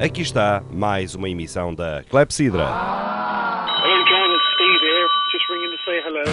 Aqui 0.00 0.22
está 0.22 0.62
mais 0.70 1.14
uma 1.14 1.28
emissão 1.28 1.74
da 1.74 2.04
Clepsidra. 2.10 2.64
Hello, 2.64 4.04
John. 4.04 4.34
It's 4.34 4.44
Steve 4.54 4.80
here. 4.82 5.08
Just 5.32 5.48
ringing 5.48 5.70
to 5.70 5.78
say 5.84 6.00
hello. 6.02 6.24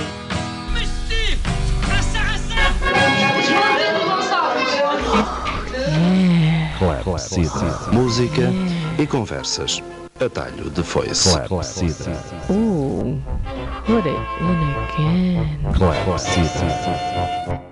Clepsidra. 7.03 7.93
Música 7.93 8.49
e 8.99 9.07
conversas. 9.07 9.81
Atalho 10.19 10.69
de 10.69 10.83
foice. 10.83 11.39
Clepsidra. 11.47 12.13
Ooh, 12.49 13.21
put 13.85 14.05
it 14.05 14.17
in 14.39 14.57
again. 14.83 15.59
Clepsidra. 16.05 17.70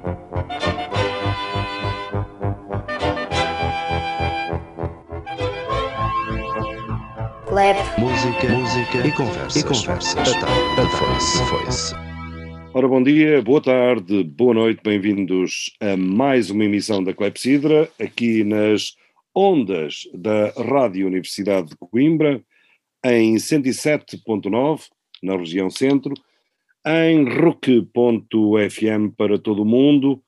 Clap. 7.59 7.99
Música, 7.99 8.47
música 8.53 9.05
e 9.05 9.11
conversas. 9.11 9.61
E 9.61 9.65
conversas. 9.65 10.15
Atalho 10.15 10.75
de 10.77 10.95
foice. 10.95 11.45
foice. 11.49 11.95
Ora, 12.73 12.87
bom 12.87 13.03
dia, 13.03 13.41
boa 13.41 13.59
tarde, 13.59 14.23
boa 14.23 14.53
noite, 14.53 14.79
bem-vindos 14.81 15.69
a 15.81 15.97
mais 15.97 16.49
uma 16.49 16.63
emissão 16.63 17.03
da 17.03 17.13
Clepsidra, 17.13 17.91
aqui 17.99 18.45
nas 18.45 18.95
ondas 19.35 20.07
da 20.13 20.51
Rádio 20.51 21.05
Universidade 21.05 21.67
de 21.67 21.75
Coimbra, 21.75 22.41
em 23.03 23.35
107.9, 23.35 24.83
na 25.21 25.35
região 25.35 25.69
centro, 25.69 26.13
em 26.87 27.25
RUC.fm 27.25 29.13
para 29.17 29.37
todo 29.37 29.63
o 29.63 29.65
mundo. 29.65 30.23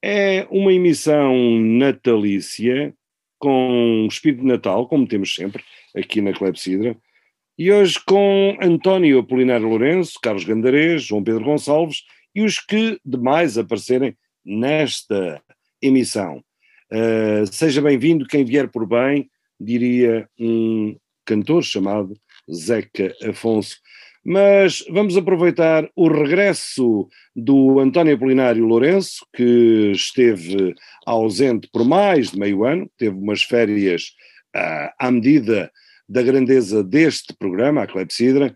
É 0.00 0.46
uma 0.48 0.72
emissão 0.72 1.34
natalícia, 1.58 2.94
com 3.36 4.06
espírito 4.08 4.42
de 4.42 4.46
Natal, 4.46 4.86
como 4.86 5.08
temos 5.08 5.34
sempre 5.34 5.64
aqui 5.98 6.20
na 6.20 6.32
Clepsidra, 6.32 6.96
e 7.58 7.72
hoje 7.72 7.98
com 8.06 8.56
António 8.62 9.18
Apolinário 9.18 9.68
Lourenço, 9.68 10.18
Carlos 10.22 10.44
Gandarês, 10.44 11.02
João 11.02 11.24
Pedro 11.24 11.44
Gonçalves 11.44 12.04
e 12.32 12.42
os 12.42 12.60
que 12.60 13.00
demais 13.04 13.58
aparecerem 13.58 14.16
nesta 14.44 15.42
emissão. 15.82 16.42
Uh, 16.90 17.44
seja 17.50 17.82
bem-vindo 17.82 18.26
quem 18.26 18.44
vier 18.44 18.68
por 18.68 18.86
bem, 18.86 19.28
diria 19.60 20.28
um 20.38 20.96
cantor 21.26 21.64
chamado 21.64 22.14
Zeca 22.50 23.12
Afonso. 23.28 23.76
Mas 24.24 24.84
vamos 24.90 25.16
aproveitar 25.16 25.88
o 25.96 26.08
regresso 26.08 27.08
do 27.34 27.80
António 27.80 28.14
Apolinário 28.14 28.64
Lourenço, 28.64 29.26
que 29.34 29.92
esteve 29.92 30.74
ausente 31.06 31.68
por 31.72 31.84
mais 31.84 32.30
de 32.30 32.38
meio 32.38 32.64
ano, 32.64 32.88
teve 32.96 33.16
umas 33.16 33.42
férias 33.42 34.12
uh, 34.54 34.90
à 34.98 35.10
medida 35.10 35.70
da 36.08 36.22
grandeza 36.22 36.82
deste 36.82 37.34
programa, 37.38 37.82
a 37.82 37.86
Clepsidra, 37.86 38.52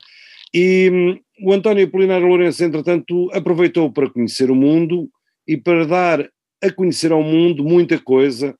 e 0.55 0.91
hum, 0.93 1.19
o 1.47 1.53
António 1.53 1.85
Apolinário 1.85 2.27
Lourenço, 2.27 2.65
entretanto, 2.65 3.31
aproveitou 3.33 3.93
para 3.93 4.11
conhecer 4.11 4.51
o 4.51 4.55
mundo 4.55 5.09
e 5.47 5.57
para 5.57 5.87
dar 5.87 6.31
a 6.63 6.71
conhecer 6.71 7.11
ao 7.11 7.23
mundo 7.23 7.65
muita 7.65 7.99
coisa 7.99 8.55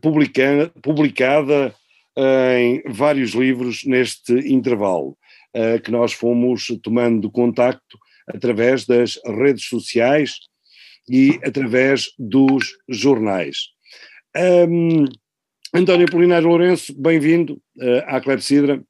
publica, 0.00 0.72
publicada 0.82 1.74
uh, 2.16 2.56
em 2.56 2.82
vários 2.86 3.32
livros 3.32 3.84
neste 3.84 4.32
intervalo, 4.32 5.16
uh, 5.54 5.80
que 5.82 5.90
nós 5.90 6.12
fomos 6.12 6.66
tomando 6.82 7.30
contacto 7.30 7.98
através 8.26 8.86
das 8.86 9.18
redes 9.24 9.64
sociais 9.64 10.36
e 11.08 11.38
através 11.42 12.10
dos 12.18 12.76
jornais. 12.88 13.68
Um, 14.36 15.06
António 15.74 16.06
Apolinário 16.06 16.48
Lourenço, 16.48 16.94
bem-vindo 16.98 17.60
uh, 17.76 18.02
à 18.06 18.20
Clepsidra. 18.20 18.82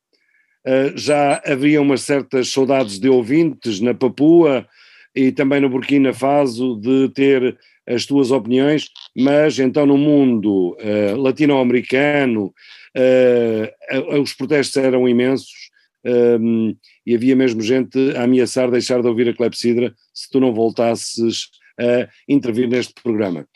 Uh, 0.65 0.97
já 0.97 1.43
havia 1.45 1.83
umas 1.83 2.03
certas 2.03 2.53
saudades 2.53 3.01
de 3.01 3.09
ouvintes 3.09 3.81
na 3.81 3.95
Papua 3.95 4.65
e 5.13 5.33
também 5.33 5.61
no 5.61 5.69
Burkina 5.69 6.13
Faso 6.13 6.77
de 6.77 7.09
ter 7.09 7.59
as 7.85 8.07
tuas 8.07 8.31
opiniões, 8.31 8.91
mas 9.17 9.59
então 9.59 9.87
no 9.87 9.99
mundo 9.99 10.77
uh, 10.77 11.17
latino-americano 11.17 12.53
os 14.21 14.33
protestos 14.33 14.77
eram 14.77 15.09
imensos 15.09 15.71
um, 16.41 16.75
e 17.07 17.15
havia 17.15 17.37
mesmo 17.37 17.61
gente 17.61 18.17
a 18.17 18.25
ameaçar 18.25 18.71
deixar 18.71 19.01
de 19.01 19.07
ouvir 19.07 19.29
a 19.29 19.35
Clepsidra 19.35 19.95
se 20.13 20.29
tu 20.31 20.41
não 20.41 20.53
voltasses 20.53 21.49
a 21.79 22.09
intervir 22.29 22.67
neste 22.67 22.93
programa. 23.01 23.47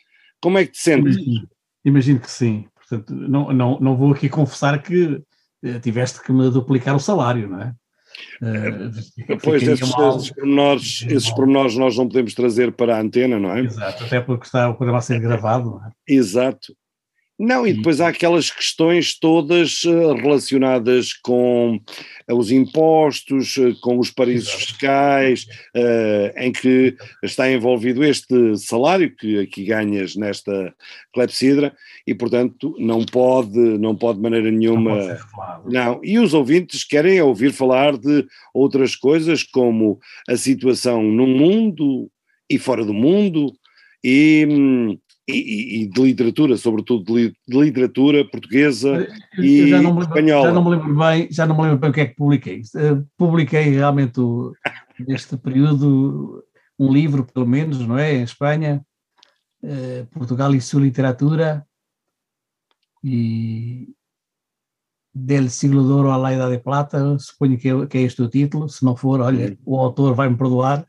Como 0.40 0.58
é 0.58 0.64
que 0.64 0.72
te 0.72 0.78
sentes? 0.78 1.16
Imagino, 1.16 1.48
imagino 1.84 2.20
que 2.20 2.30
sim. 2.30 2.66
Portanto, 2.92 3.14
não, 3.14 3.52
não, 3.52 3.80
não 3.80 3.96
vou 3.96 4.12
aqui 4.12 4.28
confessar 4.28 4.82
que 4.82 5.22
eh, 5.64 5.78
tiveste 5.78 6.22
que 6.22 6.32
me 6.32 6.50
duplicar 6.50 6.94
o 6.94 7.00
salário, 7.00 7.48
não 7.48 7.60
é? 7.60 7.74
Uh, 8.42 9.38
pois, 9.42 9.62
esses, 9.62 9.88
mal, 9.90 10.16
esses, 10.16 10.30
pormenores, 10.30 11.06
esses 11.08 11.30
pormenores 11.30 11.76
nós 11.76 11.96
não 11.96 12.06
podemos 12.06 12.34
trazer 12.34 12.72
para 12.72 12.96
a 12.96 13.00
antena, 13.00 13.38
não 13.38 13.50
é? 13.50 13.60
Exato, 13.60 14.04
até 14.04 14.20
porque 14.20 14.44
está 14.44 14.68
o 14.68 14.74
programa 14.74 14.98
a 14.98 15.02
ser 15.02 15.18
gravado, 15.18 15.80
é? 15.86 16.12
Exato. 16.12 16.74
Não, 17.38 17.66
e 17.66 17.72
depois 17.72 18.00
há 18.00 18.08
aquelas 18.08 18.50
questões 18.50 19.18
todas 19.18 19.82
uh, 19.84 20.14
relacionadas 20.14 21.12
com 21.14 21.80
uh, 22.30 22.36
os 22.36 22.52
impostos, 22.52 23.56
uh, 23.56 23.74
com 23.80 23.98
os 23.98 24.10
paraísos 24.10 24.52
fiscais, 24.52 25.46
em 26.36 26.52
que 26.52 26.94
está 27.22 27.50
envolvido 27.50 28.04
este 28.04 28.56
salário 28.58 29.14
que 29.16 29.40
aqui 29.40 29.64
ganhas 29.64 30.14
nesta 30.14 30.74
clepsidra 31.12 31.74
e, 32.06 32.14
portanto, 32.14 32.76
não 32.78 33.04
pode, 33.04 33.58
não 33.58 33.96
pode 33.96 34.18
de 34.18 34.22
maneira 34.22 34.50
nenhuma. 34.50 35.18
Não, 35.64 35.70
não, 35.70 36.00
e 36.04 36.18
os 36.18 36.34
ouvintes 36.34 36.84
querem 36.84 37.20
ouvir 37.20 37.52
falar 37.52 37.96
de 37.96 38.26
outras 38.54 38.94
coisas, 38.94 39.42
como 39.42 39.98
a 40.28 40.36
situação 40.36 41.02
no 41.02 41.26
mundo 41.26 42.10
e 42.48 42.58
fora 42.58 42.84
do 42.84 42.94
mundo. 42.94 43.52
E, 44.04 44.46
hum, 44.48 44.98
e, 45.28 45.82
e, 45.82 45.86
de 45.86 46.02
literatura, 46.02 46.56
sobretudo 46.56 47.14
de, 47.14 47.32
literatura 47.48 48.28
portuguesa 48.28 49.06
eu, 49.36 49.44
e 49.44 49.68
já 49.68 49.78
lembro, 49.78 50.02
espanhola. 50.02 50.48
Já 50.48 50.52
não 50.52 50.64
me 50.64 50.70
lembro 50.70 50.96
bem, 50.96 51.28
já 51.30 51.46
não 51.46 51.56
me 51.56 51.62
lembro 51.62 51.78
bem 51.78 51.90
o 51.90 51.92
que 51.92 52.00
é 52.00 52.06
que 52.06 52.16
publiquei. 52.16 52.60
Uh, 52.74 53.06
publiquei 53.16 53.62
realmente 53.70 54.20
o, 54.20 54.52
neste 54.98 55.36
período 55.36 56.44
um 56.78 56.92
livro, 56.92 57.24
pelo 57.24 57.46
menos, 57.46 57.78
não 57.86 57.96
é? 57.96 58.14
Em 58.14 58.22
Espanha, 58.22 58.84
uh, 59.62 60.06
Portugal 60.10 60.52
e 60.54 60.60
sua 60.60 60.80
literatura 60.80 61.64
e 63.04 63.94
del 65.14 65.50
siglo 65.50 65.84
de 65.84 65.92
ouro 65.92 66.10
à 66.10 66.16
la 66.16 66.32
idade 66.32 66.56
de 66.56 66.62
plata, 66.62 67.18
suponho 67.18 67.58
que 67.58 67.68
é, 67.68 67.86
que 67.86 67.98
é 67.98 68.02
este 68.02 68.22
o 68.22 68.28
título, 68.28 68.68
se 68.68 68.84
não 68.84 68.96
for, 68.96 69.20
olha, 69.20 69.56
o 69.64 69.78
autor 69.78 70.14
vai-me 70.14 70.36
perdoar. 70.36 70.86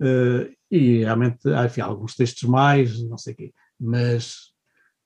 uh, 0.00 0.48
e 0.70 0.98
realmente 0.98 1.48
há 1.48 1.66
enfim, 1.66 1.80
alguns 1.80 2.14
textos 2.14 2.48
mais, 2.48 3.02
não 3.02 3.18
sei 3.18 3.32
o 3.32 3.36
quê, 3.36 3.52
mas 3.78 4.52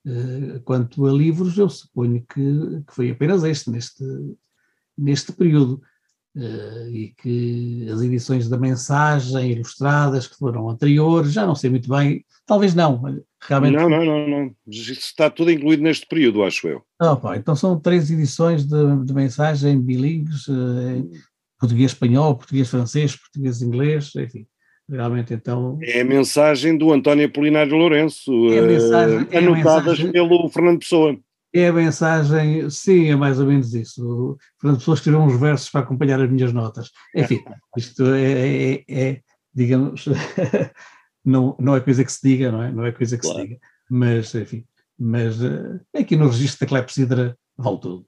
uh, 0.07 0.61
quanto 0.65 1.07
a 1.07 1.13
livros 1.13 1.57
eu 1.59 1.69
suponho 1.69 2.25
que, 2.29 2.83
que 2.87 2.95
foi 2.95 3.11
apenas 3.11 3.45
este, 3.45 3.71
neste, 3.71 4.05
neste 4.97 5.33
período, 5.33 5.83
uh, 6.37 6.89
e 6.89 7.13
que 7.17 7.87
as 7.91 8.01
edições 8.01 8.49
da 8.49 8.57
mensagem 8.57 9.53
ilustradas 9.53 10.27
que 10.27 10.37
foram 10.37 10.69
anteriores, 10.71 11.33
já 11.33 11.47
não 11.47 11.55
sei 11.55 11.69
muito 11.69 11.89
bem, 11.89 12.25
talvez 12.47 12.75
não, 12.75 13.03
realmente... 13.43 13.77
Não, 13.77 13.89
não, 13.89 14.05
não, 14.05 14.29
não, 14.29 14.57
está 14.67 15.29
tudo 15.29 15.51
incluído 15.51 15.83
neste 15.83 16.07
período, 16.07 16.43
acho 16.43 16.67
eu. 16.69 16.83
Oh, 17.01 17.17
pá, 17.17 17.37
então 17.37 17.55
são 17.55 17.79
três 17.79 18.11
edições 18.11 18.65
de, 18.65 19.05
de 19.05 19.13
mensagem 19.13 19.79
bilíngues, 19.79 20.49
uh, 20.49 21.11
português-espanhol, 21.59 22.37
português-francês, 22.37 23.15
português-inglês, 23.15 24.11
enfim 24.17 24.47
realmente 24.91 25.33
então... 25.33 25.79
É 25.83 26.01
a 26.01 26.05
mensagem 26.05 26.77
do 26.77 26.93
António 26.93 27.27
Apolinário 27.27 27.77
Lourenço, 27.77 28.31
é 28.53 28.61
mensagem, 28.61 29.19
anotadas 29.33 29.99
é 29.99 30.03
mensagem, 30.03 30.13
pelo 30.13 30.49
Fernando 30.49 30.81
Pessoa. 30.81 31.19
É 31.53 31.69
a 31.69 31.73
mensagem, 31.73 32.71
sim, 32.71 33.11
é 33.11 33.17
mais 33.17 33.41
ou 33.41 33.47
menos 33.47 33.75
isso. 33.75 34.05
O 34.07 34.39
Fernando 34.61 34.79
Pessoa 34.79 34.95
escreveu 34.95 35.21
uns 35.21 35.39
versos 35.39 35.71
para 35.71 35.81
acompanhar 35.81 36.21
as 36.21 36.31
minhas 36.31 36.53
notas. 36.53 36.91
Enfim, 37.15 37.43
isto 37.77 38.05
é, 38.15 38.75
é, 38.75 38.85
é 38.89 39.21
digamos, 39.53 40.07
não, 41.25 41.57
não 41.59 41.77
é 41.77 41.81
coisa 41.81 42.05
que 42.05 42.13
se 42.13 42.21
diga, 42.23 42.53
não 42.53 42.63
é? 42.63 42.71
Não 42.71 42.87
é 42.87 42.93
coisa 42.93 43.17
que 43.17 43.23
claro. 43.23 43.41
se 43.41 43.47
diga. 43.47 43.61
Mas, 43.91 44.35
enfim, 44.35 44.65
mas 44.99 45.43
uh, 45.43 45.81
aqui 45.95 46.15
no 46.15 46.27
registro 46.27 46.61
da 46.61 46.69
Clepsidra 46.69 47.39
vale 47.57 47.81
tudo. 47.81 48.07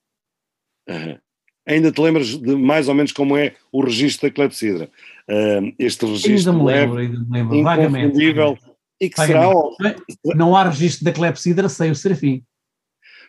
Uhum. 0.88 1.18
Ainda 1.66 1.92
te 1.92 2.00
lembras 2.00 2.36
de 2.36 2.56
mais 2.56 2.88
ou 2.88 2.94
menos 2.94 3.12
como 3.12 3.36
é 3.36 3.54
o 3.70 3.82
registro 3.82 4.28
da 4.28 4.34
clepsidra? 4.34 4.90
Uh, 5.28 5.72
este 5.78 6.04
registro 6.04 6.50
ainda 6.50 6.52
me 6.52 6.64
lembro, 6.64 6.98
ainda 6.98 7.18
me 7.20 7.26
lembro, 7.38 7.62
vagamente, 7.62 8.18
e 9.00 9.08
que 9.08 9.16
vagamente. 9.16 9.76
será... 9.78 9.96
Não 10.36 10.56
há 10.56 10.68
registro 10.68 11.04
da 11.04 11.12
clepsidra 11.12 11.68
sem 11.68 11.90
o 11.90 11.94
Serafim. 11.94 12.42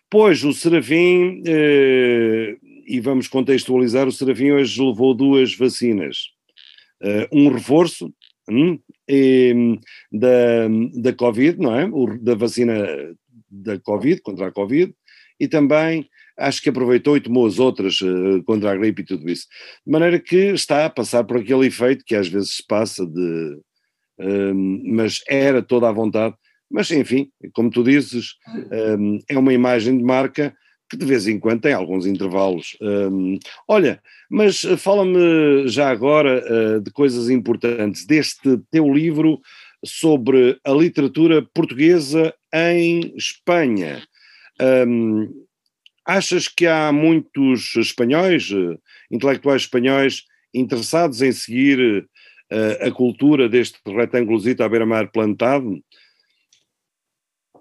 Pois, 0.09 0.43
o 0.43 0.51
Serafim, 0.53 1.41
uh, 1.41 2.59
e 2.87 2.99
vamos 2.99 3.27
contextualizar, 3.27 4.07
o 4.07 4.11
Serafim 4.11 4.51
hoje 4.51 4.81
levou 4.81 5.13
duas 5.13 5.55
vacinas. 5.55 6.17
Uh, 7.01 7.27
um 7.31 7.49
reforço, 7.49 8.13
hum, 8.49 8.79
eh, 9.07 9.53
da, 10.11 10.67
da 10.95 11.13
Covid, 11.13 11.59
não 11.59 11.75
é? 11.75 11.85
O- 11.85 12.17
Da 12.17 12.33
vacina 12.35 12.75
da 13.49 13.79
Covid, 13.79 14.21
contra 14.21 14.47
a 14.47 14.51
Covid, 14.51 14.93
e 15.39 15.47
também 15.47 16.07
acho 16.37 16.61
que 16.61 16.69
aproveitou 16.69 17.17
e 17.17 17.21
tomou 17.21 17.45
as 17.45 17.59
outras 17.59 17.99
eh, 18.01 18.41
contra 18.45 18.71
a 18.71 18.75
gripe 18.75 19.01
e 19.01 19.05
tudo 19.05 19.29
isso. 19.29 19.47
De 19.85 19.91
maneira 19.91 20.19
que 20.19 20.35
está 20.53 20.85
a 20.85 20.89
passar 20.89 21.23
por 21.23 21.37
aquele 21.37 21.67
efeito 21.67 22.03
que 22.05 22.15
às 22.15 22.27
vezes 22.27 22.57
se 22.57 22.67
passa 22.67 23.05
de. 23.05 23.59
eh, 24.19 24.53
mas 24.53 25.21
era 25.27 25.61
toda 25.61 25.89
à 25.89 25.91
vontade. 25.91 26.35
Mas 26.71 26.89
enfim, 26.91 27.29
como 27.53 27.69
tu 27.69 27.83
dizes, 27.83 28.35
eh, 28.71 28.97
é 29.29 29.37
uma 29.37 29.53
imagem 29.53 29.97
de 29.97 30.03
marca 30.03 30.55
que 30.89 30.97
de 30.97 31.05
vez 31.05 31.27
em 31.27 31.39
quando 31.39 31.61
tem 31.61 31.73
alguns 31.73 32.05
intervalos. 32.05 32.77
Eh, 32.81 33.39
olha, 33.67 34.01
mas 34.29 34.63
eh, 34.63 34.77
fala-me 34.77 35.67
já 35.67 35.89
agora 35.89 36.43
eh, 36.45 36.79
de 36.81 36.91
coisas 36.91 37.29
importantes 37.29 38.05
deste 38.05 38.59
teu 38.69 38.93
livro 38.93 39.39
sobre 39.83 40.59
a 40.63 40.71
literatura 40.71 41.41
portuguesa 41.53 42.33
em 42.53 43.13
Espanha. 43.17 44.03
Hum, 44.87 45.29
achas 46.05 46.47
que 46.47 46.65
há 46.67 46.91
muitos 46.91 47.75
espanhóis, 47.75 48.49
eh, 48.51 48.77
intelectuais 49.11 49.63
espanhóis, 49.63 50.23
interessados 50.53 51.21
em 51.21 51.31
seguir 51.31 52.07
eh, 52.49 52.87
a 52.87 52.91
cultura 52.91 53.47
deste 53.49 53.79
retângulozito 53.85 54.63
à 54.63 54.69
beira-mar 54.69 55.11
plantado? 55.11 55.81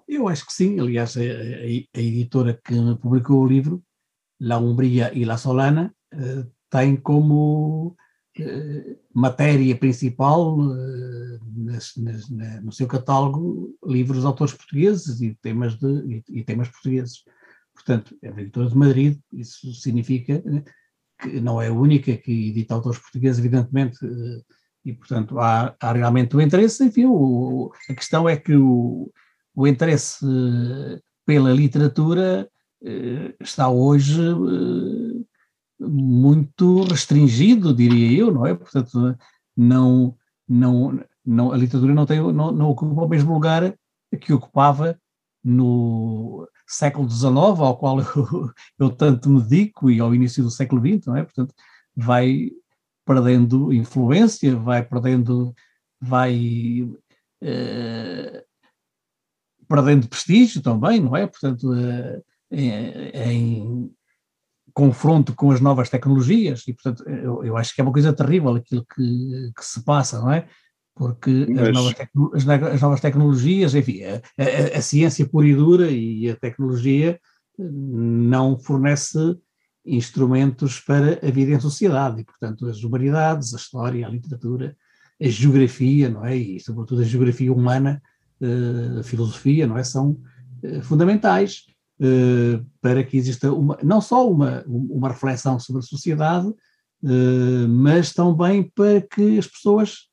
Eu 0.08 0.28
acho 0.28 0.44
que 0.46 0.52
sim, 0.52 0.78
aliás, 0.78 1.16
a, 1.16 1.20
a- 1.20 1.24
a 1.24 2.00
editora 2.00 2.60
que 2.64 2.74
publicou 3.00 3.42
o 3.42 3.46
livro, 3.46 3.82
La 4.40 4.58
Umbria 4.58 5.10
e 5.14 5.24
La 5.24 5.38
Solana, 5.38 5.94
eh, 6.12 6.44
tem 6.68 6.96
como 6.96 7.96
eh, 8.38 8.96
matéria 9.14 9.76
principal 9.76 10.56
nas- 11.54 11.94
nas- 11.96 12.30
na- 12.30 12.60
no 12.62 12.72
seu 12.72 12.86
catálogo 12.86 13.76
livros 13.84 14.20
de 14.20 14.26
autores 14.26 14.54
portugueses 14.54 15.20
e 15.20 15.34
temas, 15.34 15.76
de, 15.78 15.86
e, 16.28 16.40
e 16.40 16.44
temas 16.44 16.68
portugueses. 16.68 17.24
Portanto, 17.84 18.16
é 18.22 18.30
uma 18.30 18.40
editora 18.40 18.68
de 18.68 18.76
Madrid, 18.76 19.18
isso 19.32 19.72
significa 19.74 20.34
eh, 20.34 20.62
que 21.20 21.40
não 21.40 21.60
é 21.60 21.68
a 21.68 21.72
única 21.72 22.16
que 22.16 22.48
edita 22.50 22.74
autores 22.74 22.98
portugueses, 23.00 23.38
evidentemente, 23.40 23.98
eh, 24.04 24.42
e 24.84 24.92
portanto 24.92 25.38
há, 25.38 25.74
há 25.80 25.92
realmente 25.92 26.36
o 26.36 26.40
interesse, 26.40 26.84
enfim, 26.84 27.06
o- 27.06 27.70
a 27.88 27.94
questão 27.94 28.28
é 28.28 28.36
que 28.36 28.54
o, 28.54 29.10
o 29.54 29.66
interesse 29.66 30.24
eh, 30.26 31.00
pela 31.26 31.52
literatura 31.52 32.48
está 33.40 33.68
hoje 33.68 34.20
muito 35.78 36.82
restringido, 36.84 37.74
diria 37.74 38.18
eu, 38.18 38.32
não 38.32 38.46
é? 38.46 38.54
Portanto, 38.54 39.16
não, 39.56 40.16
não, 40.48 41.00
não, 41.24 41.52
a 41.52 41.56
literatura 41.56 41.94
não, 41.94 42.06
tem, 42.06 42.18
não, 42.20 42.50
não 42.52 42.70
ocupa 42.70 43.02
o 43.02 43.08
mesmo 43.08 43.32
lugar 43.32 43.72
que 44.20 44.32
ocupava 44.32 44.98
no 45.44 46.48
século 46.66 47.08
XIX, 47.08 47.34
ao 47.34 47.76
qual 47.76 47.98
eu, 48.16 48.50
eu 48.78 48.90
tanto 48.90 49.28
me 49.28 49.42
dedico, 49.42 49.90
e 49.90 50.00
ao 50.00 50.14
início 50.14 50.42
do 50.42 50.50
século 50.50 50.80
XX, 50.80 51.06
não 51.06 51.16
é? 51.16 51.24
Portanto, 51.24 51.54
vai 51.94 52.50
perdendo 53.04 53.72
influência, 53.72 54.56
vai 54.56 54.84
perdendo, 54.84 55.54
vai 56.00 56.88
eh, 57.42 58.44
perdendo 59.68 60.08
prestígio 60.08 60.62
também, 60.62 61.00
não 61.00 61.16
é? 61.16 61.26
Portanto, 61.26 61.72
eh, 61.74 62.22
em, 62.50 63.90
confronto 64.74 65.34
com 65.34 65.50
as 65.50 65.60
novas 65.60 65.90
tecnologias, 65.90 66.66
e 66.66 66.72
portanto, 66.72 67.06
eu, 67.08 67.44
eu 67.44 67.56
acho 67.56 67.74
que 67.74 67.80
é 67.80 67.84
uma 67.84 67.92
coisa 67.92 68.12
terrível 68.12 68.54
aquilo 68.54 68.84
que, 68.86 69.52
que 69.56 69.64
se 69.64 69.84
passa, 69.84 70.20
não 70.20 70.32
é? 70.32 70.48
Porque 70.94 71.30
as, 71.30 71.48
Mas- 71.48 71.72
novas, 71.72 71.94
as, 72.34 72.44
ne- 72.44 72.68
as 72.68 72.80
novas 72.80 73.00
tecnologias, 73.00 73.74
enfim, 73.74 74.02
a, 74.04 74.14
a- 74.38 74.78
a 74.78 74.82
ciência 74.82 75.26
pura 75.26 75.46
e 75.46 75.54
dura 75.54 75.90
e 75.90 76.30
a 76.30 76.36
tecnologia 76.36 77.18
eh, 77.58 77.62
não 77.70 78.58
fornece 78.58 79.18
instrumentos 79.86 80.78
para 80.80 81.18
a 81.26 81.30
vida 81.30 81.52
em 81.52 81.60
sociedade, 81.60 82.20
e 82.20 82.24
portanto 82.24 82.66
as 82.68 82.84
humanidades, 82.84 83.52
a 83.54 83.56
história, 83.56 84.06
a 84.06 84.10
literatura, 84.10 84.76
a 85.20 85.26
geografia, 85.28 86.08
não 86.10 86.24
é? 86.24 86.36
E 86.36 86.60
sobretudo 86.60 87.00
a 87.00 87.04
geografia 87.04 87.52
humana, 87.52 88.00
eh, 88.40 89.00
a 89.00 89.02
filosofia, 89.02 89.66
não 89.66 89.78
é? 89.78 89.82
São 89.84 90.18
eh, 90.62 90.82
fundamentais 90.82 91.64
para 92.80 93.04
que 93.04 93.16
exista 93.16 93.52
uma, 93.52 93.78
não 93.80 94.00
só 94.00 94.28
uma, 94.28 94.64
uma 94.66 95.08
reflexão 95.10 95.56
sobre 95.60 95.78
a 95.80 95.84
sociedade, 95.86 96.52
mas 97.68 98.12
também 98.12 98.64
para 98.74 99.00
que 99.02 99.38
as 99.38 99.46
pessoas 99.46 100.08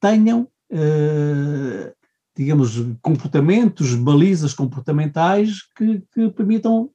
tenham, 0.00 0.48
eh, 0.70 1.92
digamos, 2.36 2.76
comportamentos, 3.02 3.94
balizas 3.94 4.54
comportamentais 4.54 5.62
que, 5.76 6.02
que 6.12 6.30
permitam 6.30 6.90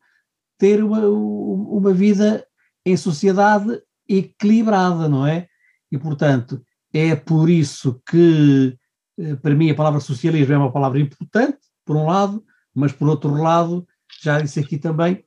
ter 0.58 0.84
uma, 0.84 1.06
uma 1.08 1.94
vida 1.94 2.46
em 2.86 2.96
sociedade 2.96 3.82
equilibrada, 4.08 5.08
não 5.10 5.26
é? 5.26 5.48
E, 5.92 5.98
portanto, 5.98 6.64
é 6.94 7.16
por 7.16 7.50
isso 7.50 8.02
que, 8.10 8.78
eh, 9.18 9.36
para 9.36 9.56
mim, 9.56 9.70
a 9.70 9.76
palavra 9.76 10.00
socialismo 10.00 10.54
é 10.54 10.58
uma 10.58 10.72
palavra 10.72 11.00
importante, 11.00 11.58
por 11.86 11.96
um 11.96 12.06
lado, 12.06 12.44
mas, 12.74 12.92
por 12.92 13.08
outro 13.08 13.34
lado, 13.34 13.88
já 14.22 14.40
disse 14.40 14.60
aqui 14.60 14.78
também, 14.78 15.24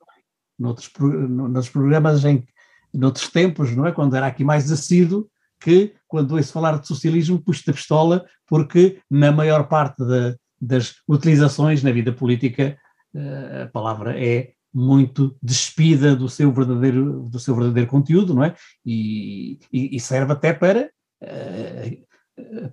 noutros, 0.59 0.91
noutros 0.99 1.69
programas, 1.69 2.25
em, 2.25 2.47
noutros 2.93 3.29
tempos, 3.29 3.75
não 3.75 3.87
é? 3.87 3.93
Quando 3.93 4.17
era 4.17 4.27
aqui 4.27 4.45
mais 4.45 4.71
assíduo, 4.71 5.29
que 5.61 5.95
quando 6.09 6.35
ouço 6.37 6.53
falar 6.53 6.79
de 6.79 6.87
socialismo, 6.87 7.43
puxo 7.43 7.65
da 7.67 7.73
pistola, 7.73 8.25
porque 8.47 9.01
na 9.11 9.33
maior 9.33 9.69
parte 9.69 10.05
da- 10.05 10.35
das 10.61 10.95
utilizações 11.09 11.83
na 11.83 11.93
vida 11.93 12.13
política, 12.13 12.77
eh, 13.15 13.63
a 13.65 13.67
palavra 13.69 14.19
é 14.19 14.53
muito 14.73 15.37
despida 15.43 16.15
do 16.15 16.29
seu 16.29 16.53
verdadeiro, 16.53 17.29
do 17.31 17.39
seu 17.39 17.55
verdadeiro 17.55 17.89
conteúdo, 17.89 18.35
não 18.35 18.45
é? 18.45 18.55
E, 18.85 19.59
e- 19.73 19.97
e 19.97 20.01
serve 20.01 20.33
até 20.33 20.53
para, 20.53 20.91
eh, 21.23 21.99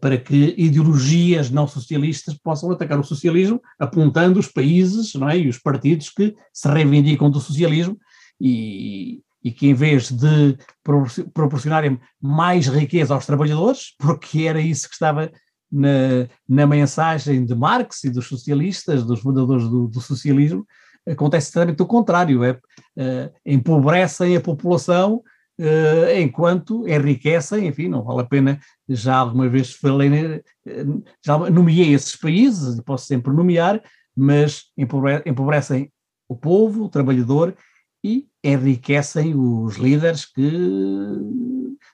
para 0.02 0.18
que 0.18 0.54
ideologias 0.58 1.50
não 1.50 1.66
socialistas 1.68 2.34
possam 2.38 2.70
atacar 2.72 3.00
o 3.00 3.04
socialismo, 3.04 3.62
apontando 3.80 4.38
os 4.40 4.48
países 4.50 5.14
não 5.16 5.30
é? 5.30 5.38
e 5.40 5.48
os 5.48 5.58
partidos 5.58 6.10
que 6.10 6.36
se 6.54 6.68
reivindicam 6.68 7.30
do 7.32 7.40
socialismo 7.40 7.98
e, 8.40 9.22
e 9.44 9.52
que, 9.52 9.68
em 9.68 9.74
vez 9.74 10.10
de 10.12 10.58
propor- 10.84 11.30
proporcionarem 11.34 12.00
mais 12.22 12.68
riqueza 12.68 13.14
aos 13.14 13.26
trabalhadores, 13.26 13.96
porque 14.00 14.44
era 14.44 14.62
isso 14.62 14.88
que 14.88 14.94
estava 14.94 15.32
na, 15.72 16.28
na 16.48 16.68
mensagem 16.68 17.44
de 17.46 17.56
Marx 17.56 18.04
e 18.04 18.10
dos 18.10 18.28
socialistas, 18.28 19.04
dos 19.04 19.20
fundadores 19.20 19.68
do, 19.68 19.88
do 19.88 20.00
socialismo, 20.00 20.66
acontece 21.08 21.50
exatamente 21.50 21.82
o 21.82 21.88
contrário, 21.88 22.44
é, 22.44 22.58
eh, 22.98 23.32
empobrecem 23.46 24.38
a 24.38 24.42
população 24.42 25.22
eh, 25.60 26.22
enquanto 26.22 26.88
enriquecem, 26.88 27.68
enfim, 27.68 27.88
não 27.88 28.04
vale 28.04 28.22
a 28.22 28.26
pena, 28.26 28.60
já 28.88 29.16
alguma 29.18 29.48
vez 29.50 29.74
falei, 29.74 30.42
eh, 30.66 30.86
já 31.24 31.38
nomeei 31.38 31.94
esses 31.94 32.16
países, 32.16 32.80
posso 32.82 33.06
sempre 33.06 33.34
nomear, 33.34 33.82
mas 34.16 34.66
empobre- 34.78 35.24
empobrecem 35.26 35.92
o 36.28 36.36
povo, 36.36 36.86
o 36.86 36.90
trabalhador, 36.90 37.56
e 38.04 38.28
enriquecem 38.44 39.34
os 39.36 39.78
líderes 39.78 40.26
que 40.26 40.52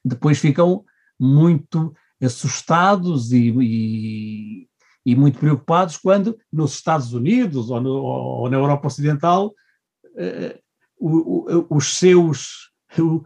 depois 0.03 0.39
ficam 0.39 0.83
muito 1.19 1.93
assustados 2.21 3.31
e, 3.31 3.49
e, 3.61 4.67
e 5.05 5.15
muito 5.15 5.39
preocupados 5.39 5.97
quando 5.97 6.37
nos 6.51 6.73
Estados 6.73 7.13
Unidos 7.13 7.69
ou, 7.69 7.79
no- 7.81 8.01
ou 8.03 8.49
na 8.49 8.57
Europa 8.57 8.87
Ocidental 8.87 9.53
eh, 10.17 10.59
o- 10.97 11.45
o- 11.57 11.67
os 11.77 11.97
seus 11.97 12.69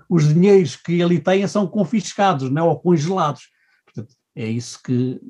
os 0.09 0.27
dinheiros 0.33 0.75
que 0.75 1.01
ali 1.01 1.19
têm 1.21 1.47
são 1.47 1.65
confiscados 1.65 2.49
não, 2.49 2.65
é? 2.65 2.69
ou 2.69 2.79
congelados. 2.79 3.43
Portanto, 3.85 4.13
é 4.35 4.45
isso 4.45 4.77
que 4.83 5.21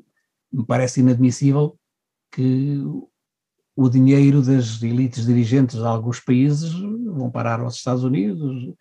me 0.52 0.66
parece 0.66 0.98
inadmissível 0.98 1.78
que 2.32 2.82
o 3.76 3.88
dinheiro 3.88 4.40
das 4.40 4.82
elites 4.82 5.26
dirigentes 5.26 5.76
de 5.76 5.84
alguns 5.84 6.20
países 6.20 6.72
vão 6.72 7.30
parar 7.30 7.60
aos 7.60 7.76
Estados 7.76 8.04
Unidos, 8.04 8.72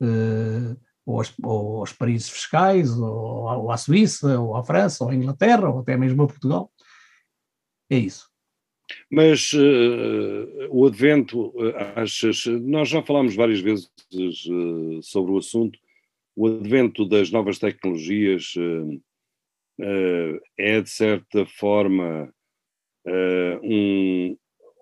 eh, 0.00 0.76
ou, 1.06 1.18
aos, 1.18 1.34
ou 1.42 1.78
aos 1.78 1.92
paraísos 1.92 2.30
fiscais, 2.30 2.90
ou, 2.98 3.70
à- 3.70 3.76
Suíça, 3.76 4.38
ou 4.40 4.56
à 4.56 4.64
França, 4.64 5.04
ou 5.04 5.10
à 5.10 5.14
Inglaterra, 5.14 5.68
ou 5.70 5.80
até 5.80 5.96
mesmo 5.96 6.22
a 6.22 6.26
Portugal. 6.26 6.70
É 7.88 7.98
isso. 7.98 8.28
Mas 9.10 9.52
eh, 9.54 10.68
o 10.70 10.86
advento, 10.86 11.52
eh, 11.56 11.92
achas, 12.00 12.44
nós 12.46 12.88
já 12.88 13.02
falámos 13.02 13.36
várias 13.36 13.60
vezes 13.60 13.88
eh, 14.12 15.00
sobre 15.02 15.32
o 15.32 15.38
assunto, 15.38 15.78
o 16.34 16.48
advento 16.48 17.04
das 17.08 17.30
novas 17.30 17.58
tecnologias 17.58 18.54
eh, 19.78 20.40
é 20.58 20.80
de 20.80 20.90
certa 20.90 21.46
forma 21.46 22.32
um, 23.62 24.36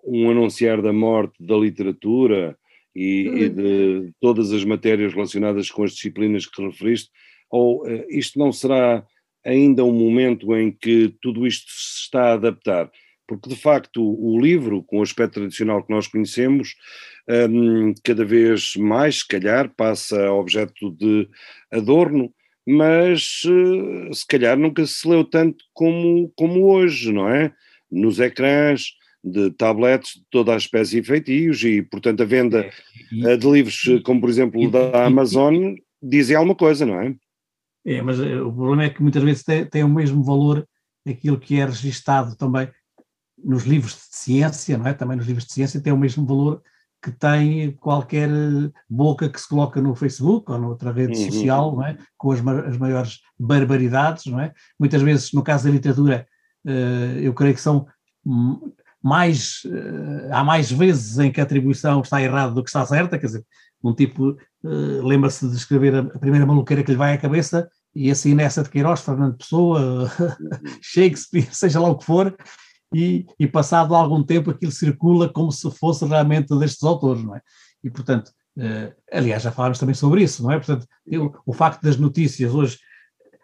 um 0.05 0.29
anunciar 0.29 0.81
da 0.81 0.93
morte 0.93 1.33
da 1.39 1.55
literatura 1.55 2.57
e, 2.95 3.27
e 3.27 3.49
de 3.49 4.11
todas 4.19 4.51
as 4.51 4.63
matérias 4.63 5.13
relacionadas 5.13 5.69
com 5.69 5.83
as 5.83 5.91
disciplinas 5.91 6.45
que 6.45 6.61
referiste, 6.61 7.09
ou 7.49 7.87
eh, 7.87 8.05
isto 8.09 8.37
não 8.37 8.51
será 8.51 9.05
ainda 9.45 9.83
um 9.83 9.93
momento 9.93 10.55
em 10.55 10.71
que 10.71 11.15
tudo 11.21 11.47
isto 11.47 11.71
se 11.71 12.03
está 12.03 12.31
a 12.31 12.33
adaptar? 12.33 12.91
Porque, 13.27 13.47
de 13.47 13.55
facto, 13.55 14.01
o 14.01 14.39
livro, 14.39 14.83
com 14.83 14.99
o 14.99 15.03
aspecto 15.03 15.35
tradicional 15.35 15.83
que 15.83 15.93
nós 15.93 16.07
conhecemos, 16.07 16.75
um, 17.29 17.93
cada 18.03 18.25
vez 18.25 18.75
mais, 18.75 19.19
se 19.19 19.27
calhar, 19.27 19.71
passa 19.77 20.25
a 20.25 20.33
objeto 20.33 20.91
de 20.91 21.29
adorno, 21.71 22.33
mas 22.67 23.43
uh, 23.45 24.13
se 24.13 24.25
calhar 24.27 24.57
nunca 24.57 24.83
se 24.85 25.07
leu 25.07 25.23
tanto 25.23 25.63
como, 25.73 26.31
como 26.35 26.71
hoje, 26.71 27.11
não 27.11 27.29
é? 27.29 27.53
Nos 27.91 28.19
ecrãs, 28.19 28.93
de 29.23 29.51
tablets 29.51 30.13
de 30.15 30.23
toda 30.31 30.53
a 30.53 30.57
espécie 30.57 31.01
de 31.01 31.07
feitios 31.07 31.61
e, 31.63 31.81
portanto, 31.81 32.21
a 32.23 32.25
venda 32.25 32.69
E- 33.11 33.37
de 33.37 33.51
livros, 33.51 33.81
como 34.03 34.21
por 34.21 34.29
exemplo 34.29 34.69
da 34.71 35.05
Amazon, 35.05 35.73
dizem 36.01 36.35
alguma 36.35 36.55
coisa, 36.55 36.85
não 36.85 36.99
é? 37.01 37.15
É, 37.85 38.01
mas 38.01 38.19
eh, 38.19 38.41
o 38.41 38.51
problema 38.53 38.83
é 38.83 38.89
que 38.89 39.01
muitas 39.01 39.23
vezes 39.23 39.43
tem, 39.43 39.65
tem 39.65 39.83
o 39.83 39.89
mesmo 39.89 40.23
valor 40.23 40.65
aquilo 41.07 41.39
que 41.39 41.59
é 41.59 41.65
registado 41.65 42.35
também 42.35 42.69
nos 43.43 43.63
livros 43.63 43.93
de 43.93 44.15
ciência, 44.17 44.77
não 44.77 44.85
é? 44.87 44.93
Também 44.93 45.17
nos 45.17 45.25
livros 45.27 45.45
de 45.45 45.53
ciência 45.53 45.81
tem 45.81 45.91
o 45.93 45.97
mesmo 45.97 46.25
valor 46.25 46.61
que 47.01 47.11
tem 47.11 47.71
qualquer 47.71 48.29
eh, 48.29 48.71
boca 48.89 49.29
que 49.29 49.39
se 49.39 49.47
coloca 49.47 49.81
no 49.81 49.95
Facebook 49.95 50.51
ou 50.51 50.57
noutra 50.59 50.91
rede 50.91 51.17
Uhum. 51.17 51.31
social, 51.31 51.75
não 51.75 51.85
é? 51.85 51.97
Com 52.17 52.31
as, 52.31 52.39
as 52.45 52.77
maiores 52.77 53.19
barbaridades, 53.39 54.25
não 54.27 54.39
é? 54.39 54.53
Muitas 54.79 55.01
vezes, 55.01 55.31
no 55.33 55.41
caso 55.43 55.65
da 55.65 55.71
literatura, 55.71 56.15
eh, 56.15 56.27
eu 57.21 57.33
creio 57.33 57.53
que 57.53 57.61
são 57.61 57.87
mais, 59.01 59.61
eh, 59.65 60.29
há 60.31 60.43
mais 60.43 60.71
vezes 60.71 61.17
em 61.19 61.31
que 61.31 61.39
a 61.39 61.43
atribuição 61.43 62.01
está 62.01 62.21
errada 62.21 62.53
do 62.53 62.63
que 62.63 62.69
está 62.69 62.85
certa, 62.85 63.17
quer 63.17 63.27
dizer, 63.27 63.45
um 63.83 63.93
tipo 63.93 64.31
eh, 64.63 65.01
lembra-se 65.03 65.47
de 65.49 65.55
escrever 65.55 65.95
a, 65.95 66.03
primeira 66.19 66.45
maluqueira 66.45 66.83
que 66.83 66.91
lhe 66.91 66.97
vai 66.97 67.13
à 67.13 67.17
cabeça 67.17 67.69
e 67.95 68.11
assim 68.11 68.33
nessa 68.35 68.61
de 68.61 68.69
Queiroz, 68.69 69.01
Fernando 69.01 69.37
Pessoa, 69.37 70.11
Shakespeare, 70.81 71.47
seja 71.51 71.79
lá 71.79 71.89
o 71.89 71.97
que 71.97 72.05
for, 72.05 72.35
e, 72.93 73.25
e 73.39 73.47
passado 73.47 73.95
algum 73.95 74.23
tempo 74.23 74.51
aquilo 74.51 74.71
circula 74.71 75.29
como 75.29 75.51
se 75.51 75.69
fosse 75.71 76.05
realmente 76.05 76.57
destes 76.57 76.83
autores, 76.83 77.23
não 77.23 77.35
é? 77.35 77.41
E 77.83 77.89
portanto, 77.89 78.31
eh, 78.57 78.93
aliás, 79.11 79.43
já 79.43 79.51
falámos 79.51 79.79
também 79.79 79.95
sobre 79.95 80.23
isso, 80.23 80.43
não 80.43 80.51
é? 80.51 80.57
Portanto, 80.57 80.85
eu- 81.05 81.33
o 81.45 81.53
facto 81.53 81.81
das 81.81 81.97
notícias 81.97 82.53
hoje, 82.53 82.77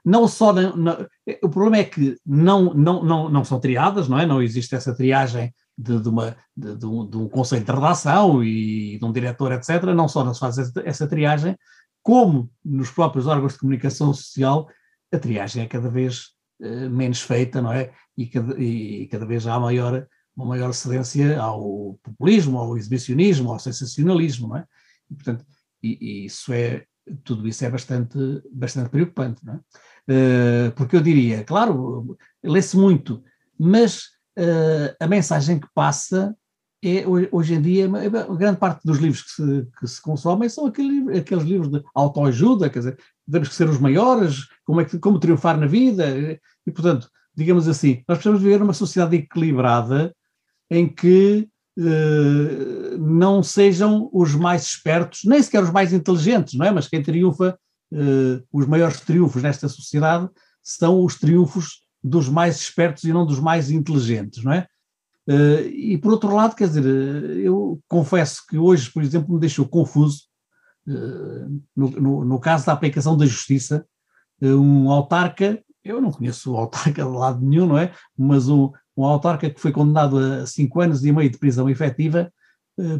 não 0.05 0.27
só, 0.27 0.53
na- 0.53 0.75
na- 0.75 1.07
o 1.43 1.49
problema 1.49 1.77
é 1.77 1.83
que 1.83 2.15
não, 2.25 2.73
não, 2.73 3.03
não, 3.03 3.29
não 3.29 3.43
são 3.43 3.59
triadas, 3.59 4.07
não 4.07 4.19
é? 4.19 4.25
Não 4.25 4.41
existe 4.41 4.75
essa 4.75 4.95
triagem 4.95 5.53
de, 5.77 5.99
de 5.99 6.07
uma, 6.07 6.37
de, 6.55 6.75
de 6.75 6.85
um, 6.85 7.09
de 7.09 7.17
um 7.17 7.27
conselho 7.27 7.65
de 7.65 7.71
redação 7.71 8.43
e 8.43 8.97
de 8.99 9.05
um 9.05 9.11
diretor, 9.11 9.51
etc. 9.51 9.83
Não 9.95 10.07
só 10.07 10.23
não 10.23 10.33
se 10.33 10.39
faz 10.39 10.57
essa, 10.57 10.81
essa 10.85 11.07
triagem, 11.07 11.57
como 12.03 12.49
nos 12.63 12.91
próprios 12.91 13.25
órgãos 13.25 13.53
de 13.53 13.59
comunicação 13.59 14.13
social, 14.13 14.67
a 15.11 15.17
triagem 15.17 15.63
é 15.63 15.67
cada 15.67 15.89
vez 15.89 16.33
eh, 16.61 16.87
menos 16.87 17.21
feita, 17.21 17.61
não 17.61 17.71
é? 17.73 17.91
E 18.15 18.27
cada, 18.27 18.61
e 18.61 19.07
cada 19.07 19.25
vez 19.25 19.47
há 19.47 19.59
maior, 19.59 20.07
uma 20.35 20.45
maior 20.45 20.71
cedência 20.73 21.39
ao 21.41 21.97
populismo, 22.03 22.59
ao 22.59 22.77
exibicionismo, 22.77 23.51
ao 23.51 23.59
sensacionalismo, 23.59 24.49
não 24.49 24.57
é? 24.57 24.65
E, 25.09 25.15
portanto, 25.15 25.45
e, 25.81 25.97
e 25.99 26.25
isso 26.25 26.53
é, 26.53 26.85
tudo 27.23 27.47
isso 27.47 27.65
é 27.65 27.69
bastante, 27.69 28.17
bastante 28.51 28.89
preocupante, 28.89 29.43
não 29.45 29.55
é? 29.55 29.59
Eh, 30.07 30.71
porque 30.75 30.95
eu 30.95 31.01
diria, 31.01 31.43
claro, 31.43 32.17
lê-se 32.43 32.77
muito, 32.77 33.23
mas 33.59 34.03
eh, 34.37 34.95
a 34.99 35.07
mensagem 35.07 35.59
que 35.59 35.67
passa 35.73 36.35
é, 36.83 37.07
ho- 37.07 37.27
hoje 37.31 37.55
em 37.55 37.61
dia, 37.61 37.87
grande 38.37 38.59
parte 38.59 38.81
dos 38.85 38.99
livros 38.99 39.23
que 39.23 39.31
se, 39.31 39.67
que 39.79 39.87
se 39.87 39.99
consomem 40.01 40.47
são 40.47 40.67
aquele- 40.67 41.17
aqueles 41.17 41.43
livros 41.43 41.71
de 41.71 41.81
autoajuda, 41.95 42.69
quer 42.69 42.79
dizer, 42.79 42.97
temos 43.31 43.49
que 43.49 43.55
ser 43.55 43.67
os 43.67 43.79
maiores, 43.79 44.47
como, 44.63 44.81
é 44.81 44.85
que, 44.85 44.99
como 44.99 45.19
triunfar 45.19 45.57
na 45.59 45.65
vida, 45.65 46.05
e 46.67 46.71
portanto, 46.71 47.09
digamos 47.35 47.67
assim, 47.67 48.03
nós 48.07 48.17
precisamos 48.19 48.41
viver 48.43 48.59
numa 48.59 48.73
sociedade 48.73 49.15
equilibrada 49.15 50.13
em 50.69 50.87
que 50.87 51.47
eh, 51.77 52.97
não 52.99 53.41
sejam 53.41 54.07
os 54.13 54.35
mais 54.35 54.63
espertos, 54.63 55.21
nem 55.25 55.41
sequer 55.41 55.63
os 55.63 55.71
mais 55.71 55.91
inteligentes, 55.93 56.53
não 56.53 56.65
é? 56.65 56.71
Mas 56.71 56.87
quem 56.87 57.01
triunfa, 57.01 57.57
eh, 57.95 58.43
os 58.51 58.67
maiores 58.67 58.99
triunfos 58.99 59.41
nesta 59.41 59.69
sociedade 59.69 60.29
são 60.61 61.03
os 61.03 61.15
triunfos 61.15 61.85
dos 62.03 62.27
mais 62.29 62.57
espertos 62.57 63.03
e 63.05 63.13
não 63.13 63.25
dos 63.25 63.39
mais 63.39 63.71
inteligentes, 63.71 64.43
não 64.43 64.51
é? 64.51 64.67
Eh, 65.27 65.67
e 65.93 65.97
por 65.97 66.11
outro 66.11 66.35
lado, 66.35 66.55
quer 66.55 66.67
dizer, 66.67 66.85
eh, 66.85 67.47
eu 67.47 67.81
confesso 67.87 68.43
que 68.49 68.57
hoje, 68.57 68.91
por 68.91 69.01
exemplo, 69.01 69.33
me 69.33 69.39
deixou 69.39 69.67
confuso, 69.67 70.23
no, 71.75 71.89
no- 71.89 72.25
no 72.25 72.39
caso 72.39 72.65
da 72.67 72.73
aplicação 72.73 73.17
da 73.17 73.25
justiça, 73.25 73.85
um 74.41 74.91
autarca, 74.91 75.59
eu 75.83 75.99
não 76.01 76.11
conheço 76.11 76.51
o 76.53 76.57
autarca 76.57 77.03
de 77.03 77.09
lado 77.09 77.43
nenhum, 77.43 77.65
não 77.65 77.77
é? 77.77 77.91
Mas 78.17 78.47
um, 78.49 78.71
um 78.95 79.03
autarca 79.03 79.49
que 79.49 79.59
foi 79.59 79.71
condenado 79.71 80.17
a 80.19 80.45
cinco 80.45 80.79
anos 80.81 81.03
e 81.03 81.11
meio 81.11 81.29
de 81.31 81.37
prisão 81.39 81.67
efetiva 81.69 82.31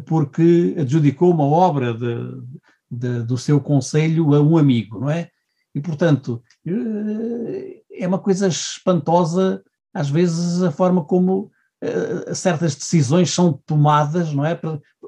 porque 0.06 0.74
adjudicou 0.78 1.30
uma 1.30 1.44
obra 1.44 1.92
de- 1.92 2.42
de- 2.90 3.22
do 3.22 3.36
seu 3.36 3.60
conselho 3.60 4.34
a 4.34 4.40
um 4.40 4.56
amigo, 4.56 5.00
não 5.00 5.10
é? 5.10 5.28
E, 5.74 5.80
portanto, 5.80 6.42
eh, 6.66 7.82
é 7.92 8.06
uma 8.06 8.18
coisa 8.18 8.48
espantosa, 8.48 9.62
às 9.92 10.08
vezes, 10.08 10.62
a 10.62 10.70
forma 10.70 11.04
como 11.04 11.50
eh, 11.82 12.34
certas 12.34 12.74
decisões 12.74 13.30
são 13.30 13.52
tomadas, 13.66 14.32
não 14.32 14.44
é? 14.44 14.58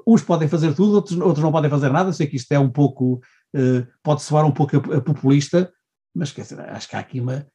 Uns 0.05 0.21
podem 0.21 0.47
fazer 0.47 0.73
tudo, 0.75 0.93
outros, 0.95 1.19
outros 1.19 1.43
não 1.43 1.51
podem 1.51 1.69
fazer 1.69 1.89
nada. 1.89 2.09
Eu 2.09 2.13
sei 2.13 2.27
que 2.27 2.35
isto 2.35 2.51
é 2.51 2.59
um 2.59 2.69
pouco, 2.69 3.19
eh, 3.55 3.85
pode 4.03 4.21
soar 4.21 4.45
um 4.45 4.51
pouco 4.51 4.77
a, 4.77 5.01
populista, 5.01 5.71
mas 6.13 6.31
quer 6.31 6.41
dizer, 6.43 6.59
acho 6.61 6.87
que 6.87 6.95
há 6.95 6.99
aqui 6.99 7.19
uma 7.19 7.47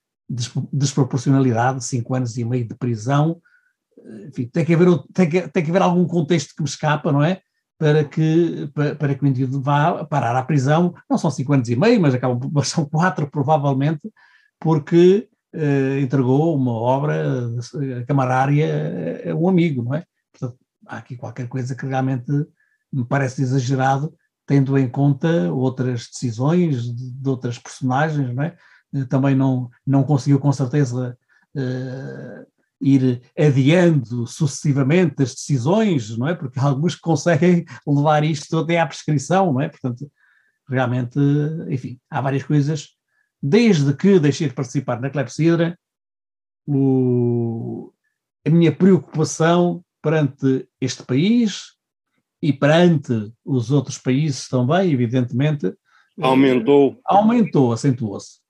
desproporcionalidade, 0.72 1.84
cinco 1.84 2.14
anos 2.14 2.36
e 2.36 2.44
meio 2.44 2.66
de 2.66 2.74
prisão, 2.74 3.40
enfim, 4.28 4.46
tem 4.46 4.64
que 4.64 4.74
haver, 4.74 4.88
tem 5.12 5.28
que, 5.28 5.48
tem 5.48 5.64
que 5.64 5.70
haver 5.70 5.82
algum 5.82 6.06
contexto 6.06 6.54
que 6.56 6.62
me 6.62 6.68
escapa, 6.68 7.12
não 7.12 7.22
é? 7.22 7.40
Para 7.78 8.04
que, 8.04 8.70
para, 8.72 8.94
para 8.94 9.14
que 9.14 9.24
o 9.24 9.26
indivíduo 9.26 9.60
vá 9.60 10.04
parar 10.04 10.36
à 10.36 10.42
prisão, 10.44 10.94
não 11.10 11.18
são 11.18 11.30
cinco 11.30 11.52
anos 11.52 11.68
e 11.68 11.76
meio, 11.76 12.00
mas 12.00 12.14
acabam, 12.14 12.40
são 12.64 12.84
quatro 12.84 13.28
provavelmente, 13.28 14.12
porque 14.60 15.28
eh, 15.52 16.00
entregou 16.00 16.56
uma 16.56 16.72
obra 16.72 17.14
eh, 17.82 18.04
camarária 18.06 19.30
a 19.30 19.34
um 19.34 19.48
amigo, 19.48 19.82
não 19.82 19.94
é? 19.94 20.04
Portanto, 20.32 20.58
há 20.86 20.98
aqui 20.98 21.16
qualquer 21.16 21.48
coisa 21.48 21.74
que 21.74 21.86
realmente 21.86 22.30
me 22.92 23.04
parece 23.04 23.42
exagerado, 23.42 24.14
tendo 24.46 24.78
em 24.78 24.88
conta 24.88 25.52
outras 25.52 26.08
decisões 26.08 26.94
de, 26.94 27.10
de 27.10 27.28
outras 27.28 27.58
personagens, 27.58 28.34
não 28.34 28.42
é? 28.42 28.56
Eh, 28.94 29.04
Também 29.04 29.34
não, 29.34 29.68
não 29.86 30.04
conseguiu 30.04 30.38
com 30.38 30.52
certeza 30.52 31.16
eh, 31.56 32.46
ir 32.84 33.22
adiando 33.36 34.26
sucessivamente 34.26 35.22
as 35.22 35.34
decisões, 35.34 36.16
não 36.18 36.28
é? 36.28 36.34
Porque 36.34 36.60
há 36.60 36.64
alguns 36.64 36.94
que 36.94 37.00
conseguem 37.00 37.64
levar 37.86 38.22
isto 38.22 38.58
até 38.58 38.78
à 38.78 38.86
prescrição, 38.86 39.54
não 39.54 39.60
é? 39.62 39.70
Portanto, 39.70 40.10
realmente, 40.68 41.18
enfim, 41.70 41.98
há 42.10 42.20
várias 42.20 42.42
coisas. 42.42 42.90
Desde 43.42 43.94
que 43.94 44.20
deixei 44.20 44.48
de 44.48 44.54
participar 44.54 45.00
na 45.00 45.08
Clepsidra, 45.08 45.78
o, 46.66 47.90
a 48.46 48.50
minha 48.50 48.70
preocupação 48.70 49.82
perante 50.02 50.68
este 50.78 51.02
país 51.02 51.72
e 52.42 52.52
perante 52.52 53.32
os 53.42 53.70
outros 53.70 53.96
países 53.96 54.46
também, 54.46 54.92
evidentemente, 54.92 55.72
Aumentou. 56.20 57.00
aumentou, 57.06 57.72
acentuou-se. 57.72 58.43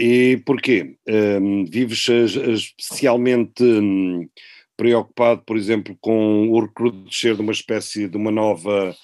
E 0.00 0.36
porquê? 0.46 0.96
Hum, 1.08 1.64
vives 1.64 2.06
especialmente 2.08 3.64
hum, 3.64 4.28
preocupado, 4.76 5.42
por 5.44 5.56
exemplo, 5.56 5.96
com 6.00 6.48
o 6.50 6.60
recrudescer 6.60 7.34
de 7.34 7.40
uma 7.42 7.50
espécie 7.50 8.08
de 8.08 8.16
uma 8.16 8.30
nova 8.30 8.94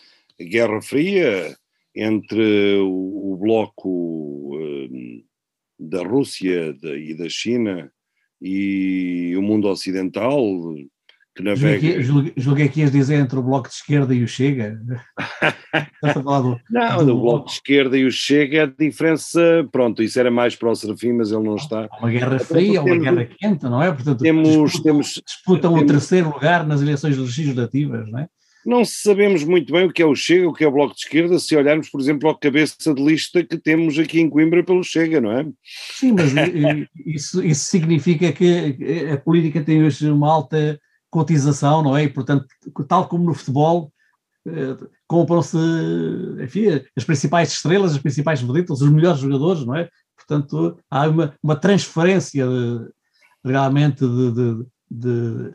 Guerra 0.40 0.80
Fria 0.80 1.56
entre 1.96 2.76
o, 2.76 3.32
o 3.32 3.36
bloco 3.36 4.56
hum, 4.56 5.24
da 5.76 6.00
Rússia 6.04 6.72
da- 6.74 6.96
e 6.96 7.12
da 7.12 7.28
China 7.28 7.92
e 8.40 9.34
o 9.36 9.42
mundo 9.42 9.68
ocidental 9.68 10.40
que 11.34 11.42
navega. 11.42 11.78
que, 11.80 12.02
julguei- 12.02 12.32
julguei 12.36 12.68
que 12.68 12.80
ias 12.80 12.92
dizer 12.92 13.16
entre 13.16 13.38
o 13.38 13.42
Bloco 13.42 13.68
de 13.68 13.74
Esquerda 13.74 14.14
e 14.14 14.22
o 14.22 14.28
Chega. 14.28 14.80
Estás 15.94 16.16
a 16.16 16.22
falar 16.22 16.40
do- 16.42 16.60
Não, 16.70 16.98
do 16.98 17.04
do 17.06 17.20
bloco 17.20 17.46
de 17.46 17.52
esquerda 17.54 17.98
e 17.98 18.04
o 18.04 18.10
Chega, 18.12 18.62
a 18.62 18.66
diferença, 18.66 19.68
pronto, 19.72 20.02
isso 20.02 20.18
era 20.20 20.30
mais 20.30 20.54
para 20.54 20.70
o 20.70 20.74
Serafim, 20.74 21.12
mas 21.12 21.32
ele 21.32 21.42
não 21.42 21.56
está. 21.56 21.88
uma 21.98 22.10
guerra 22.10 22.38
fria, 22.38 22.80
uma 22.80 22.90
temos- 22.90 23.02
guerra 23.04 23.28
quente, 23.38 23.64
não 23.64 23.82
é? 23.82 23.90
Portanto, 23.92 24.20
Temos, 24.20 24.48
disputam, 24.48 24.82
temos, 24.82 25.22
disputam 25.26 25.72
o 25.72 25.76
temos- 25.78 25.92
terceiro 25.92 26.28
lugar 26.30 26.66
nas 26.66 26.80
eleições 26.80 27.16
legislativas, 27.18 28.08
não 28.10 28.20
é? 28.20 28.28
Não 28.66 28.82
sabemos 28.82 29.44
muito 29.44 29.70
bem 29.74 29.84
o 29.84 29.92
que 29.92 30.00
é 30.00 30.06
o 30.06 30.14
Chega, 30.14 30.48
o 30.48 30.52
que 30.54 30.64
é 30.64 30.66
o 30.66 30.72
Bloco 30.72 30.94
de 30.94 31.00
Esquerda, 31.00 31.38
se 31.38 31.54
olharmos, 31.54 31.90
por 31.90 32.00
exemplo, 32.00 32.28
ao 32.30 32.38
cabeça 32.38 32.94
de 32.94 33.02
lista 33.04 33.44
que 33.44 33.58
temos 33.58 33.98
aqui 33.98 34.20
em 34.20 34.30
Coimbra 34.30 34.64
pelo 34.64 34.82
Chega, 34.82 35.20
não 35.20 35.32
é? 35.32 35.44
Sim, 35.92 36.12
mas 36.12 36.34
eh, 36.34 36.86
isso, 37.04 37.44
isso 37.44 37.64
significa 37.64 38.32
que 38.32 39.08
a 39.12 39.18
política 39.18 39.60
tem 39.62 39.84
hoje 39.84 40.08
uma 40.08 40.32
alta 40.32 40.80
cotização, 41.14 41.80
não 41.80 41.96
é? 41.96 42.02
E, 42.02 42.08
portanto, 42.08 42.44
tal 42.88 43.06
como 43.06 43.24
no 43.24 43.34
futebol, 43.34 43.92
eh, 44.48 44.76
compram-se, 45.06 45.56
enfim, 46.42 46.82
as 46.96 47.04
principais 47.04 47.52
estrelas, 47.52 47.92
as 47.92 48.02
principais 48.02 48.42
vedetas, 48.42 48.80
os 48.80 48.90
melhores 48.90 49.20
jogadores, 49.20 49.64
não 49.64 49.76
é? 49.76 49.88
portanto 50.16 50.76
há 50.90 51.08
uma, 51.08 51.34
uma 51.42 51.54
transferência 51.54 52.44
de, 52.44 52.90
realmente 53.44 54.00
de, 54.00 54.32
de, 54.32 54.66
de, 54.90 55.54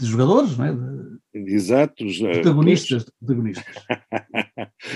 de 0.00 0.06
jogadores, 0.06 0.56
não 0.58 0.64
é? 0.64 0.72
de 0.72 1.54
Exatos. 1.54 2.20
eh, 2.20 2.32
protagonistas. 2.32 3.04
protagonistas. 3.20 3.64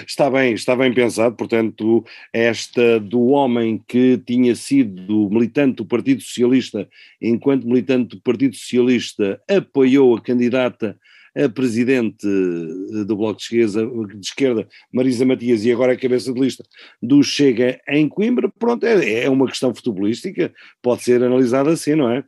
Está 0.07 0.31
bem, 0.31 0.55
está 0.55 0.77
bem 0.77 0.95
pensado, 0.95 1.35
portanto, 1.35 2.05
esta 2.33 3.01
do 3.01 3.27
homem 3.29 3.83
que 3.89 4.17
tinha 4.19 4.55
sido 4.55 5.29
militante 5.29 5.77
do 5.77 5.87
Partido 5.87 6.23
Socialista, 6.23 6.89
enquanto 7.21 7.67
militante 7.67 8.15
do 8.15 8.23
Partido 8.23 8.55
Socialista, 8.55 9.41
apoiou 9.49 10.17
a 10.17 10.21
candidata 10.21 10.97
a 11.35 11.49
presidente 11.49 12.27
eh, 12.27 13.05
do 13.05 13.17
Bloco 13.17 13.39
de 13.39 13.45
Esquerda, 13.45 13.87
de 14.07 14.27
esquerda, 14.27 14.69
Marisa 14.93 15.25
Matias, 15.25 15.65
e 15.65 15.73
agora 15.73 15.93
é 15.93 15.97
cabeça 15.97 16.33
de 16.33 16.41
lista 16.41 16.65
do 17.03 17.23
Chega 17.23 17.81
em 17.89 18.09
Coimbra, 18.09 18.51
pronto, 18.59 18.85
é, 18.85 19.25
é 19.25 19.31
uma 19.31 19.47
questão 19.47 19.75
futebolística, 19.75 20.53
pode 20.83 21.03
ser 21.03 21.23
analisada 21.23 21.71
assim, 21.71 21.95
não 21.95 22.11
é? 22.11 22.25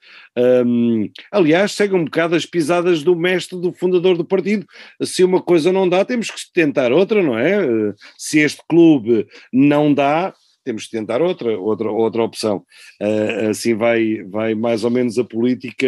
Hum, 0.64 1.10
aliás, 1.30 1.72
segue 1.72 1.94
um 1.94 2.04
bocado 2.04 2.34
as 2.34 2.46
pisadas 2.46 3.02
do 3.02 3.14
mestre, 3.14 3.60
do 3.60 3.72
fundador 3.72 4.16
do 4.16 4.24
partido, 4.24 4.66
se 5.02 5.22
uma 5.22 5.40
coisa 5.42 5.72
não 5.72 5.88
dá, 5.88 6.04
temos 6.04 6.30
que 6.30 6.40
tentar 6.52 6.92
outra, 6.92 7.22
não 7.22 7.38
é? 7.38 7.64
Eh, 7.64 7.94
Se 8.16 8.38
este 8.38 8.62
clube 8.68 9.26
não 9.52 9.92
dá, 9.92 10.34
temos 10.64 10.86
que 10.86 10.92
tentar 10.92 11.20
outra, 11.20 11.58
outra, 11.58 11.90
outra 11.90 12.22
opção. 12.22 12.64
Uh, 13.00 13.50
assim 13.50 13.74
vai, 13.74 14.22
vai 14.24 14.54
mais 14.54 14.82
ou 14.82 14.90
menos 14.90 15.18
a 15.18 15.24
política 15.24 15.86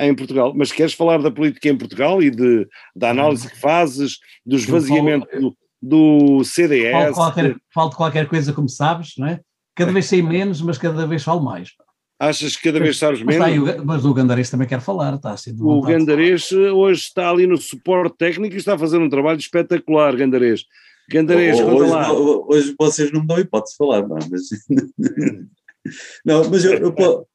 em 0.00 0.14
Portugal. 0.14 0.52
Mas 0.54 0.72
queres 0.72 0.92
falar 0.94 1.22
da 1.22 1.30
política 1.30 1.68
em 1.68 1.76
Portugal 1.76 2.22
e 2.22 2.30
de, 2.30 2.66
da 2.94 3.10
análise 3.10 3.48
que 3.48 3.58
fazes, 3.58 4.18
do 4.44 4.56
esvaziamento 4.56 5.26
do, 5.40 5.56
do 5.80 6.18
Falo, 6.28 6.44
CDS? 6.44 7.14
qualquer, 7.14 7.56
falo 7.72 7.90
de 7.90 7.96
qualquer 7.96 8.28
coisa, 8.28 8.52
como 8.52 8.68
sabes, 8.68 9.12
não 9.18 9.26
é? 9.28 9.40
Cada 9.76 9.92
vez 9.92 10.06
sei 10.06 10.22
menos, 10.22 10.60
mas 10.62 10.78
cada 10.78 11.06
vez 11.06 11.22
falo 11.22 11.42
mais. 11.42 11.70
Achas 12.18 12.56
que 12.56 12.62
cada 12.62 12.78
vez 12.78 12.96
sabes 12.96 13.20
Mas, 13.22 13.40
aí 13.40 13.58
menos? 13.58 13.80
o, 13.82 13.84
mas 13.84 14.04
o 14.04 14.14
Gandarês 14.14 14.48
também 14.48 14.68
quer 14.68 14.80
falar, 14.80 15.14
está 15.14 15.32
assim 15.32 15.54
de 15.54 15.60
O. 15.62 15.82
Gandarês 15.82 16.50
eh, 16.52 16.70
hoje 16.70 17.00
está 17.00 17.28
ali 17.28 17.44
no 17.46 17.56
suporte 17.56 18.16
técnico 18.16 18.54
e 18.54 18.58
está 18.58 18.74
a 18.74 18.78
fazer 18.78 18.98
um 18.98 19.08
trabalho 19.08 19.38
espetacular, 19.38 20.14
Gandarês. 20.14 20.62
Gandarês, 21.10 21.60
conta 21.60 21.72
hoje, 21.82 21.90
lá. 21.90 22.12
ho- 22.12 22.46
hoje 22.48 22.74
vocês 22.78 23.12
não 23.12 23.20
me 23.22 23.26
dão 23.26 23.38
hipótese 23.38 23.72
de 23.72 23.76
falar, 23.76 24.06
não, 24.06 24.16
mas. 24.30 24.42
não, 26.24 26.48
mas 26.48 26.64
eu, 26.64 26.74
eu 26.74 27.26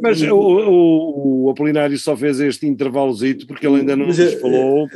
Mas 0.00 0.22
o, 0.22 0.34
o, 0.34 1.44
o 1.44 1.50
Apolinário 1.50 1.98
só 1.98 2.16
fez 2.16 2.40
este 2.40 2.66
intervalozito 2.66 3.46
porque 3.46 3.66
ele 3.66 3.80
ainda 3.80 3.94
não 3.96 4.06
nos 4.06 4.18
eu- 4.18 4.40
falou 4.40 4.88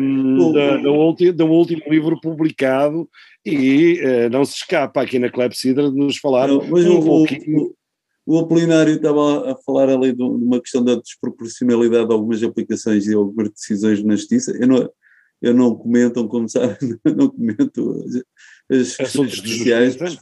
um, 0.00 0.48
O- 0.48 0.52
da, 0.52 0.76
da 0.76 0.90
ulti- 0.90 1.32
do 1.32 1.46
último 1.46 1.82
livro 1.88 2.20
publicado 2.20 3.08
e 3.44 3.98
eh, 4.00 4.28
não 4.28 4.44
se 4.44 4.56
escapa 4.56 5.00
aqui 5.02 5.18
na 5.18 5.30
Clepsidra 5.30 5.90
de 5.90 5.96
nos 5.96 6.18
falar 6.18 6.48
Não, 6.48 6.58
um 6.58 6.98
o, 6.98 7.02
pouquinho. 7.04 7.74
o, 8.26 8.38
Apolinário 8.38 8.94
estava 8.96 9.52
a 9.52 9.56
falar 9.64 9.88
ali 9.88 10.12
de 10.12 10.22
uma 10.22 10.60
questão 10.60 10.84
da 10.84 10.96
desproporcionalidade 10.96 12.06
de 12.08 12.12
algumas 12.12 12.42
aplicações 12.42 13.06
e 13.06 13.14
algumas 13.14 13.50
decisões 13.50 14.02
na 14.02 14.16
justiça. 14.16 14.52
Eu 14.60 14.66
não, 14.66 14.90
eu 15.40 15.54
não 15.54 15.74
comento, 15.74 16.26
como 16.28 16.48
sabem, 16.48 16.76
não 17.16 17.28
comento 17.30 18.04
as, 18.04 18.16
as 18.78 18.88
Assuntos 18.88 18.96
questões 18.96 19.32
judiciais, 19.36 19.96
mas 19.96 20.18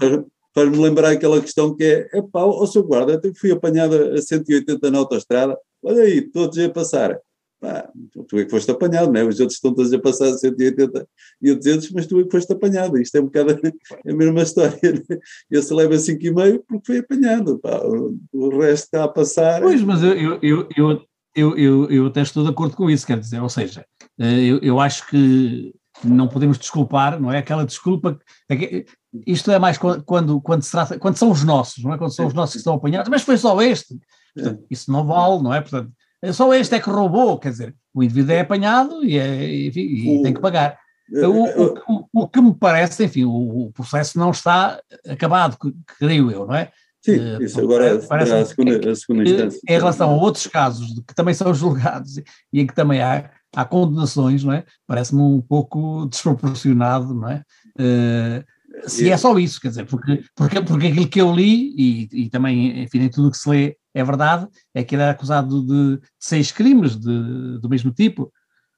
faz-me 0.54 0.78
lembrar 0.78 1.10
aquela 1.10 1.40
questão 1.40 1.74
que 1.74 1.84
é, 1.84 2.18
epá, 2.18 2.44
ó 2.44 2.64
seu 2.66 2.82
guarda, 2.82 3.20
eu 3.22 3.34
fui 3.34 3.50
apanhado 3.50 3.94
a 3.94 4.22
180 4.22 4.90
na 4.90 4.98
autostrada, 4.98 5.58
olha 5.82 6.02
aí, 6.02 6.22
todos 6.22 6.58
a 6.58 6.70
passar. 6.70 7.18
Pá, 7.60 7.90
tu 8.28 8.38
é 8.38 8.44
que 8.44 8.50
foste 8.50 8.70
apanhado, 8.70 9.10
não 9.10 9.20
é? 9.20 9.24
Os 9.24 9.40
outros 9.40 9.56
estão 9.56 9.72
todos 9.72 9.92
a 9.92 9.98
passar 9.98 10.28
a 10.28 10.38
180 10.38 11.08
e 11.40 11.50
a 11.50 11.54
200, 11.54 11.90
mas 11.92 12.06
tu 12.06 12.20
é 12.20 12.24
que 12.24 12.30
foste 12.30 12.52
apanhado. 12.52 12.98
Isto 12.98 13.16
é 13.16 13.20
um 13.20 13.24
bocado 13.24 13.52
a 14.06 14.14
mesma 14.14 14.42
história. 14.42 14.78
né? 14.82 15.18
Esse 15.50 15.72
leva 15.72 15.94
5,5 15.94 16.62
porque 16.68 16.86
foi 16.86 16.98
apanhado. 16.98 17.58
pá. 17.58 17.80
O, 17.84 18.18
o 18.32 18.60
resto 18.60 18.84
está 18.84 19.04
a 19.04 19.08
passar. 19.08 19.62
Pois, 19.62 19.82
mas 19.82 20.02
eu, 20.02 20.12
eu, 20.12 20.38
eu, 20.42 20.68
eu, 20.76 21.00
eu, 21.34 21.58
eu, 21.58 21.90
eu 21.90 22.06
até 22.06 22.20
estou 22.20 22.44
de 22.44 22.50
acordo 22.50 22.76
com 22.76 22.90
isso, 22.90 23.06
quer 23.06 23.18
dizer, 23.18 23.40
ou 23.40 23.48
seja, 23.48 23.84
eh, 24.20 24.44
eu, 24.44 24.58
eu 24.58 24.78
acho 24.78 25.08
que 25.08 25.74
não 26.02 26.26
podemos 26.28 26.58
desculpar, 26.58 27.20
não 27.20 27.32
é? 27.32 27.38
Aquela 27.38 27.64
desculpa. 27.64 28.18
é 28.50 28.84
Isto 29.26 29.50
é 29.50 29.58
mais 29.58 29.78
quando, 29.78 30.40
quando, 30.40 30.62
se 30.62 30.70
trata, 30.70 30.98
quando 30.98 31.16
são 31.16 31.30
os 31.30 31.44
nossos, 31.44 31.82
não 31.84 31.92
é? 31.94 31.98
Quando 31.98 32.14
são 32.14 32.26
os 32.26 32.34
nossos 32.34 32.54
que 32.54 32.58
estão 32.58 32.74
apanhados, 32.74 33.08
mas 33.08 33.22
foi 33.22 33.36
só 33.36 33.60
este. 33.62 33.98
Portanto, 34.34 34.64
isso 34.70 34.90
não 34.90 35.06
vale, 35.06 35.42
não 35.42 35.54
é? 35.54 35.60
Portanto, 35.60 35.92
é 36.22 36.32
só 36.32 36.52
este 36.54 36.74
é 36.74 36.80
que 36.80 36.90
roubou, 36.90 37.38
quer 37.38 37.50
dizer, 37.50 37.74
o 37.94 38.02
indivíduo 38.02 38.32
é 38.32 38.40
apanhado 38.40 39.04
e, 39.04 39.18
é, 39.18 39.44
e 39.44 40.22
tem 40.22 40.34
que 40.34 40.40
pagar. 40.40 40.76
O, 41.12 41.62
o, 41.92 42.08
o- 42.22 42.28
que 42.28 42.40
me 42.40 42.54
parece, 42.54 43.04
enfim, 43.04 43.24
o, 43.24 43.66
o 43.66 43.72
processo 43.72 44.18
não 44.18 44.30
está 44.30 44.80
acabado, 45.06 45.56
creio 45.98 46.30
eu, 46.30 46.46
não 46.46 46.54
é? 46.54 46.72
Sim, 47.04 47.20
eh, 47.20 47.44
isso 47.44 47.60
agora 47.60 48.00
parece- 48.08 48.32
a 48.32 48.44
segunda, 48.46 48.90
a 48.90 48.94
segunda 48.96 49.22
instância. 49.22 49.60
em 49.68 49.72
relação 49.78 50.10
a 50.10 50.14
outros 50.14 50.46
casos 50.46 50.88
que 51.06 51.14
também 51.14 51.34
são 51.34 51.52
julgados 51.52 52.16
e 52.16 52.24
em 52.60 52.66
que 52.66 52.74
também 52.74 53.02
há, 53.02 53.30
há 53.54 53.64
condenações, 53.64 54.44
não 54.44 54.52
é? 54.52 54.64
Parece-me 54.86 55.20
um 55.20 55.40
pouco 55.40 56.06
desproporcionado, 56.06 57.14
não 57.14 57.28
é? 57.28 57.42
Eh, 57.78 58.44
se 58.86 59.10
é 59.10 59.16
só 59.16 59.38
isso, 59.38 59.60
quer 59.60 59.68
dizer, 59.68 59.86
porque, 59.86 60.24
porque, 60.34 60.60
porque 60.60 60.86
aquilo 60.88 61.08
que 61.08 61.20
eu 61.20 61.34
li, 61.34 61.74
e, 61.76 62.24
e 62.24 62.30
também, 62.30 62.82
enfim, 62.82 62.98
nem 62.98 63.08
tudo 63.08 63.28
o 63.28 63.30
que 63.30 63.38
se 63.38 63.48
lê 63.48 63.76
é 63.94 64.02
verdade, 64.02 64.48
é 64.74 64.82
que 64.82 64.94
ele 64.94 65.02
era 65.02 65.12
acusado 65.12 65.62
de 65.64 66.00
seis 66.18 66.50
crimes 66.50 66.96
de, 66.96 67.58
do 67.60 67.68
mesmo 67.68 67.92
tipo, 67.92 68.32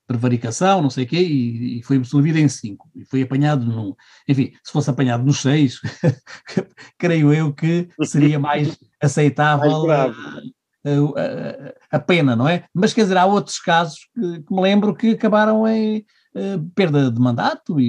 prevaricação, 0.07 0.83
não 0.83 0.91
sei 0.91 1.05
o 1.05 1.07
quê, 1.07 1.19
e, 1.19 1.79
e 1.79 1.83
foi 1.83 1.97
absolvido 1.97 2.39
em 2.39 2.49
cinco, 2.49 2.89
e 2.95 3.05
foi 3.05 3.23
apanhado 3.23 3.65
num. 3.65 3.95
Enfim, 4.29 4.53
se 4.63 4.73
fosse 4.73 4.89
apanhado 4.89 5.25
nos 5.25 5.41
seis, 5.41 5.81
creio 6.99 7.33
eu 7.33 7.53
que 7.53 7.89
seria 8.05 8.39
mais 8.41 8.79
aceitável 9.03 9.87
Mais. 9.87 10.17
A, 11.91 11.99
pena, 11.99 12.37
não 12.37 12.49
é? 12.49 12.65
Mas 12.75 12.93
quer 12.93 13.03
dizer, 13.03 13.17
há 13.17 13.27
outros 13.27 13.59
casos 13.59 13.99
que, 14.15 14.43
que 14.43 14.55
me 14.55 14.61
lembro 14.63 14.95
que 14.95 15.11
acabaram 15.11 15.67
em 15.67 16.05
eh, 16.35 16.59
perda 16.75 17.11
de 17.11 17.21
mandato 17.21 17.81
e, 17.81 17.85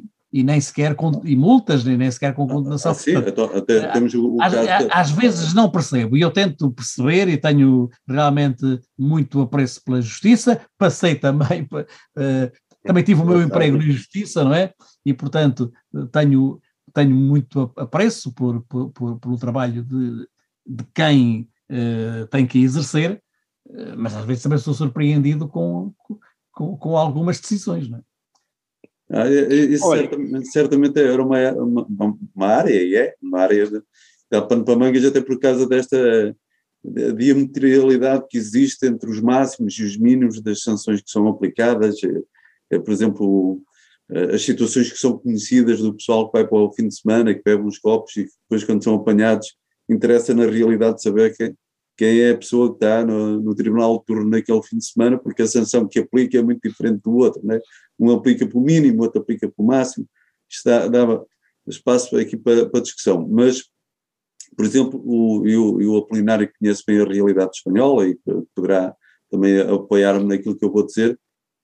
e- 0.00 0.04
e 0.32 0.42
nem 0.42 0.60
sequer 0.60 0.94
com 0.94 1.22
e 1.24 1.34
multas, 1.34 1.82
nem, 1.84 1.96
nem 1.96 2.10
sequer 2.10 2.34
com 2.34 2.46
condenação. 2.46 2.92
Ah, 2.92 2.94
sim, 2.94 3.14
Portanto, 3.14 3.28
então, 3.32 3.56
até 3.58 3.88
temos 3.88 4.12
o, 4.14 4.36
às, 4.42 4.52
caso. 4.52 4.88
às 4.92 5.10
vezes 5.10 5.54
não 5.54 5.70
percebo 5.70 6.16
e 6.16 6.20
eu 6.20 6.30
tento 6.30 6.70
perceber 6.70 7.28
e 7.28 7.38
tenho 7.38 7.88
realmente 8.06 8.80
muito 8.98 9.40
apreço 9.40 9.82
pela 9.84 10.02
justiça, 10.02 10.60
passei 10.76 11.14
também, 11.14 11.66
eh, 12.18 12.52
também 12.84 13.02
tive 13.02 13.22
o 13.22 13.24
meu 13.24 13.40
emprego 13.40 13.76
na 13.78 13.84
justiça, 13.84 14.44
não 14.44 14.52
é? 14.52 14.72
E 15.06 15.14
portanto 15.14 15.72
tenho, 16.12 16.60
tenho 16.92 17.14
muito 17.14 17.72
apreço 17.76 18.32
por, 18.34 18.60
por, 18.68 18.90
por- 18.90 19.18
pelo 19.18 19.38
trabalho 19.38 19.82
de, 19.82 20.26
de 20.66 20.84
quem 20.92 21.48
eh, 21.70 22.26
tem 22.30 22.46
que 22.46 22.58
exercer, 22.62 23.22
eh, 23.70 23.94
mas 23.96 24.14
às 24.14 24.24
vezes 24.24 24.42
também 24.42 24.58
sou 24.58 24.74
surpreendido 24.74 25.48
com, 25.48 25.92
com, 26.52 26.76
com 26.76 26.96
algumas 26.96 27.40
decisões, 27.40 27.88
não 27.88 27.98
é? 27.98 28.02
Ah, 29.08 29.28
isso 29.28 29.86
Olha. 29.86 30.00
certamente, 30.02 30.48
certamente 30.48 31.00
era 31.00 31.22
uma, 31.22 31.52
uma, 31.52 32.18
uma 32.34 32.46
área, 32.46 32.82
e 32.82 32.96
é, 32.96 33.14
uma 33.22 33.40
área 33.40 33.66
de, 33.66 33.80
dá 34.30 34.42
pano 34.42 34.64
para 34.64 34.76
mangas 34.76 35.04
até 35.04 35.20
por 35.20 35.38
causa 35.38 35.66
desta 35.68 36.36
diametralidade 37.16 38.26
que 38.28 38.38
existe 38.38 38.86
entre 38.86 39.10
os 39.10 39.20
máximos 39.20 39.74
e 39.78 39.84
os 39.84 39.96
mínimos 39.96 40.40
das 40.40 40.62
sanções 40.62 41.00
que 41.00 41.10
são 41.10 41.26
aplicadas. 41.28 41.96
É, 42.70 42.78
por 42.78 42.92
exemplo, 42.92 43.62
eh, 44.10 44.34
as 44.34 44.42
situações 44.42 44.92
que 44.92 44.98
são 44.98 45.18
conhecidas 45.18 45.80
do 45.80 45.94
pessoal 45.94 46.30
que 46.30 46.38
vai 46.38 46.46
para 46.46 46.58
o 46.58 46.72
fim 46.72 46.88
de 46.88 46.98
semana, 46.98 47.34
que 47.34 47.42
bebe 47.44 47.62
uns 47.62 47.78
copos 47.78 48.16
e 48.16 48.24
depois 48.42 48.64
quando 48.64 48.82
são 48.82 48.94
apanhados 48.94 49.54
interessa 49.88 50.34
na 50.34 50.46
realidade 50.46 51.02
saber 51.02 51.36
quem, 51.36 51.56
quem 51.96 52.20
é 52.20 52.30
a 52.30 52.38
pessoa 52.38 52.68
que 52.68 52.76
está 52.76 53.04
no, 53.04 53.40
no 53.40 53.54
tribunal 53.54 53.98
de 53.98 54.04
turno 54.04 54.28
naquele 54.28 54.62
fim 54.62 54.76
de 54.76 54.86
semana, 54.86 55.18
porque 55.18 55.42
a 55.42 55.46
sanção 55.46 55.88
que 55.88 55.98
aplica 55.98 56.38
é 56.38 56.42
muito 56.42 56.68
diferente 56.68 57.00
do 57.02 57.16
outro, 57.16 57.44
né? 57.44 57.58
um 57.98 58.10
aplica 58.10 58.46
pelo 58.46 58.62
mínimo, 58.62 59.02
outro 59.02 59.20
aplica 59.20 59.50
pelo 59.50 59.66
máximo, 59.66 60.06
isto 60.48 60.64
dá, 60.64 60.86
dava 60.88 61.26
espaço 61.66 62.16
aqui 62.16 62.36
para, 62.36 62.68
para 62.68 62.82
discussão, 62.82 63.26
mas, 63.28 63.64
por 64.54 64.64
exemplo, 64.64 65.02
o, 65.04 65.46
eu, 65.48 65.80
eu 65.80 66.02
que 66.04 66.58
conhece 66.58 66.82
bem 66.86 67.00
a 67.00 67.04
realidade 67.04 67.56
espanhola 67.56 68.06
e 68.06 68.18
poderá 68.54 68.94
também 69.30 69.58
apoiar-me 69.60 70.26
naquilo 70.26 70.56
que 70.56 70.64
eu 70.64 70.70
vou 70.70 70.86
dizer, 70.86 71.18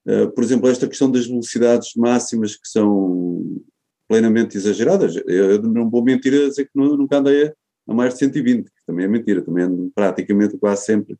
uh, 0.09 0.31
por 0.33 0.43
exemplo, 0.43 0.69
esta 0.69 0.89
questão 0.89 1.11
das 1.11 1.27
velocidades 1.27 1.95
máximas 1.95 2.57
que 2.57 2.67
são 2.69 3.63
plenamente 4.09 4.57
exageradas, 4.57 5.15
eu, 5.27 5.53
eu 5.53 5.63
não 5.63 5.89
vou 5.89 6.03
mentir 6.03 6.35
a 6.35 6.49
dizer 6.49 6.65
que 6.65 6.71
nunca 6.75 7.19
andei 7.19 7.47
a, 7.47 7.55
a 7.89 7.95
mais 7.95 8.15
de 8.15 8.21
120, 8.21 8.65
que 8.65 8.71
também 8.87 9.05
é 9.05 9.09
mentira, 9.09 9.43
também 9.43 9.65
ando 9.65 9.91
praticamente 9.95 10.57
quase 10.59 10.85
sempre 10.85 11.15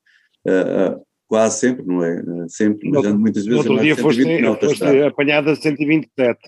uh, 0.47 0.97
uh, 0.97 1.03
quase 1.33 1.61
sempre, 1.61 1.87
não 1.87 2.05
é 2.05 2.23
sempre, 2.49 2.91
mas 2.91 3.07
ando 3.07 3.19
muitas 3.19 3.47
vezes 3.47 3.59
Outro 3.59 3.79
a 3.79 3.83
dia 3.83 3.97
mais 3.97 4.17
de 4.17 4.23
120 4.23 4.45
foste, 4.45 4.79
foste 4.79 5.03
apanhado 5.03 5.51
a 5.51 5.57
127. 5.57 6.39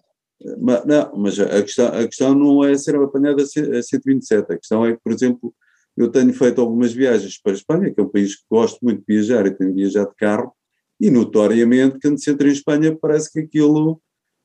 Mas, 0.61 0.85
não, 0.85 1.17
mas 1.17 1.41
a 1.41 1.63
questão, 1.63 1.87
a 1.87 2.07
questão 2.07 2.35
não 2.35 2.63
é 2.63 2.77
ser 2.77 2.97
apanhado 2.97 3.41
a 3.41 3.47
127, 3.47 4.53
a 4.53 4.59
questão 4.59 4.85
é 4.85 4.93
que, 4.93 5.01
por 5.03 5.11
exemplo, 5.11 5.55
eu 5.97 6.11
tenho 6.11 6.35
feito 6.35 6.61
algumas 6.61 6.93
viagens 6.93 7.41
para 7.41 7.53
a 7.53 7.55
Espanha, 7.55 7.95
que 7.95 7.99
é 7.99 8.03
um 8.03 8.09
país 8.09 8.37
que 8.37 8.43
gosto 8.51 8.79
muito 8.83 8.99
de 8.99 9.05
viajar 9.09 9.47
e 9.47 9.53
tenho 9.53 9.73
viajado 9.75 10.11
de 10.11 10.17
carro, 10.17 10.53
e 11.01 11.11
notoriamente, 11.11 11.99
quando 12.01 12.23
se 12.23 12.31
entra 12.31 12.47
em 12.47 12.53
Espanha, 12.53 12.95
parece 13.01 13.33
que 13.33 13.41
aquilo, 13.41 14.01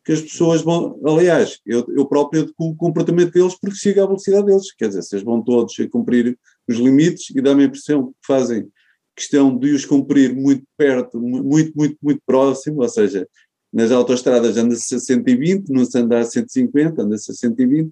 que 0.10 0.13
as 0.13 0.22
pessoas 0.22 0.63
vão. 0.63 1.00
Aliás, 1.06 1.60
eu, 1.63 1.86
eu 1.95 2.04
próprio 2.04 2.41
adequo 2.41 2.69
o 2.69 2.76
comportamento 2.76 3.32
deles 3.32 3.54
porque 3.62 3.76
sigo 3.78 4.02
a 4.02 4.08
velocidade 4.08 4.48
deles. 4.48 4.72
Quer 4.74 4.88
dizer, 4.88 5.04
vocês 5.04 5.22
vão 5.22 5.39
todos 5.39 5.80
a 5.80 5.88
cumprir 5.88 6.36
os 6.67 6.78
limites 6.78 7.30
e 7.30 7.39
dá-me 7.39 7.62
a 7.62 7.65
impressão 7.67 8.08
que 8.08 8.13
fazem 8.26 8.67
questão 9.15 9.56
de 9.56 9.72
os 9.72 9.86
cumprir 9.86 10.34
muito 10.34 10.63
perto, 10.76 11.19
mu- 11.22 11.43
muito, 11.43 11.74
muito, 11.76 11.95
muito 12.02 12.22
próximo, 12.26 12.82
ou 12.82 12.89
seja, 12.89 13.28
nas 13.72 13.91
autoestradas 13.91 14.58
anda-se 14.58 14.95
a 14.95 15.00
120, 15.00 15.69
não 15.69 15.86
se 15.86 15.95
anda 16.00 16.17
a 16.17 16.24
150, 16.26 17.04
anda-se 17.04 17.30
a 17.32 17.36
120. 17.36 17.91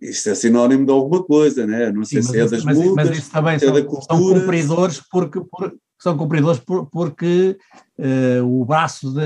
Isto 0.00 0.30
é 0.30 0.34
sinónimo 0.36 0.86
de 0.86 0.92
alguma 0.92 1.20
coisa, 1.24 1.66
né? 1.66 1.90
Não 1.90 2.04
sei 2.04 2.22
Sim, 2.22 2.30
se 2.30 2.38
é 2.38 2.46
das 2.46 2.62
mas, 2.64 2.78
multas, 2.78 3.08
mas 3.08 3.18
isso 3.18 3.30
também 3.32 3.54
é 3.54 3.58
são, 3.58 3.72
da 3.72 3.80
são 3.80 3.86
cultura. 3.88 4.40
cumpridores 4.40 5.02
porque, 5.10 5.40
por- 5.50 5.76
são 6.00 6.16
cumpridores 6.16 6.58
por- 6.60 6.86
porque 6.86 7.58
eh, 7.98 8.40
o 8.42 8.64
braço 8.64 9.12
da 9.12 9.22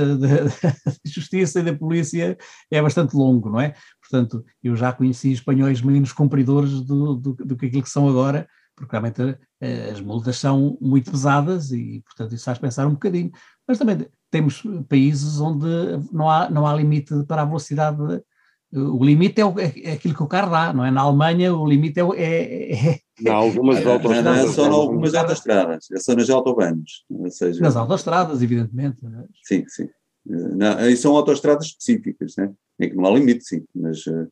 justiça 1.04 1.60
e 1.60 1.62
da 1.62 1.74
polícia 1.74 2.36
é 2.70 2.82
bastante 2.82 3.14
longo, 3.16 3.48
não 3.48 3.60
é? 3.60 3.74
Portanto, 4.00 4.44
eu 4.62 4.74
já 4.76 4.92
conheci 4.92 5.32
espanhóis 5.32 5.80
menos 5.80 6.12
cumpridores 6.12 6.80
do, 6.82 7.14
do, 7.14 7.32
do 7.34 7.56
que 7.56 7.66
aquilo 7.66 7.82
que 7.82 7.90
são 7.90 8.08
agora, 8.08 8.46
porque 8.76 8.90
realmente 8.90 9.38
eh, 9.60 9.90
as 9.92 10.00
multas 10.00 10.36
são 10.36 10.76
muito 10.80 11.10
pesadas 11.10 11.70
e, 11.70 12.02
portanto, 12.04 12.34
isso 12.34 12.44
faz 12.44 12.58
pensar 12.58 12.86
um 12.86 12.92
bocadinho. 12.94 13.30
Mas 13.66 13.78
também 13.78 14.06
temos 14.30 14.62
países 14.88 15.40
onde 15.40 15.66
não 16.12 16.28
há, 16.28 16.50
não 16.50 16.66
há 16.66 16.74
limite 16.74 17.14
para 17.26 17.42
a 17.42 17.44
velocidade. 17.44 17.96
O 18.74 19.04
limite 19.04 19.40
é, 19.40 19.44
o- 19.44 19.58
é- 19.60 19.72
é 19.84 19.92
aquilo 19.92 20.14
que 20.14 20.22
o 20.22 20.26
carro 20.26 20.50
dá, 20.50 20.72
não 20.72 20.84
é? 20.84 20.90
Na 20.90 21.02
Alemanha 21.02 21.54
o 21.54 21.64
limite 21.66 22.00
é, 22.00 22.02
é, 22.16 22.72
é- 22.72 23.00
Em 23.20 23.28
algumas 23.28 23.76
Não, 23.76 23.84
não 23.84 23.90
é 23.92 23.94
autoestradas. 23.94 24.54
só 24.54 24.66
em 24.66 24.70
não. 24.70 24.76
algumas 24.76 25.14
autoestradas, 25.14 25.90
é 25.92 25.98
só 25.98 26.14
nas 26.16 26.30
autobanos. 26.30 27.04
Ou 27.08 27.30
seja, 27.30 27.60
nas 27.62 27.76
autostradas, 27.76 28.42
evidentemente. 28.42 28.96
não 29.02 29.20
é? 29.20 29.24
Sim, 29.44 29.64
sim. 29.68 29.84
Eh, 30.28 30.54
Não, 30.56 30.76
aí 30.78 30.96
são 30.96 31.14
autoestradas 31.16 31.66
específicas, 31.66 32.34
né? 32.36 32.52
em 32.80 32.90
que 32.90 32.96
não 32.96 33.06
há 33.06 33.10
limite, 33.10 33.44
sim. 33.44 33.62
Mas, 33.72 34.04
eh, 34.08 34.26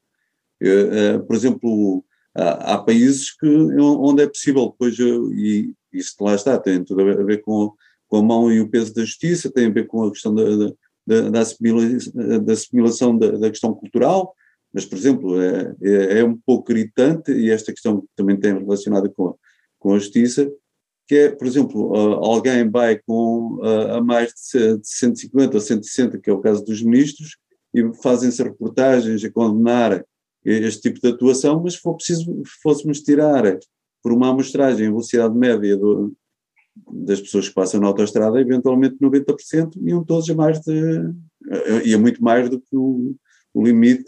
eh, 0.62 0.88
eh, 1.14 1.18
por 1.20 1.36
exemplo, 1.36 2.04
há, 2.34 2.74
há 2.74 2.78
países 2.78 3.30
que, 3.36 3.46
onde 3.46 4.22
é 4.24 4.26
possível 4.26 4.70
depois, 4.70 4.98
eh, 4.98 5.04
e 5.36 5.74
isto 5.92 6.24
lá 6.24 6.34
está, 6.34 6.58
tem 6.58 6.82
tudo 6.82 7.02
a 7.02 7.04
ver, 7.04 7.20
a 7.20 7.24
ver 7.24 7.40
com, 7.42 7.72
com 8.08 8.16
a 8.16 8.22
mão 8.22 8.50
e 8.50 8.60
o 8.60 8.68
peso 8.68 8.92
da 8.92 9.04
justiça, 9.04 9.52
tem 9.52 9.66
a 9.66 9.70
ver 9.70 9.86
com 9.86 10.02
a 10.04 10.10
questão 10.10 10.34
da, 10.34 10.42
da, 10.56 10.72
da, 11.06 11.30
da 11.30 11.40
assimila- 11.40 11.98
da 12.44 12.52
assimilação 12.52 13.16
da, 13.18 13.30
da 13.32 13.50
questão 13.50 13.74
cultural, 13.74 14.34
mas, 14.72 14.84
por 14.86 14.96
exemplo, 14.96 15.40
é, 15.40 15.74
é, 15.82 16.18
é 16.20 16.24
um 16.24 16.36
pouco 16.46 16.72
irritante, 16.72 17.30
e 17.32 17.50
esta 17.50 17.72
questão 17.72 18.04
também 18.16 18.38
tem 18.38 18.54
relacionada 18.58 19.08
com, 19.08 19.28
a- 19.28 19.34
com 19.78 19.94
a 19.94 19.98
justiça, 19.98 20.50
que 21.06 21.14
é, 21.16 21.28
por 21.30 21.46
exemplo, 21.46 21.94
alguém 22.24 22.70
vai 22.70 22.98
com 23.06 23.58
a 23.62 24.00
mais 24.00 24.28
de 24.28 24.40
ce- 24.40 24.78
de 24.78 24.88
150 24.88 25.56
ou 25.56 25.60
160, 25.60 26.18
que 26.18 26.30
é 26.30 26.32
o 26.32 26.40
caso 26.40 26.64
dos 26.64 26.80
ministros, 26.82 27.36
e 27.74 27.82
fazem-se 28.02 28.42
reportagens 28.42 29.22
a 29.24 29.30
condenar 29.30 30.04
este 30.44 30.82
tipo 30.82 31.00
de 31.00 31.08
atuação, 31.08 31.60
mas 31.62 31.74
se 31.74 31.80
for 31.80 31.94
preciso, 31.94 32.42
fôssemos 32.62 33.00
tirar 33.00 33.58
por 34.02 34.12
uma 34.12 34.30
amostragem 34.30 34.86
a 34.86 34.90
velocidade 34.90 35.34
média 35.36 35.76
do- 35.76 36.12
das 37.04 37.20
pessoas 37.20 37.48
que 37.48 37.54
passam 37.54 37.80
na 37.80 37.86
autoestrada, 37.86 38.40
eventualmente 38.40 38.96
90%, 39.00 39.76
iam 39.86 40.04
todos 40.04 40.28
a 40.30 40.34
mais 40.34 40.60
de. 40.60 40.72
ia 41.84 41.98
muito 41.98 42.22
mais 42.22 42.48
do 42.48 42.60
que 42.60 42.76
o, 42.76 43.14
o 43.52 43.64
limite 43.64 44.04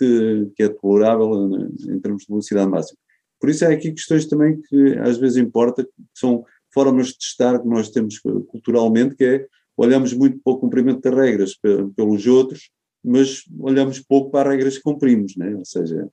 que 0.56 0.62
é 0.62 0.68
tolerável 0.68 1.48
né, 1.48 1.68
em 1.88 2.00
termos 2.00 2.22
de 2.22 2.28
velocidade 2.28 2.70
máxima. 2.70 2.98
Por 3.40 3.50
isso 3.50 3.64
há 3.64 3.68
aqui 3.68 3.92
questões 3.92 4.26
também 4.26 4.60
que 4.62 4.98
às 4.98 5.18
vezes 5.18 5.36
importa, 5.36 5.84
que 5.84 5.90
são 6.14 6.44
formas 6.72 7.08
de 7.08 7.18
testar 7.18 7.60
que 7.60 7.68
nós 7.68 7.90
temos 7.90 8.18
culturalmente, 8.48 9.14
que 9.14 9.24
é 9.24 9.46
olhamos 9.76 10.12
muito 10.12 10.38
para 10.42 10.52
o 10.52 10.58
cumprimento 10.58 11.00
das 11.00 11.14
regras 11.14 11.54
pe- 11.56 11.88
pelos 11.96 12.26
outros, 12.26 12.70
mas 13.04 13.42
olhamos 13.58 13.98
pouco 14.00 14.30
para 14.30 14.50
as 14.50 14.56
regras 14.56 14.76
que 14.76 14.82
cumprimos, 14.82 15.36
né? 15.36 15.54
ou 15.54 15.64
seja, 15.64 16.08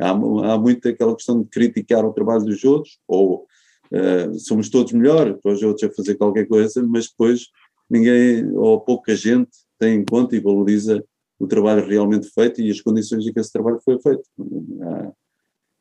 há, 0.00 0.10
há 0.10 0.58
muito 0.58 0.88
aquela 0.88 1.14
questão 1.14 1.40
de 1.42 1.48
criticar 1.48 2.04
o 2.04 2.12
trabalho 2.12 2.44
dos 2.44 2.64
outros, 2.64 2.98
ou 3.06 3.46
eh, 3.92 4.32
somos 4.38 4.70
todos 4.70 4.92
melhores 4.92 5.36
para 5.42 5.52
os 5.52 5.62
outros 5.62 5.90
a 5.90 5.94
fazer 5.94 6.14
qualquer 6.16 6.46
coisa, 6.46 6.82
mas 6.82 7.08
depois 7.08 7.48
ninguém, 7.90 8.50
ou 8.56 8.80
pouca 8.80 9.14
gente, 9.14 9.50
tem 9.78 9.96
em 9.96 10.04
conta 10.04 10.34
e 10.34 10.40
valoriza 10.40 11.04
o 11.38 11.46
trabalho 11.46 11.86
realmente 11.86 12.30
feito 12.30 12.60
e 12.60 12.70
as 12.70 12.80
condições 12.80 13.26
em 13.26 13.32
que 13.32 13.40
esse 13.40 13.52
trabalho 13.52 13.80
foi 13.84 14.00
feito. 14.00 14.22
Há, 14.80 15.12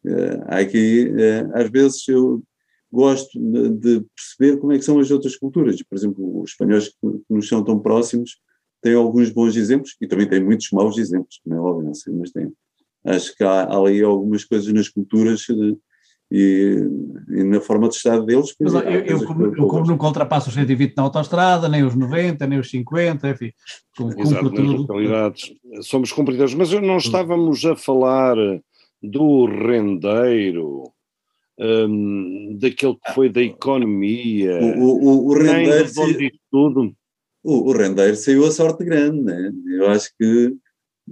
eh, 0.07 0.43
há 0.47 0.57
aqui, 0.57 1.13
eh, 1.17 1.47
às 1.53 1.69
vezes, 1.69 2.07
eu 2.07 2.43
gosto 2.91 3.39
de, 3.39 4.03
perceber 4.15 4.59
como 4.59 4.73
é 4.73 4.77
que 4.77 4.83
são 4.83 4.99
as 4.99 5.09
outras 5.11 5.37
culturas. 5.37 5.81
Por 5.83 5.95
exemplo, 5.95 6.41
os 6.41 6.51
espanhóis 6.51 6.89
que, 6.89 6.95
nos 7.29 7.47
são 7.47 7.63
tão 7.63 7.79
próximos 7.79 8.39
têm 8.81 8.95
alguns 8.95 9.29
bons 9.29 9.55
exemplos 9.55 9.95
e 10.01 10.07
também 10.07 10.27
têm 10.27 10.43
muitos 10.43 10.69
maus 10.71 10.97
exemplos, 10.97 11.39
não 11.45 11.57
é 11.57 11.59
óbvio, 11.61 11.85
não 11.85 11.93
sei, 11.93 12.13
mas 12.13 12.31
tem. 12.31 12.51
Acho 13.03 13.35
que 13.35 13.43
há, 13.43 13.63
há 13.63 13.77
ali 13.77 14.01
algumas 14.03 14.43
coisas 14.43 14.71
nas 14.73 14.89
culturas 14.89 15.45
eh, 15.49 15.75
e, 16.31 16.87
e 17.29 17.43
na 17.43 17.59
forma 17.59 17.89
de 17.89 17.95
estar 17.95 18.19
deles. 18.21 18.55
Mas 18.59 18.73
eu, 18.73 18.81
eu, 18.81 19.25
como, 19.25 19.45
eu 19.47 19.67
como 19.67 19.85
nunca 19.85 20.05
ultrapasso 20.05 20.47
os 20.47 20.55
120 20.55 20.95
na 20.95 21.03
autostrada, 21.03 21.67
nem 21.67 21.83
os 21.83 21.93
90, 21.93 22.47
nem 22.47 22.57
os 22.57 22.69
50, 22.69 23.29
enfim, 23.29 23.51
cumpro 23.97 24.21
Exato, 24.21 24.49
tudo. 24.49 24.73
localidades 24.77 25.53
somos 25.81 26.11
cumpridores, 26.13 26.53
mas 26.53 26.71
não 26.71 26.97
estávamos 26.97 27.65
a 27.65 27.75
falar 27.75 28.37
do 29.03 29.45
rendeiro, 29.45 30.83
hum, 31.59 32.57
daquele 32.61 32.95
que 32.95 33.13
foi 33.13 33.29
da 33.29 33.41
economia, 33.41 34.57
O, 34.61 34.79
o, 34.79 35.03
o, 35.03 35.31
o 35.31 35.37
nem 35.37 35.65
rendeiro, 35.65 35.87
do 35.87 35.93
bom 35.93 36.07
disto 36.13 36.39
tudo. 36.49 36.93
o, 37.43 37.69
o 37.69 37.73
rendeiro 37.73 38.15
saiu 38.15 38.45
a 38.45 38.51
sorte 38.51 38.85
grande, 38.85 39.21
né? 39.21 39.51
Eu 39.75 39.89
acho 39.89 40.11
que 40.17 40.55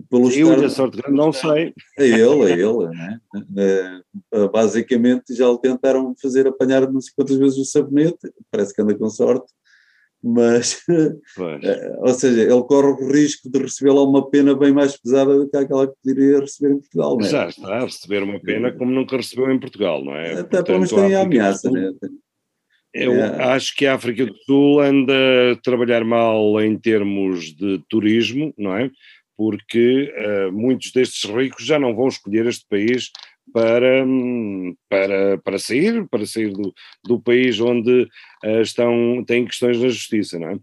pelo 0.10 0.32
Eu 0.32 0.52
estar- 0.54 0.66
a 0.66 0.70
sorte 0.70 0.98
grande, 1.02 1.18
não 1.18 1.32
sei. 1.34 1.74
A 1.98 2.04
ele, 2.04 2.44
a 2.46 2.50
ele, 2.50 2.88
né? 2.90 3.20
Eh, 3.58 4.48
Basicamente 4.52 5.34
já 5.36 5.50
o 5.50 5.58
tentaram 5.58 6.16
fazer 6.22 6.48
apanhar 6.48 6.90
não 6.92 7.02
sei 7.02 7.12
quantas 7.16 7.38
vezes 7.38 7.58
o 7.58 7.66
sabonete, 7.66 8.18
parece 8.52 8.74
que 8.74 8.82
anda 8.82 8.96
com 8.96 9.10
sorte, 9.10 9.52
mas, 10.24 10.84
eh, 10.90 11.96
ou 12.00 12.14
seja, 12.14 12.42
ele 12.42 12.64
corre 12.64 12.88
o 13.04 13.12
risco 13.12 13.50
de 13.50 13.60
receber 13.60 13.92
lá 13.92 14.04
uma 14.04 14.30
pena 14.30 14.56
bem 14.56 14.72
mais 14.74 14.96
pesada 14.98 15.38
do 15.38 15.50
que 15.50 15.58
aquela 15.58 15.88
que 15.88 15.94
poderia 16.04 16.40
receber 16.42 16.74
em 16.74 16.80
Portugal, 16.80 17.18
né? 17.18 17.30
Já 17.30 17.48
está 17.48 17.78
a 17.78 17.86
receber 17.86 18.24
uma 18.24 18.40
pena 18.40 18.72
como 18.72 18.92
nunca 18.92 19.18
recebeu 19.18 19.52
em 19.52 19.60
Portugal, 19.60 20.04
não 20.04 20.16
é? 20.16 20.40
Até 20.40 20.62
pelo 20.64 20.78
menos 20.80 20.92
tem 20.92 21.16
a 21.16 21.22
ameaça, 21.22 21.72
né? 21.72 21.92
Eu 22.92 23.14
É. 23.14 23.44
acho 23.54 23.76
que 23.76 23.86
a 23.86 23.94
África 23.94 24.26
do 24.26 24.36
Sul 24.46 24.80
anda 24.82 25.14
a 25.52 25.56
trabalhar 25.62 26.04
mal 26.04 26.60
em 26.60 26.76
termos 26.76 27.54
de 27.56 27.80
turismo, 27.88 28.52
não 28.58 28.76
é? 28.76 28.90
Porque 29.40 30.14
eh, 30.18 30.52
muitos 30.52 30.92
destes 30.92 31.30
ricos 31.30 31.66
já 31.66 31.80
não 31.80 31.96
vão 31.96 32.10
escolher 32.10 32.46
este 32.46 32.66
país 32.70 33.10
para, 33.54 34.04
hum, 34.06 34.76
para, 34.90 35.38
para 35.38 35.58
sair, 35.58 36.06
para 36.10 36.26
sair 36.26 36.52
do, 36.52 36.74
do 37.06 37.22
país 37.22 37.58
onde 37.62 38.06
eh, 38.44 38.62
estão, 38.62 39.24
têm 39.26 39.46
questões 39.46 39.80
na 39.80 39.88
justiça, 39.88 40.38
não 40.38 40.50
é? 40.50 40.60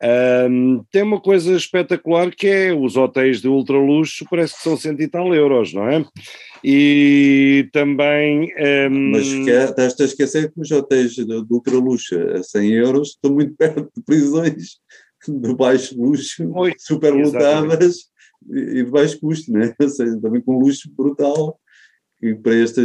Ahm, 0.00 0.84
tem 0.92 1.02
uma 1.02 1.20
coisa 1.20 1.56
espetacular 1.56 2.30
que 2.30 2.46
é 2.46 2.72
os 2.72 2.96
hotéis 2.96 3.40
de 3.40 3.48
ultraluxo, 3.48 4.24
parece 4.30 4.54
que 4.54 4.62
são 4.62 4.76
cento 4.76 5.02
e 5.02 5.08
tal 5.08 5.34
euros, 5.34 5.74
não 5.74 5.88
é? 5.88 6.04
E 6.62 7.68
também. 7.72 8.52
ahm, 8.56 9.10
Mas 9.10 9.26
é- 9.48 9.64
estás 9.64 10.00
a 10.00 10.04
esquecer 10.04 10.52
que 10.52 10.60
os 10.60 10.70
hotéis 10.70 11.16
de, 11.16 11.24
de 11.24 11.46
ultraluxo 11.50 12.14
a 12.16 12.44
100 12.44 12.70
euros 12.74 13.08
estão 13.08 13.32
muito 13.34 13.56
perto 13.56 13.90
de 13.96 14.04
prisões 14.04 14.78
de 15.28 15.54
baixo 15.54 16.00
luxo, 16.00 16.48
Oi, 16.54 16.72
e 18.48 18.84
de 18.84 18.90
baixo 18.90 19.20
custo, 19.20 19.52
né? 19.52 19.74
ou 19.80 19.88
seja, 19.88 20.20
também 20.20 20.40
com 20.40 20.58
luxo 20.58 20.90
brutal. 20.96 21.58
Que, 22.18 22.34
para 22.34 22.54
esta, 22.54 22.82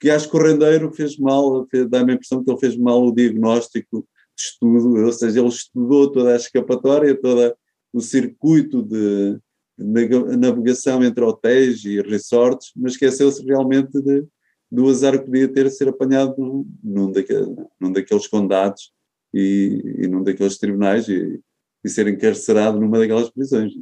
que 0.00 0.10
acho 0.10 0.30
que 0.30 0.36
o 0.36 0.42
rendeiro 0.42 0.92
fez 0.92 1.18
mal, 1.18 1.66
dá-me 1.88 2.12
a 2.12 2.14
impressão 2.14 2.42
que 2.42 2.50
ele 2.50 2.60
fez 2.60 2.76
mal 2.76 3.04
o 3.04 3.14
diagnóstico 3.14 4.06
de 4.34 4.42
estudo, 4.42 5.04
ou 5.04 5.12
seja, 5.12 5.40
ele 5.40 5.48
estudou 5.48 6.10
toda 6.10 6.32
a 6.32 6.36
escapatória, 6.36 7.14
todo 7.14 7.54
o 7.92 8.00
circuito 8.00 8.82
de, 8.82 9.38
de 9.78 10.36
navegação 10.36 11.04
entre 11.04 11.22
hotéis 11.22 11.84
e 11.84 12.00
resorts, 12.00 12.72
mas 12.74 12.92
esqueceu-se 12.92 13.44
realmente 13.44 14.00
de, 14.00 14.24
do 14.70 14.88
azar 14.88 15.18
que 15.18 15.26
podia 15.26 15.48
ter 15.48 15.70
ser 15.70 15.88
apanhado 15.88 16.34
num, 16.38 16.66
num, 16.82 17.12
daquele, 17.12 17.54
num 17.78 17.92
daqueles 17.92 18.26
condados 18.26 18.92
e, 19.34 19.82
e 19.98 20.08
num 20.08 20.22
daqueles 20.22 20.56
tribunais 20.56 21.08
e, 21.08 21.40
e 21.84 21.88
ser 21.88 22.06
encarcerado 22.08 22.80
numa 22.80 22.98
daquelas 22.98 23.30
prisões. 23.30 23.72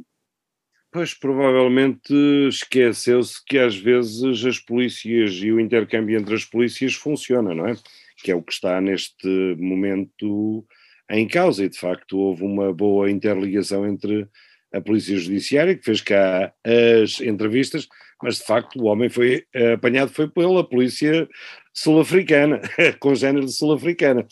Pois 0.91 1.13
provavelmente 1.13 2.13
esqueceu-se 2.47 3.43
que 3.45 3.59
às 3.59 3.75
vezes 3.75 4.43
as 4.43 4.57
polícias 4.57 5.33
e 5.33 5.51
o 5.51 5.59
intercâmbio 5.59 6.17
entre 6.19 6.33
as 6.33 6.43
polícias 6.43 6.95
funciona, 6.95 7.53
não 7.53 7.67
é? 7.67 7.75
Que 8.23 8.31
é 8.31 8.35
o 8.35 8.41
que 8.41 8.51
está 8.51 8.81
neste 8.81 9.27
momento 9.59 10.65
em 11.11 11.27
causa 11.27 11.63
e 11.63 11.69
de 11.69 11.77
facto 11.77 12.17
houve 12.17 12.43
uma 12.43 12.73
boa 12.73 13.09
interligação 13.09 13.87
entre 13.87 14.27
a 14.73 14.81
polícia 14.81 15.17
judiciária 15.17 15.75
que 15.75 15.85
fez 15.85 16.01
cá 16.01 16.53
as 16.63 17.21
entrevistas, 17.21 17.87
mas 18.21 18.37
de 18.37 18.45
facto 18.45 18.79
o 18.79 18.85
homem 18.85 19.09
foi 19.09 19.45
apanhado 19.73 20.11
foi 20.11 20.27
pela 20.27 20.67
polícia 20.67 21.27
sul-africana, 21.73 22.61
congénero 22.99 23.47
sul-africana. 23.47 24.27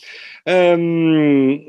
Hum, 0.76 1.64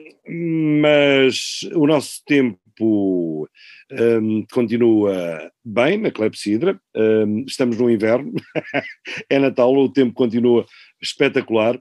mas 0.82 1.62
o 1.74 1.88
nosso 1.88 2.24
tempo 2.26 2.60
um, 2.82 4.46
continua 4.52 5.52
bem 5.64 5.98
na 5.98 6.12
clepsidra, 6.12 6.80
um, 6.96 7.44
estamos 7.48 7.78
no 7.78 7.90
inverno, 7.90 8.32
é 9.30 9.40
Natal, 9.40 9.74
o 9.76 9.92
tempo 9.92 10.14
continua 10.14 10.66
espetacular, 11.02 11.80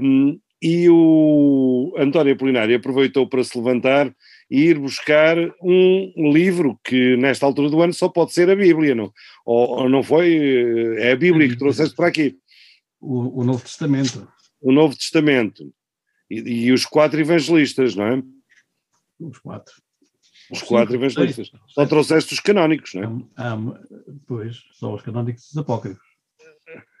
um, 0.00 0.38
e 0.62 0.88
o 0.88 1.94
António 1.98 2.32
Apolinário 2.32 2.74
aproveitou 2.74 3.28
para 3.28 3.44
se 3.44 3.56
levantar 3.56 4.10
e 4.50 4.62
ir 4.62 4.78
buscar 4.78 5.36
um 5.62 6.32
livro 6.32 6.80
que 6.82 7.16
nesta 7.18 7.44
altura 7.44 7.68
do 7.68 7.82
ano 7.82 7.92
só 7.92 8.08
pode 8.08 8.32
ser 8.32 8.48
a 8.48 8.56
Bíblia, 8.56 8.94
não? 8.94 9.12
Ou, 9.44 9.82
ou 9.82 9.88
não 9.90 10.02
foi? 10.02 10.96
É 10.98 11.12
a 11.12 11.16
Bíblia 11.16 11.48
que 11.48 11.58
trouxeste 11.58 11.94
para 11.94 12.08
aqui. 12.08 12.38
O, 12.98 13.40
o 13.40 13.44
Novo 13.44 13.62
Testamento. 13.62 14.26
O 14.60 14.72
Novo 14.72 14.96
Testamento. 14.96 15.70
E, 16.30 16.66
e, 16.66 16.72
os 16.72 16.86
quatro 16.86 17.20
evangelistas, 17.20 17.94
não 17.94 18.06
é? 18.06 18.22
Os 19.20 19.38
quatro. 19.38 19.74
Os 20.50 20.62
quatro 20.62 20.94
evangelistas. 20.94 21.50
Só 21.68 21.86
trouxeste 21.86 22.34
os 22.34 22.40
canónicos, 22.40 22.94
não 22.94 23.02
é? 23.02 23.24
Ah, 23.36 23.56
pois, 24.26 24.62
só 24.72 24.94
os 24.94 25.02
canónicos 25.02 25.48
dos 25.48 25.56
apócrifos. 25.56 26.02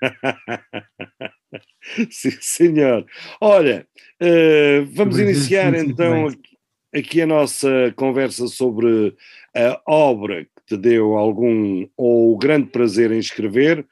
Sim, 2.10 2.30
senhor. 2.40 3.06
Olha, 3.40 3.86
uh, 4.20 4.84
vamos 4.92 5.18
iniciar 5.18 5.74
então 5.74 6.26
aqui, 6.26 6.58
aqui, 6.94 7.22
a 7.22 7.26
nossa 7.26 7.92
conversa 7.96 8.46
sobre 8.46 9.16
a 9.54 9.80
obra 9.86 10.44
que 10.44 10.50
te 10.66 10.76
deu 10.76 11.14
algum 11.14 11.86
ou 11.96 12.36
grande 12.38 12.70
prazer 12.70 13.10
em 13.12 13.18
escrever, 13.18 13.86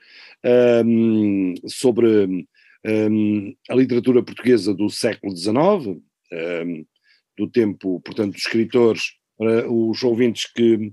um, 0.85 1.55
sobre 1.67 2.47
um, 2.85 3.55
a 3.69 3.75
literatura 3.75 4.23
portuguesa 4.23 4.75
do 4.75 4.91
século 4.91 5.37
XIX, 5.37 5.57
um, 5.57 6.85
do 7.37 7.49
tempo, 7.49 8.01
portanto, 8.01 8.33
dos 8.33 8.43
escritores, 8.43 9.15
para 9.42 9.68
os 9.68 10.02
ouvintes 10.05 10.46
que 10.52 10.92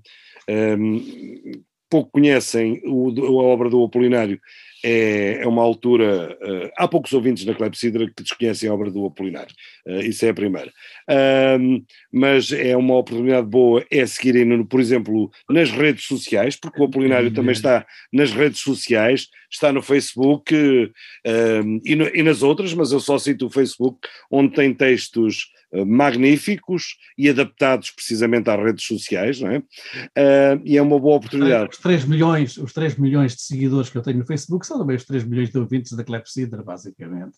pouco 1.90 2.12
conhecem 2.12 2.82
o, 2.86 3.10
a 3.40 3.44
obra 3.44 3.70
do 3.70 3.84
Apolinário, 3.84 4.40
é, 4.84 5.42
é 5.42 5.48
uma 5.48 5.62
altura. 5.62 6.38
Uh, 6.42 6.70
há 6.78 6.88
poucos 6.88 7.12
ouvintes 7.12 7.46
na 7.46 7.54
Clepsidra 7.54 8.08
que 8.08 8.24
desconhecem 8.24 8.70
a 8.70 8.74
obra 8.74 8.90
do 8.90 9.06
Apolinário, 9.06 9.54
uh, 9.88 10.00
isso 10.02 10.26
é 10.26 10.30
a 10.30 10.34
primeira. 10.34 10.72
Uh, 11.10 11.84
mas 12.12 12.52
é 12.52 12.78
uma 12.78 12.96
oportunidade 12.96 13.48
boa 13.48 13.86
é 13.92 14.06
seguirem, 14.06 14.64
por 14.66 14.80
exemplo, 14.80 15.30
nas 15.50 15.72
redes 15.72 16.06
sociais, 16.06 16.56
porque 16.56 16.80
o 16.82 16.86
Apolinário 16.86 17.32
também 17.32 17.52
está 17.52 17.86
nas 18.14 18.32
redes 18.32 18.60
sociais, 18.60 19.28
está 19.52 19.74
no 19.74 19.82
Facebook 19.82 20.54
e, 20.54 21.96
no, 21.96 22.08
e 22.16 22.24
nas 22.24 22.44
outras, 22.44 22.74
mas 22.74 22.92
eu 22.92 23.00
só 23.00 23.18
cito 23.18 23.48
o 23.48 23.50
Facebook, 23.50 24.08
onde 24.32 24.54
tem 24.54 24.74
textos 24.74 25.48
magníficos 25.86 26.98
e 27.18 27.30
adaptados 27.30 27.92
precisamente 27.92 28.50
às 28.50 28.60
redes 28.60 28.86
sociais, 28.86 29.40
não 29.40 29.52
é? 29.52 29.58
Uh, 29.60 30.62
e 30.64 30.78
é 30.78 30.82
uma 30.82 31.00
boa 31.00 31.18
oportunidade. 31.18 31.72
Os 31.74 31.78
3, 31.78 32.06
milhões, 32.06 32.58
os 32.58 32.74
3 32.74 32.98
milhões 32.98 33.36
de 33.36 33.42
seguidores 33.42 33.90
que 33.90 33.98
eu 33.98 34.02
tenho 34.02 34.18
no 34.18 34.26
Facebook 34.26 34.66
são 34.66 34.80
também 34.80 34.96
os 34.96 35.06
3 35.06 35.24
milhões 35.24 35.50
de 35.50 35.58
ouvintes 35.58 35.94
da 35.94 36.04
Clepsidra, 36.04 36.64
basicamente. 36.64 37.38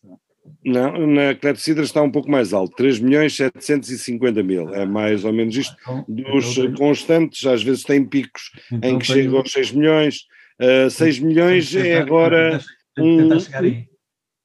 Não, 0.66 1.06
na 1.08 1.36
Clepsidra 1.36 1.84
está 1.84 2.02
um 2.02 2.10
pouco 2.10 2.32
mais 2.32 2.54
alto, 2.54 2.76
3 2.76 3.00
milhões 3.00 3.36
750 3.36 4.42
mil, 4.42 4.74
é 4.74 4.86
mais 4.86 5.24
ou 5.24 5.34
menos 5.34 5.56
isto. 5.56 5.76
Então, 5.82 6.06
Dos 6.08 6.58
então, 6.58 6.74
constantes, 6.76 7.46
às 7.46 7.62
vezes 7.62 7.84
tem 7.84 8.04
picos 8.04 8.52
então, 8.72 8.90
em 8.90 9.00
que 9.00 9.06
chegam 9.06 9.38
aos 9.38 9.52
6 9.52 9.72
milhões, 9.72 10.22
uh, 10.60 10.90
6 10.90 11.20
milhões 11.20 11.76
é 11.76 11.98
agora... 11.98 12.60
Um, 12.98 13.30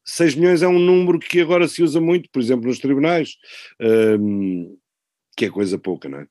6 0.07 0.37
milhões 0.37 0.63
é 0.63 0.69
um 0.69 0.79
número 0.79 1.19
que 1.19 1.41
agora 1.41 1.67
se 1.67 1.83
usa 1.83 2.01
muito, 2.01 2.31
por 2.31 2.41
exemplo, 2.41 2.69
nos 2.69 2.79
tribunais, 2.79 3.37
um, 4.19 4.77
que 5.37 5.47
é 5.47 5.51
coisa 5.51 5.79
pouca, 5.79 6.09
não 6.09 6.21
é? 6.21 6.27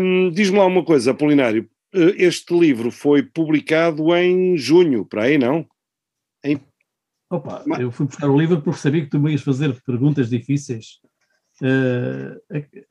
Um, 0.00 0.30
Diz-me 0.30 0.58
lá 0.58 0.66
uma 0.66 0.84
coisa, 0.84 1.10
Apolinário, 1.10 1.68
eh, 1.94 2.14
este 2.18 2.56
livro 2.56 2.90
foi 2.90 3.22
publicado 3.22 4.14
em 4.14 4.56
junho, 4.56 5.04
para 5.04 5.24
aí 5.24 5.38
não? 5.38 5.66
Em... 6.44 6.60
Opa, 7.30 7.64
Mas... 7.66 7.80
eu 7.80 7.90
fui 7.90 8.06
buscar 8.06 8.28
o 8.28 8.38
livro 8.38 8.60
porque 8.60 8.78
sabia 8.78 9.02
que 9.02 9.10
tu 9.10 9.18
me 9.18 9.32
ias 9.32 9.42
fazer 9.42 9.74
perguntas 9.82 10.28
difíceis. 10.28 11.00
Uh, 11.62 12.38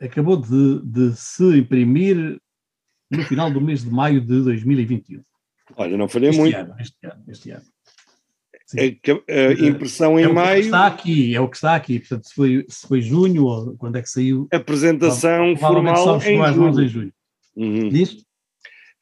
acabou 0.03 0.37
de, 0.37 0.81
de 0.83 1.15
se 1.15 1.43
imprimir 1.55 2.41
no 3.11 3.23
final 3.23 3.51
do 3.51 3.61
mês 3.61 3.83
de 3.83 3.91
maio 3.91 4.19
de 4.19 4.41
2021. 4.41 5.23
Olha, 5.77 5.97
não 5.97 6.07
falhei 6.07 6.31
muito. 6.31 6.55
Ano, 6.55 6.75
este 6.79 6.97
ano, 7.05 7.23
este 7.27 7.51
ano. 7.51 7.74
A, 8.77 9.65
a 9.65 9.67
impressão 9.67 10.17
é 10.17 10.23
em 10.23 10.27
o 10.27 10.33
maio. 10.33 10.61
Que 10.61 10.65
está 10.65 10.87
aqui, 10.87 11.35
é 11.35 11.41
o 11.41 11.49
que 11.49 11.55
está 11.55 11.75
aqui. 11.75 11.99
Portanto, 11.99 12.27
se 12.27 12.33
foi, 12.33 12.65
se 12.67 12.87
foi 12.87 13.01
junho 13.01 13.45
ou 13.45 13.75
quando 13.77 13.97
é 13.97 14.01
que 14.01 14.09
saiu. 14.09 14.47
Apresentação 14.51 15.55
formal 15.57 16.17
em 16.21 16.53
junho. 16.53 16.81
em 16.81 16.87
junho. 16.87 17.13
Uhum. 17.55 17.89
Diz? 17.89 18.13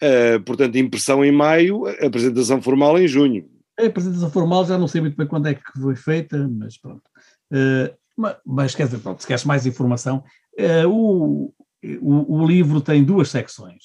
Uh, 0.01 0.41
portanto, 0.45 0.75
impressão 0.77 1.23
em 1.23 1.31
maio, 1.31 1.85
apresentação 2.05 2.61
formal 2.61 2.99
em 2.99 3.07
junho. 3.07 3.49
A 3.79 3.85
apresentação 3.85 4.29
formal 4.29 4.65
já 4.65 4.77
não 4.77 4.87
sei 4.87 5.01
muito 5.01 5.17
bem 5.17 5.25
quando 5.25 5.47
é 5.47 5.55
que 5.55 5.79
foi 5.81 5.95
feita, 5.95 6.47
mas 6.47 6.77
pronto. 6.77 7.03
Uh, 7.51 7.93
mas, 8.15 8.37
mas, 8.45 8.75
quer 8.75 8.85
dizer, 8.85 8.99
pronto, 8.99 9.21
se 9.21 9.27
queres 9.27 9.45
mais 9.45 9.65
informação, 9.65 10.23
uh, 10.59 10.87
o, 10.87 11.53
o, 12.01 12.41
o 12.41 12.45
livro 12.45 12.81
tem 12.81 13.03
duas 13.03 13.29
secções: 13.29 13.83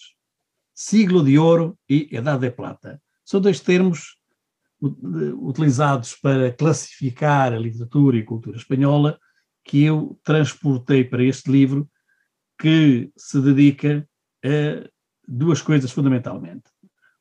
Siglo 0.75 1.25
de 1.25 1.39
Ouro 1.39 1.79
e 1.89 2.09
Idade 2.11 2.41
de 2.41 2.51
Plata. 2.51 3.01
São 3.25 3.41
dois 3.41 3.61
termos 3.61 4.18
utilizados 4.81 6.15
para 6.15 6.53
classificar 6.53 7.53
a 7.53 7.59
literatura 7.59 8.17
e 8.17 8.21
a 8.21 8.27
cultura 8.27 8.57
espanhola 8.57 9.19
que 9.65 9.83
eu 9.83 10.19
transportei 10.23 11.05
para 11.05 11.23
este 11.23 11.51
livro 11.51 11.89
que 12.59 13.11
se 13.17 13.41
dedica 13.41 14.09
a 14.45 14.89
duas 15.27 15.61
coisas 15.61 15.91
fundamentalmente. 15.91 16.71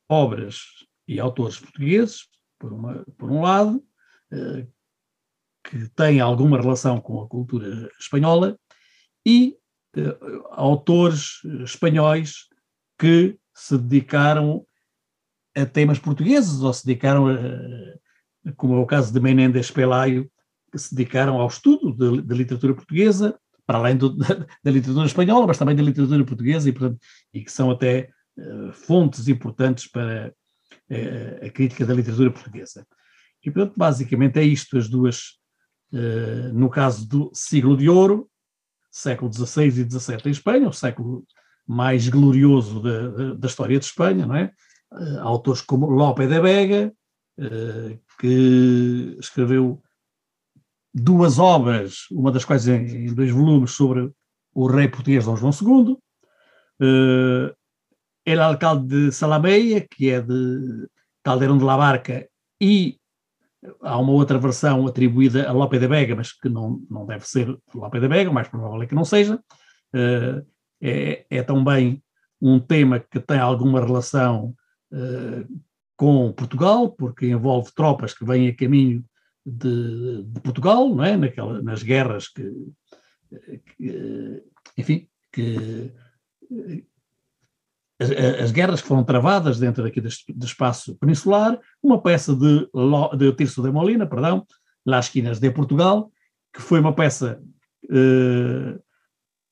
Obras 0.09 0.59
e 1.07 1.19
autores 1.19 1.59
portugueses, 1.59 2.27
por, 2.59 2.73
uma, 2.73 3.05
por 3.17 3.29
um 3.29 3.41
lado, 3.41 3.83
eh, 4.31 4.67
que 5.63 5.89
têm 5.89 6.19
alguma 6.19 6.59
relação 6.59 7.01
com 7.01 7.21
a 7.21 7.27
cultura 7.27 7.89
espanhola, 7.99 8.57
e 9.25 9.57
eh, 9.95 10.17
autores 10.51 11.41
espanhóis 11.63 12.47
que 12.97 13.37
se 13.53 13.77
dedicaram 13.77 14.65
a 15.57 15.65
temas 15.65 15.97
portugueses 15.97 16.61
ou 16.61 16.71
se 16.71 16.85
dedicaram, 16.85 17.27
a, 17.27 18.53
como 18.55 18.75
é 18.75 18.77
o 18.77 18.85
caso 18.85 19.11
de 19.11 19.19
Menendez 19.19 19.71
Pelayo, 19.71 20.29
que 20.71 20.77
se 20.77 20.95
dedicaram 20.95 21.39
ao 21.41 21.47
estudo 21.47 22.21
da 22.21 22.35
literatura 22.35 22.73
portuguesa, 22.73 23.37
para 23.65 23.79
além 23.79 23.97
do, 23.97 24.09
da, 24.15 24.45
da, 24.63 24.71
literatura 24.71 25.07
espanhola, 25.07 25.47
mas 25.47 25.57
também 25.57 25.75
da 25.75 25.83
literatura 25.83 26.23
portuguesa, 26.23 26.69
e, 26.69 26.71
portanto, 26.71 26.99
e 27.33 27.43
que 27.43 27.51
são 27.51 27.71
até 27.71 28.09
uh, 28.37 28.71
fontes 28.71 29.27
importantes 29.27 29.89
para 29.89 30.33
uh, 30.89 31.45
a 31.45 31.49
crítica 31.49 31.85
da 31.85 31.93
literatura 31.93 32.31
portuguesa. 32.31 32.85
E, 33.43 33.51
portanto, 33.51 33.75
basicamente 33.75 34.39
é 34.39 34.43
isto, 34.43 34.77
as 34.77 34.87
duas, 34.87 35.37
uh, 35.91 36.53
no 36.53 36.69
caso 36.69 37.07
do 37.07 37.31
siglo 37.33 37.75
de 37.75 37.89
ouro, 37.89 38.29
século 38.91 39.31
XVI 39.31 39.67
e 39.67 39.71
XVII 39.71 40.21
em 40.25 40.31
Espanha, 40.31 40.69
o 40.69 40.73
século 40.73 41.25
mais 41.67 42.07
glorioso 42.07 42.81
da, 42.81 43.09
da, 43.09 43.33
da 43.33 43.47
história 43.47 43.77
de 43.77 43.85
Espanha, 43.85 44.25
não 44.25 44.35
é? 44.35 44.51
Uh, 44.91 45.19
autores 45.21 45.61
como 45.61 45.89
Lope 45.89 46.27
de 46.27 46.39
Vega, 46.39 46.93
uh, 47.39 47.99
que 48.19 49.17
escreveu 49.19 49.81
duas 50.93 51.39
obras, 51.39 52.07
uma 52.11 52.31
das 52.31 52.45
quais 52.45 52.67
em, 52.67 53.07
em, 53.07 53.13
dois 53.13 53.31
volumes, 53.31 53.71
sobre 53.71 54.11
o 54.53 54.67
rei 54.67 54.87
português 54.87 55.25
Dom 55.25 55.35
João 55.35 55.51
II, 55.51 55.93
uh, 56.81 57.55
El 58.25 58.41
Alcalde 58.41 58.87
de 58.87 59.11
Salameia, 59.11 59.85
que 59.89 60.09
é 60.09 60.21
de 60.21 60.87
Caldeirão 61.23 61.57
de 61.57 61.63
la 61.63 61.77
Barca, 61.77 62.27
e 62.59 62.99
há 63.81 63.97
uma 63.97 64.11
outra 64.11 64.37
versão 64.37 64.87
atribuída 64.87 65.47
a 65.47 65.51
Lope 65.51 65.79
de 65.79 65.87
Vega, 65.87 66.15
mas 66.15 66.33
que 66.33 66.49
não, 66.49 66.81
não 66.89 67.05
deve 67.05 67.27
ser 67.27 67.57
Lope 67.73 67.99
de 67.99 68.07
Vega, 68.07 68.31
mais 68.31 68.47
provável 68.47 68.81
é 68.81 68.87
que 68.87 68.95
não 68.95 69.05
seja. 69.05 69.35
Uh, 69.93 70.45
é, 70.81 71.25
é 71.29 71.43
também 71.43 72.03
um 72.41 72.59
tema 72.59 72.99
que 72.99 73.19
tem 73.19 73.39
alguma 73.39 73.83
relação 73.83 74.53
com 75.95 76.31
Portugal, 76.33 76.91
porque 76.91 77.27
envolve 77.27 77.73
tropas 77.73 78.13
que 78.13 78.25
vêm 78.25 78.49
a 78.49 78.55
caminho 78.55 79.03
de, 79.45 80.23
de 80.23 80.41
Portugal, 80.41 80.93
não 80.93 81.03
é? 81.03 81.17
Naquela, 81.17 81.61
nas 81.61 81.81
guerras 81.83 82.27
que, 82.27 82.43
que 83.77 84.43
enfim, 84.77 85.07
que 85.31 85.93
as, 87.99 88.11
as, 88.11 88.51
guerras 88.51 88.81
que 88.81 88.87
foram 88.87 89.03
travadas 89.03 89.59
dentro 89.59 89.83
daqui 89.83 89.99
do 90.01 90.45
espaço 90.45 90.95
peninsular, 90.97 91.59
uma 91.81 92.01
peça 92.01 92.35
de, 92.35 92.69
de 93.17 93.33
Tirso 93.33 93.61
de 93.61 93.71
Molina, 93.71 94.05
perdão, 94.05 94.45
Las 94.85 95.05
Esquinas 95.05 95.39
de 95.39 95.49
Portugal, 95.51 96.11
que 96.53 96.61
foi 96.61 96.79
uma 96.79 96.93
peça 96.93 97.41
eh, 97.89 98.79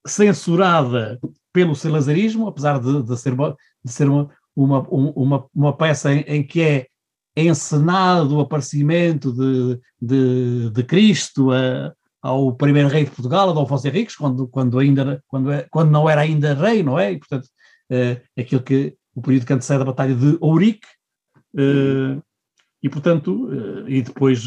censurada 0.06 1.20
pelo 1.52 1.76
salazarismo, 1.76 2.48
apesar 2.48 2.80
de, 2.80 3.04
de, 3.04 3.18
ser, 3.18 3.36
de 3.36 3.92
ser 3.92 4.10
uma, 4.10 4.30
uma, 4.56 4.80
uma, 4.90 5.46
uma 5.54 5.76
peça 5.76 6.14
em, 6.14 6.20
em, 6.22 6.44
que 6.44 6.62
é 6.62 6.88
encenado 7.36 8.38
o 8.38 8.40
aparecimento 8.40 9.34
de, 9.34 9.80
de, 10.02 10.70
de 10.70 10.84
Cristo 10.84 11.52
a, 11.52 11.94
ao 12.22 12.56
primeiro 12.56 12.88
rei 12.88 13.04
de 13.04 13.12
Portugal, 13.12 13.50
Adolfo 13.50 13.76
Henriques, 13.86 14.16
quando, 14.16 14.48
quando, 14.48 14.80
ainda, 14.80 15.22
quando, 15.28 15.52
é- 15.52 15.68
quando 15.70 15.92
não 15.92 16.10
era 16.10 16.22
ainda 16.22 16.54
rei, 16.54 16.82
não 16.82 16.98
é? 16.98 17.12
E, 17.12 17.20
portanto, 17.20 17.48
eh, 17.92 18.22
aquilo 18.38 18.64
que 18.64 18.96
o 19.14 19.22
período 19.22 19.46
que 19.46 19.54
antecede 19.54 19.82
a 19.82 19.86
Batalha 19.86 20.16
de 20.16 20.38
Ourique, 20.42 20.88
eh, 21.58 22.18
e, 22.82 22.90
portanto, 22.90 23.50
eh, 23.52 23.92
e 23.98 24.02
depois 24.02 24.42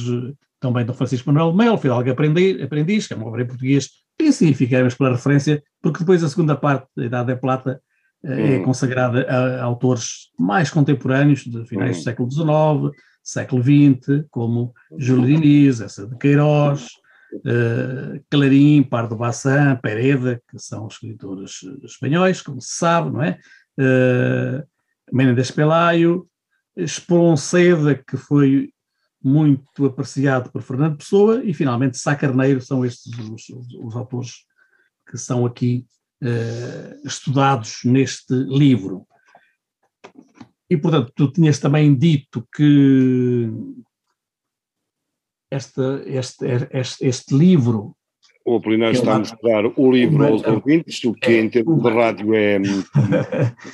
também 0.59 0.85
Dom 0.85 0.93
Francisco 0.95 1.31
Manuel 1.33 1.55
Melo, 1.55 1.79
Fidalgo 1.79 2.11
Aprendiz, 2.11 3.07
que 3.07 3.13
é 3.13 3.17
uma 3.17 3.27
obra 3.27 3.43
em 3.43 3.47
português, 3.47 3.89
que 4.19 4.33
significamos 4.33 4.95
pela 4.95 5.13
referência, 5.13 5.63
porque 5.81 6.01
depois 6.01 6.25
a 6.25 6.29
segunda 6.29 6.57
parte 6.57 6.89
da 6.97 7.05
Idade 7.05 7.29
da 7.29 7.37
Plata 7.37 7.81
é 8.25 8.59
consagrada 8.61 9.23
a, 9.29 9.63
autores 9.63 10.31
mais 10.39 10.71
contemporâneos, 10.71 11.45
de 11.45 11.65
finais 11.67 11.99
do 11.99 12.03
século 12.03 12.31
XIX, 12.31 12.97
século 13.23 13.63
XX, 13.63 14.25
como 14.31 14.73
Júlio 14.97 15.27
Diniz, 15.27 15.81
essa 15.81 16.07
de 16.07 16.17
Queiroz, 16.17 16.89
eh, 17.45 18.21
Clarim, 18.31 18.83
Pardo 18.83 19.15
Bassan, 19.17 19.77
Pereda, 19.77 20.41
que 20.51 20.59
são 20.59 20.87
escritores 20.89 21.61
eh, 21.65 21.85
espanhóis, 21.87 22.41
como 22.43 22.61
se 22.61 22.77
sabe, 22.77 23.11
não 23.11 23.23
é? 23.23 23.39
Uh, 23.79 24.67
Menendez 25.13 25.51
Pelayo, 25.53 26.27
Espronceda, 26.77 27.95
que 27.95 28.17
foi 28.17 28.71
muito 29.23 29.85
apreciado 29.87 30.51
por 30.51 30.63
Fernando 30.63 30.97
Pessoa, 30.99 31.43
e 31.45 31.53
finalmente 31.53 31.99
Sá 31.99 32.15
Carneiro, 32.17 32.61
são 32.61 32.85
estes 32.85 33.17
os, 33.19 33.49
os- 33.51 33.75
os 33.75 33.97
autores 33.97 34.33
que 35.09 35.17
são 35.19 35.45
aqui 35.47 35.87
eh, 36.23 36.97
estudados 37.05 37.81
neste 37.85 38.33
livro. 38.35 39.07
E, 40.71 40.77
portanto, 40.77 41.13
tu 41.15 41.33
tinhas 41.33 41.59
também 41.59 41.95
dito 41.95 42.47
que 42.55 43.49
esta, 45.51 46.03
este, 46.05 46.45
este, 46.73 47.07
este 47.07 47.35
livro 47.35 47.97
O 48.45 48.57
Apolinário 48.57 48.97
Eu 48.97 49.01
está 49.01 49.15
a 49.15 49.19
mostrar 49.19 49.65
o 49.65 49.93
livro 49.93 50.27
aos 50.27 50.43
ouvintes, 50.45 51.03
o 51.05 51.15
que 51.15 51.39
em 51.39 51.49
termos 51.49 51.83
de 51.83 51.89
rádio 51.89 52.35
é, 52.35 52.57
é 52.57 52.61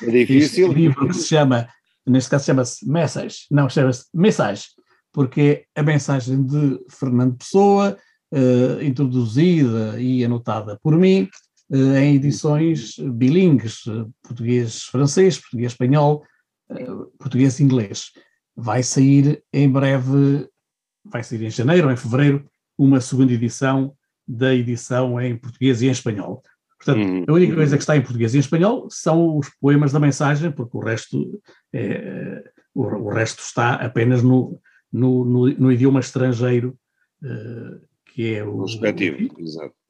Este 0.03 0.11
difícil. 0.11 0.73
livro 0.73 1.09
que 1.09 1.15
se 1.15 1.29
chama, 1.29 1.69
neste 2.07 2.31
caso 2.31 2.45
chama-se 2.47 2.89
Message, 2.89 3.39
não, 3.51 3.69
chama-se 3.69 4.05
Message, 4.15 4.67
porque 5.13 5.67
é 5.75 5.81
a 5.81 5.83
mensagem 5.83 6.45
de 6.45 6.79
Fernando 6.91 7.37
Pessoa, 7.39 7.97
eh, 8.33 8.85
introduzida 8.85 10.01
e 10.01 10.25
anotada 10.25 10.79
por 10.83 10.97
mim, 10.97 11.29
em 11.71 12.17
edições 12.17 12.97
bilíngues, 12.99 13.87
eh, 13.87 14.05
português-francês, 14.23 15.39
português-espanhol, 15.39 16.25
eh, 16.71 16.87
português-inglês. 17.19 18.11
Vai 18.57 18.83
sair 18.83 19.43
em 19.53 19.71
breve, 19.71 20.49
vai 21.05 21.23
sair 21.23 21.43
em 21.43 21.51
janeiro 21.51 21.87
ou 21.87 21.93
em 21.93 21.97
fevereiro, 21.97 22.45
uma 22.79 23.01
segunda 23.01 23.33
edição 23.33 23.95
da 24.27 24.55
edição 24.55 25.21
em 25.21 25.37
português 25.37 25.83
e 25.83 25.87
em 25.87 25.91
espanhol. 25.91 26.43
Portanto, 26.79 27.07
Uhum. 27.07 27.25
a 27.27 27.33
única 27.33 27.55
coisa 27.55 27.77
que 27.77 27.83
está 27.83 27.97
em 27.97 28.03
português 28.03 28.35
e 28.35 28.37
em 28.37 28.41
espanhol 28.41 28.89
são 28.91 29.39
os 29.39 29.49
poemas 29.61 29.93
da 29.93 30.01
mensagem, 30.01 30.51
porque 30.51 30.77
o 30.77 30.81
resto, 30.81 31.41
é, 31.73 32.43
o, 32.75 32.83
o 32.83 33.09
resto 33.11 33.41
está 33.41 33.75
apenas 33.75 34.23
no, 34.23 34.61
no, 34.93 35.25
no, 35.25 35.47
no 35.49 35.73
idioma 35.73 36.01
estrangeiro, 36.01 36.77
eh, 37.23 37.79
que 38.15 38.35
é 38.37 38.45
o 38.45 38.63
respectivo, 38.63 39.17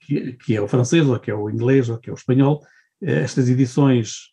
que, 0.00 0.32
que 0.32 0.56
é 0.56 0.60
o 0.60 0.66
francês, 0.66 1.06
ou 1.06 1.20
que 1.20 1.30
é 1.30 1.34
o 1.34 1.50
inglês, 1.50 1.90
ou 1.90 1.98
que 1.98 2.08
é 2.08 2.12
o 2.12 2.16
espanhol. 2.16 2.62
Eh, 3.02 3.20
Estas 3.22 3.50
edições, 3.50 4.30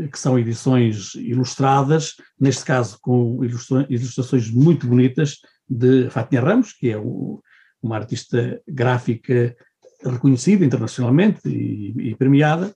eh, 0.00 0.08
que 0.08 0.18
são 0.18 0.38
edições 0.38 1.14
ilustradas, 1.14 2.14
neste 2.40 2.64
caso 2.64 2.98
com 3.02 3.44
ilustra- 3.44 3.86
ilustrações 3.90 4.50
muito 4.50 4.86
bonitas 4.86 5.40
de 5.68 6.08
Fátima 6.08 6.40
Ramos, 6.40 6.72
que 6.72 6.88
é 6.90 6.96
o- 6.98 7.40
uma 7.82 7.96
artista 7.96 8.62
gráfica 8.66 9.54
reconhecida 10.02 10.64
internacionalmente 10.64 11.46
e, 11.46 11.92
e 12.10 12.14
premiada. 12.16 12.74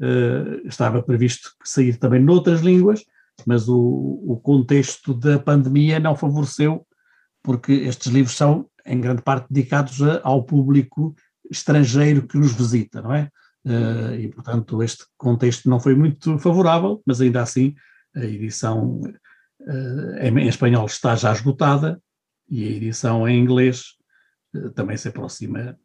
Eh, 0.00 0.60
estava 0.66 1.02
previsto 1.02 1.50
sair 1.64 1.96
também 1.98 2.20
noutras 2.22 2.60
línguas, 2.60 3.02
mas 3.44 3.68
o, 3.68 4.22
o 4.28 4.38
contexto 4.40 5.12
da 5.12 5.40
pandemia 5.40 5.98
não 5.98 6.14
favoreceu, 6.14 6.86
porque 7.42 7.72
estes 7.72 8.12
livros 8.12 8.36
são, 8.36 8.66
em 8.86 9.00
grande 9.00 9.22
parte, 9.22 9.46
dedicados 9.50 10.02
a- 10.02 10.20
ao 10.22 10.44
público 10.44 11.14
estrangeiro 11.50 12.26
que 12.26 12.38
nos 12.38 12.52
visita, 12.52 13.02
não 13.02 13.12
é? 13.14 13.30
Eh, 13.66 14.20
e, 14.22 14.28
portanto, 14.28 14.82
este 14.82 15.04
contexto 15.16 15.68
não 15.68 15.80
foi 15.80 15.94
muito 15.94 16.38
favorável, 16.38 17.02
mas 17.06 17.20
ainda 17.20 17.42
assim 17.42 17.74
a 18.14 18.24
edição 18.24 19.00
eh, 19.66 20.28
em, 20.28 20.48
espanhol 20.48 20.86
está 20.86 21.16
já 21.16 21.32
esgotada 21.32 22.00
e 22.48 22.64
a 22.64 22.70
edição 22.70 23.26
em 23.28 23.38
inglês 23.40 23.94
eh, 24.54 24.68
também 24.74 24.96
se 24.96 25.08
aproxima 25.08 25.78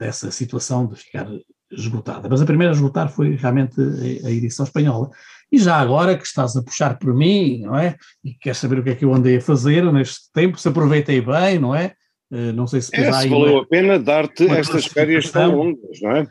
dessa 0.00 0.30
situação 0.30 0.86
de 0.86 0.96
ficar 0.96 1.26
esgotada. 1.70 2.28
Mas 2.28 2.40
a 2.40 2.46
primeira 2.46 2.72
a 2.72 2.74
esgotar 2.74 3.10
foi 3.10 3.34
realmente 3.36 3.78
a, 3.80 4.28
a 4.28 4.30
edição 4.30 4.64
espanhola. 4.64 5.10
E 5.50 5.58
já 5.58 5.76
agora 5.76 6.16
que 6.16 6.26
estás 6.26 6.56
a 6.56 6.62
puxar 6.62 6.98
por 6.98 7.14
mim, 7.14 7.62
não 7.62 7.76
é? 7.78 7.96
E 8.24 8.34
queres 8.34 8.58
saber 8.58 8.78
o 8.78 8.84
que 8.84 8.90
é 8.90 8.94
que 8.94 9.04
eu 9.04 9.14
andei 9.14 9.36
a 9.38 9.40
fazer 9.40 9.82
neste 9.92 10.30
tempo, 10.32 10.58
se 10.58 10.68
aproveitei 10.68 11.20
bem, 11.20 11.58
não 11.58 11.74
é? 11.74 11.94
Eh, 12.30 12.52
não 12.52 12.66
sei 12.66 12.80
se 12.82 12.90
depois 12.90 13.06
É, 13.06 13.10
há 13.10 13.14
se 13.14 13.24
aí 13.24 13.30
valeu 13.30 13.52
uma- 13.54 13.62
a 13.62 13.66
pena 13.66 13.98
dar-te 13.98 14.46
estas 14.48 14.84
férias 14.86 15.30
tão 15.30 15.56
longas, 15.56 16.00
não 16.02 16.10
é? 16.12 16.26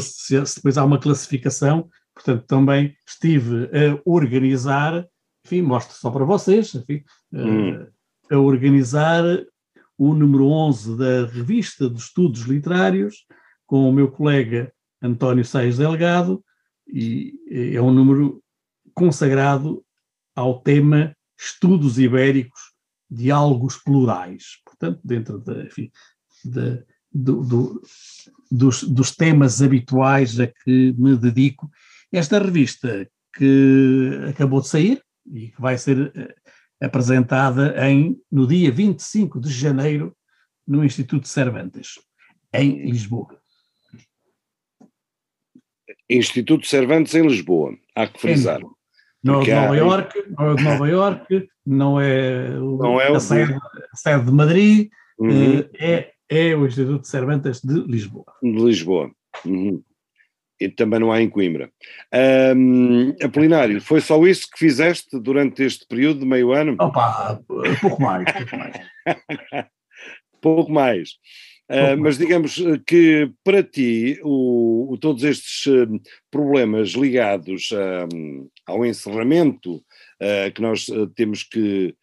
se 0.00 0.56
depois 0.56 0.76
há 0.76 0.84
uma 0.84 0.98
classificação, 0.98 1.88
portanto 2.14 2.44
também 2.46 2.94
estive 3.08 3.64
a 3.66 4.00
organizar, 4.04 5.06
enfim, 5.46 5.62
mostro 5.62 5.96
só 5.96 6.10
para 6.10 6.24
vocês, 6.24 6.74
enfim, 6.74 7.02
eh, 7.34 7.38
Hum. 7.38 7.86
a 8.30 8.38
organizar 8.38 9.24
o 9.96 10.14
número 10.14 10.46
11 10.48 10.96
da 10.96 11.26
Revista 11.26 11.88
de 11.88 11.98
Estudos 11.98 12.42
Literários 12.42 13.24
com 13.66 13.88
o 13.88 13.92
meu 13.92 14.10
colega 14.10 14.72
António 15.02 15.44
Sais 15.44 15.78
Delgado 15.78 16.42
e 16.92 17.32
é 17.74 17.80
um 17.80 17.90
número 17.92 18.42
consagrado 18.94 19.84
ao 20.34 20.60
tema 20.60 21.16
Estudos 21.38 21.98
Ibéricos, 21.98 22.60
Diálogos 23.10 23.76
Plurais, 23.76 24.44
portanto 24.64 25.00
dentro 25.04 25.38
da, 25.38 25.64
enfim, 25.64 25.90
da- 26.44 26.82
do- 27.12 27.42
do- 27.42 27.82
dos, 28.50 28.82
dos 28.84 29.14
temas 29.16 29.60
habituais 29.62 30.38
a 30.38 30.46
que 30.46 30.92
me 30.98 31.16
dedico. 31.16 31.70
Esta 32.12 32.38
revista 32.38 33.08
que 33.36 34.10
acabou 34.28 34.60
de 34.60 34.68
sair 34.68 35.02
e 35.32 35.48
que 35.48 35.60
vai 35.60 35.76
ser 35.78 36.12
eh, 36.16 36.34
apresentada 36.84 37.74
em, 37.88 38.20
no 38.30 38.46
dia 38.46 38.70
25 38.72 39.40
de 39.40 39.50
janeiro 39.50 40.16
no 40.66 40.84
Instituto 40.84 41.26
Cervantes, 41.28 41.98
em 42.52 42.84
Lisboa. 42.90 43.40
Instituto 46.08 46.66
Cervantes 46.66 47.14
em 47.14 47.26
Lisboa, 47.26 47.76
há 47.94 48.06
que 48.06 48.20
frisar. 48.20 48.60
Não 49.22 49.34
é 49.34 49.38
o 49.38 49.42
de 49.44 49.52
há- 49.52 49.60
Nova 49.62 49.76
Iorque, 49.76 50.24
não 50.36 50.50
é 50.50 50.54
de 50.54 50.64
Nova 50.64 50.88
Iorque, 50.88 51.48
não 51.66 52.00
é, 52.00 52.48
Não 52.58 53.00
é 53.00 53.10
o 53.10 53.14
a, 53.14 53.18
de- 53.18 53.22
sede, 53.22 53.54
a 53.54 53.96
sede 53.96 54.24
de 54.24 54.32
Madrid, 54.32 54.88
Uhum, 55.18 55.58
eh, 55.78 56.12
é, 56.30 56.48
é 56.50 56.56
o 56.56 56.66
Instituto 56.66 57.06
Cervantes 57.06 57.60
de 57.60 57.74
Lisboa. 57.82 58.24
de 58.42 58.50
Lisboa. 58.64 59.10
Uhum. 59.44 59.82
E 60.58 60.68
também 60.68 60.98
não 61.00 61.10
há 61.12 61.20
em 61.22 61.28
Coimbra. 61.28 61.70
Ahm, 62.12 63.14
Apolinário, 63.22 63.80
foi 63.80 64.00
só 64.00 64.22
isso 64.26 64.46
que 64.50 64.58
fizeste 64.58 65.18
durante 65.18 65.62
este 65.62 65.86
período 65.86 66.20
de 66.20 66.26
meio 66.26 66.52
ano? 66.52 66.76
Opa, 66.80 67.40
pouco 67.80 68.00
mais, 68.02 68.24
pouco 68.32 68.56
mais. 68.56 68.76
Pouco 70.40 70.72
mais. 70.72 71.10
Pouco 71.78 72.02
mas 72.02 72.18
digamos 72.18 72.58
eh, 72.58 72.80
que 72.86 73.30
para 73.44 73.62
ti 73.62 74.18
o, 74.24 74.92
o- 74.92 74.98
todos 74.98 75.22
estes 75.22 75.66
eh, 75.72 75.86
problemas 76.30 76.90
ligados 76.90 77.68
ahm, 77.72 78.46
ao 78.66 78.84
encerramento 78.84 79.80
ah, 80.20 80.50
que 80.50 80.60
nós 80.60 80.88
eh, 80.88 81.06
temos 81.14 81.42
que 81.44 81.94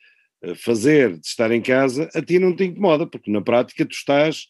eh, 0.44 0.56
fazer 0.56 1.18
de 1.18 1.26
estar 1.28 1.52
em 1.52 1.62
casa, 1.62 2.10
a 2.16 2.22
ti 2.22 2.40
não 2.40 2.56
te 2.56 2.64
incomoda, 2.64 3.06
porque 3.06 3.30
na 3.32 3.42
prática 3.42 3.86
tu 3.86 3.92
estás 3.92 4.48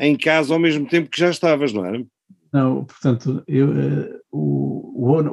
em 0.00 0.16
casa 0.16 0.54
ao 0.54 0.60
mesmo 0.60 0.86
tempo 0.88 1.10
que 1.10 1.20
já 1.20 1.30
estavas, 1.30 1.72
não 1.72 1.84
é? 1.86 2.04
Não, 2.52 2.84
portanto, 2.84 3.42
eu, 3.46 3.68
eh, 3.78 4.20
o, 4.30 5.08
o, 5.10 5.16
ano- 5.16 5.32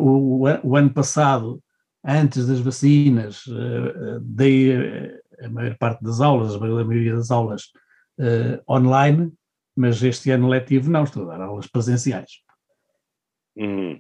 o, 0.63 0.76
ano 0.76 0.89
passado, 0.91 1.62
antes 2.06 2.47
das 2.47 2.60
vacinas, 2.60 3.43
eh, 3.47 3.52
eh, 3.54 4.19
dei 4.21 4.71
eh, 4.71 5.20
a 5.41 5.49
maior 5.49 5.76
parte 5.78 6.03
das 6.03 6.22
aulas, 6.22 6.55
a 6.55 6.59
maioria 6.59 7.16
das 7.16 7.30
aulas 7.32 7.64
eh, 8.20 8.61
online, 8.70 9.32
mas 9.76 10.01
este 10.03 10.32
ano 10.32 10.47
letivo 10.47 10.89
não, 10.89 11.03
estou 11.03 11.24
a 11.30 11.38
dar 11.38 11.41
aulas 11.45 11.68
presenciais. 11.68 12.32
Uhum. 13.55 13.99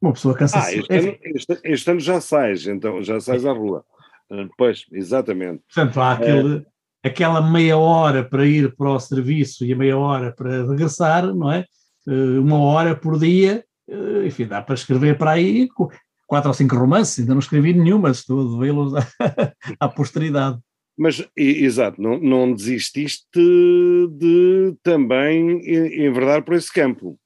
Uma 0.00 0.12
pessoa 0.12 0.34
Ah, 0.34 0.38
cansa-se. 0.38 0.78
este 0.78 0.92
ano, 0.94 1.16
este- 1.34 1.60
este 1.64 1.90
ano 1.90 2.00
já 2.00 2.20
sais, 2.20 2.66
então 2.66 3.02
já 3.02 3.20
sais 3.20 3.44
à 3.44 3.52
rua. 3.52 3.84
Ah, 4.30 4.46
Pois, 4.56 4.84
exatamente. 4.92 5.62
Portanto, 5.74 6.00
há 6.00 6.12
aquele, 6.12 6.66
aquela 7.02 7.40
meia 7.50 7.76
hora 7.76 8.22
para 8.28 8.46
ir 8.46 8.74
para 8.76 8.90
o 8.90 9.00
serviço 9.00 9.64
e 9.64 9.72
a 9.72 9.76
meia 9.76 9.96
hora 9.98 10.32
para 10.32 10.66
regressar, 10.66 11.26
não 11.34 11.50
é? 11.50 11.64
Eh, 12.06 12.38
Uma 12.38 12.58
hora 12.60 12.94
por 12.94 13.18
dia, 13.18 13.64
eh, 13.88 14.26
enfim, 14.26 14.46
dá 14.46 14.62
para 14.62 14.74
escrever 14.74 15.18
para 15.18 15.32
aí 15.32 15.68
quatro 16.28 16.48
ou 16.50 16.54
cinco 16.54 16.76
romances, 16.76 17.18
ainda 17.20 17.32
não 17.32 17.40
escrevi 17.40 17.72
nenhum, 17.72 17.98
mas 17.98 18.18
estou 18.18 18.40
a 18.40 18.50
devê-los 18.60 18.94
à, 18.94 19.00
à 19.80 19.88
posteridade. 19.88 20.58
Mas, 20.98 21.24
exato, 21.36 22.02
não, 22.02 22.18
não 22.18 22.52
desististe 22.52 23.28
de 24.10 24.74
também 24.82 25.60
en- 25.64 26.06
enverdar 26.06 26.42
por 26.44 26.54
esse 26.54 26.72
campo. 26.72 27.18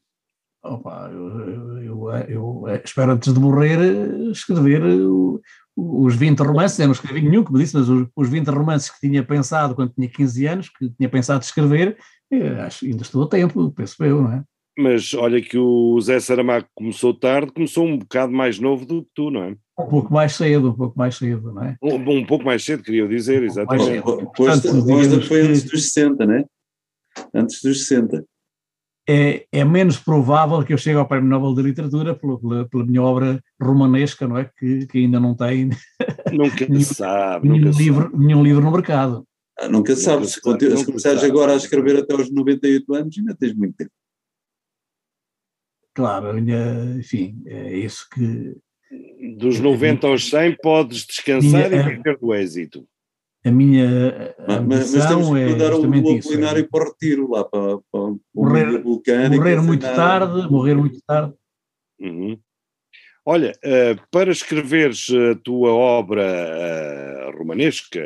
Opa, 0.62 1.11
eu, 1.11 1.81
eu- 1.81 2.11
eu- 2.29 2.64
eu 2.68 2.83
espero 2.85 3.12
antes 3.12 3.33
de 3.33 3.41
morrer 3.41 3.79
eh, 3.81 4.31
escrever 4.31 4.83
eh, 4.83 5.41
os 5.75 6.14
20 6.14 6.41
romances, 6.41 6.79
eu 6.79 6.87
não 6.87 6.93
escrevi 6.93 7.23
nenhum, 7.23 7.43
como 7.43 7.59
disse, 7.59 7.75
mas 7.75 7.89
os, 7.89 8.07
os 8.14 8.29
20 8.29 8.49
romances 8.49 8.91
que 8.91 9.01
tinha 9.09 9.25
pensado 9.25 9.75
quando 9.75 9.93
tinha 9.95 10.09
15 10.09 10.47
anos, 10.47 10.68
que 10.68 10.91
tinha 10.91 11.09
pensado 11.09 11.43
escrever, 11.43 11.97
eh, 12.31 12.61
acho 12.61 12.85
ainda 12.85 13.03
estou 13.03 13.23
a 13.25 13.29
tempo, 13.29 13.70
penso 13.73 14.05
eu, 14.05 14.20
não 14.23 14.33
é? 14.33 14.45
Mas 14.79 15.12
olha 15.12 15.41
que 15.41 15.59
o 15.59 16.01
Zé 16.01 16.18
Saramago 16.18 16.66
começou 16.75 17.12
tarde, 17.12 17.53
começou 17.53 17.87
um 17.87 17.99
bocado 17.99 18.33
mais 18.33 18.59
novo 18.59 18.87
do 18.87 19.03
que 19.03 19.11
tu, 19.14 19.31
não 19.31 19.43
é? 19.45 19.57
Um 19.79 19.87
pouco 19.87 20.12
mais 20.12 20.35
cedo, 20.35 20.70
um 20.70 20.75
pouco 20.75 20.99
mais 20.99 21.16
cedo, 21.16 21.53
não 21.53 21.62
é? 21.62 21.77
Um, 21.83 21.97
um 21.97 22.27
pouco 22.27 22.45
mais 22.45 22.64
cedo, 22.64 22.83
queria 22.83 23.03
eu 23.03 23.09
dizer, 23.09 23.41
mais 23.41 23.53
exatamente. 23.53 23.85
cedo. 23.87 24.27
Costa, 24.35 24.73
digamos 24.73 25.27
foi 25.27 25.43
antes 25.43 25.64
dos 25.64 25.93
60, 25.93 26.27
né? 26.27 26.45
Antes 27.35 27.61
dos 27.62 27.87
60. 27.87 28.25
É, 29.09 29.47
é 29.51 29.64
menos 29.64 29.99
provável 29.99 30.62
que 30.64 30.73
eu 30.73 30.79
chegue 30.79 30.97
ao 30.97 31.09
Prémio 31.09 31.29
Nobel 31.29 31.55
de 31.55 31.62
Literatura 31.62 32.14
pela, 32.14 32.39
pela, 32.39 32.68
pela 32.68 32.87
minha 32.87 33.03
obra 33.03 33.43
romanesca, 33.61 34.29
não 34.29 34.39
é? 34.39 34.49
Que, 34.57 34.87
que 34.87 34.99
ainda 34.99 35.18
não 35.18 35.35
tem 35.35 35.70
Nunca 36.33 36.66
Nenhum- 36.68 36.85
sabe, 36.85 37.49
nenhum 37.49 37.64
nunca 37.66 37.79
livro, 37.79 38.16
nenhum 38.16 38.43
livro 38.43 38.62
no 38.62 38.70
mercado. 38.70 39.27
Ah, 39.59 39.68
nunca 39.68 39.95
sabes, 39.97 40.31
se, 40.33 40.41
sabe, 40.41 40.61
se 40.61 40.68
nunca 40.70 40.87
começares 40.87 41.20
sabe. 41.20 41.31
agora 41.31 41.53
a 41.53 41.57
escrever 41.57 41.99
até 41.99 42.14
aos 42.14 42.33
98 42.33 42.95
anos, 42.95 43.18
ainda 43.18 43.35
tens 43.35 43.55
muito 43.55 43.75
tempo. 43.77 43.91
Claro, 45.95 46.30
a 46.30 46.32
minha- 46.32 46.97
enfim, 46.99 47.43
é 47.47 47.76
isso 47.76 48.09
que. 48.11 48.57
Dos 49.38 49.59
90 49.61 50.07
aos 50.07 50.28
100 50.28 50.57
podes 50.62 51.07
descansar 51.07 51.70
Minha- 51.70 51.82
e 51.82 51.97
viver 51.97 52.18
do 52.18 52.34
êxito. 52.34 52.86
a 53.45 53.51
minha 53.51 54.34
Mas, 54.47 54.61
mas- 54.66 54.95
mas 54.95 55.07
temos 55.07 55.28
que 55.30 55.34
é 55.38 55.47
mandar 55.49 55.70
o, 55.70 55.74
justamente 55.76 56.07
o 56.09 56.16
isso. 56.18 56.32
é 56.34 56.62
para 56.62 56.84
o 56.84 56.88
retiro, 56.90 57.30
lá 57.30 57.45
para, 57.45 57.78
para, 57.90 58.01
o 58.01 58.20
Morrer- 58.34 58.66
meio 58.66 58.82
vulcânico. 58.82 59.36
morrer 59.36 59.57
sem 59.59 59.66
muito 59.66 59.82
nada. 59.82 59.97
tarde, 59.97 60.51
morrer 60.51 60.74
muito 60.76 61.01
tarde. 61.07 61.34
Uhum. 62.01 62.38
Olha, 63.24 63.53
eh, 63.64 63.97
para 64.11 64.30
escreveres 64.32 65.07
a 65.11 65.34
tua 65.43 65.72
obra 65.72 66.22
eh, 66.24 67.30
romanesca, 67.36 68.01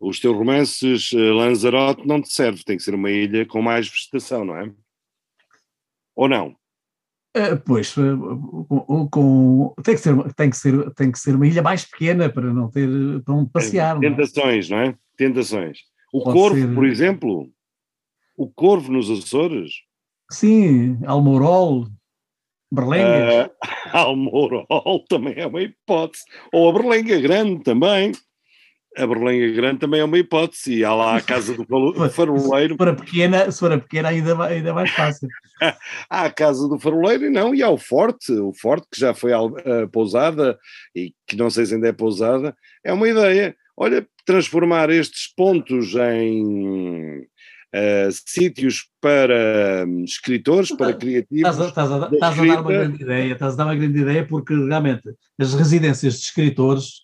os 0.00 0.18
teus 0.18 0.36
romances, 0.36 1.10
eh, 1.14 1.16
Lanzarote 1.32 2.06
não 2.06 2.20
te 2.22 2.32
serve, 2.32 2.64
tem 2.64 2.76
que 2.76 2.82
ser 2.82 2.94
uma 2.94 3.10
ilha 3.10 3.44
com 3.46 3.60
mais 3.62 3.86
vegetação, 3.88 4.44
não 4.44 4.56
é? 4.56 4.70
Ou 6.20 6.28
não? 6.28 6.54
Eh, 7.34 7.56
Pois, 7.56 7.96
eh, 7.96 8.02
com, 8.68 9.08
com- 9.08 9.74
tem, 9.82 9.94
que 9.94 10.00
ser, 10.02 10.34
tem, 10.34 10.50
que 10.50 10.56
ser, 10.56 10.90
tem 10.94 11.10
que 11.10 11.18
ser 11.18 11.34
uma 11.34 11.46
ilha 11.46 11.62
mais 11.62 11.82
pequena 11.86 12.28
para 12.28 12.52
não 12.52 12.68
ter 12.70 12.88
para 13.24 13.34
onde 13.34 13.50
passear. 13.50 13.94
não 13.98 14.06
é? 14.06 14.10
Tentações, 14.10 14.68
não 14.68 14.78
é? 14.80 14.94
Tentações. 15.16 15.78
O 16.12 16.22
Pode 16.22 16.36
Corvo, 16.38 16.56
ser- 16.60 16.74
por 16.74 16.84
exemplo, 16.86 17.48
o 18.36 18.50
Corvo 18.50 18.92
nos 18.92 19.08
Açores, 19.10 19.72
Sim, 20.30 20.98
Almorol, 21.06 21.86
Berlengas. 22.70 23.34
eh, 23.34 23.50
Almorol 23.96 25.04
também 25.08 25.34
é 25.38 25.46
uma 25.46 25.62
hipótese. 25.62 26.24
Ou 26.52 26.68
a 26.68 26.72
Berlenga 26.74 27.18
Grande 27.18 27.62
também. 27.64 28.12
A 28.96 29.06
Berlenga 29.06 29.52
Grande 29.52 29.78
também 29.80 30.00
é 30.00 30.04
uma 30.04 30.18
hipótese. 30.18 30.74
E 30.78 30.84
há 30.84 30.92
lá 30.94 31.16
a 31.16 31.20
casa 31.22 31.54
do 31.54 31.64
faroleiro. 32.10 32.72
se, 32.74 32.76
for 32.78 32.88
a 32.88 32.94
pequena, 32.94 33.50
se 33.50 33.58
for 33.60 33.72
a 33.72 33.78
pequena, 33.78 34.08
ainda, 34.08 34.34
vai- 34.34 34.54
ainda 34.54 34.74
mais 34.74 34.90
fácil. 34.90 35.28
Há 36.10 36.24
a 36.24 36.30
casa 36.32 36.66
do 36.68 36.78
faroleiro 36.78 37.26
e 37.26 37.30
não, 37.30 37.54
e 37.54 37.62
há 37.62 37.68
o 37.68 37.76
forte, 37.78 38.32
o 38.32 38.52
forte 38.52 38.86
que 38.92 38.98
já 38.98 39.12
foi 39.14 39.32
al- 39.32 39.54
eh, 39.58 39.86
pousada 39.86 40.58
e 40.96 41.12
que 41.26 41.36
não 41.36 41.50
sei 41.50 41.66
se 41.66 41.74
ainda 41.74 41.88
é 41.88 41.92
pousada, 41.92 42.56
é 42.82 42.92
uma 42.92 43.06
ideia. 43.08 43.54
Olha, 43.76 44.06
transformar 44.24 44.88
estes 44.90 45.32
pontos 45.36 45.94
em 45.94 47.26
eh, 47.72 48.08
sítios 48.26 48.88
para 49.00 49.84
hum, 49.86 50.02
escritores, 50.04 50.74
para 50.74 50.94
criativos. 50.94 51.50
Estás 51.50 51.60
a, 51.60 51.68
estás 51.68 51.92
a- 51.92 52.08
estás 52.12 52.38
a 52.40 52.44
dar 52.44 52.60
uma 52.62 52.72
grande 52.72 53.02
ideia, 53.02 53.32
estás 53.34 53.52
a 53.52 53.56
dar 53.56 53.64
uma 53.66 53.76
grande 53.76 54.00
ideia 54.00 54.26
porque 54.26 54.54
realmente 54.54 55.08
as 55.38 55.54
residências 55.54 56.14
de 56.14 56.20
escritores, 56.20 57.02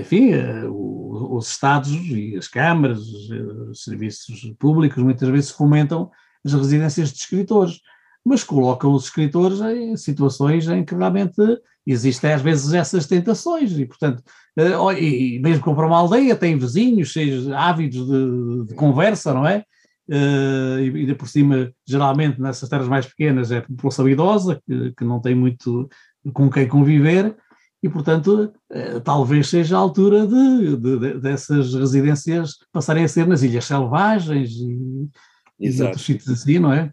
enfim, 0.00 0.32
eh, 0.32 0.64
os 0.68 1.48
Estados 1.48 1.90
e 1.90 2.36
as 2.36 2.48
câmaras, 2.48 3.00
eh, 3.30 3.70
os 3.70 3.84
serviços 3.84 4.52
públicos 4.58 5.02
muitas 5.02 5.28
vezes 5.28 5.50
fomentam 5.50 6.10
as 6.44 6.52
residências 6.52 7.12
de 7.12 7.18
escritores, 7.18 7.80
mas 8.24 8.42
colocam 8.42 8.92
os 8.92 9.04
escritores 9.04 9.60
em 9.60 9.96
situações 9.96 10.66
em 10.68 10.84
que 10.84 10.94
realmente 10.94 11.40
existem 11.86 12.32
às 12.32 12.42
vezes 12.42 12.72
essas 12.72 13.06
tentações 13.06 13.76
e 13.78 13.86
portanto, 13.86 14.22
eh, 14.56 15.00
e 15.00 15.38
mesmo 15.38 15.62
comprar 15.62 15.86
uma 15.86 15.98
aldeia 15.98 16.36
tem 16.36 16.58
vizinhos 16.58 17.10
cheios 17.10 17.48
ávidos 17.50 18.06
de, 18.06 18.66
de 18.66 18.74
conversa, 18.74 19.32
não 19.32 19.46
é? 19.46 19.64
Eh, 20.10 20.82
e 20.82 21.14
por 21.14 21.28
cima, 21.28 21.72
geralmente 21.86 22.40
nessas 22.40 22.68
terras 22.68 22.88
mais 22.88 23.06
pequenas 23.06 23.52
é 23.52 23.60
população 23.60 24.08
idosa, 24.08 24.60
que, 24.66 24.92
que 24.92 25.04
não 25.04 25.20
tem 25.20 25.34
muito 25.34 25.88
com 26.32 26.50
quem 26.50 26.68
conviver, 26.68 27.36
e 27.82 27.88
portanto 27.88 28.52
eh, 28.70 29.00
talvez 29.00 29.48
seja 29.48 29.76
a 29.76 29.80
altura 29.80 30.26
de, 30.26 30.76
de- 30.76 30.98
de- 30.98 31.20
dessas 31.20 31.74
residências 31.74 32.56
passarem 32.72 33.04
a 33.04 33.08
ser 33.08 33.26
nas 33.26 33.42
Ilhas 33.42 33.64
Selvagens 33.64 34.50
e, 34.52 35.08
e 35.60 35.66
Exato. 35.68 35.88
outros 35.90 36.06
sítios 36.06 36.28
assim, 36.30 36.58
não 36.58 36.72
é? 36.72 36.92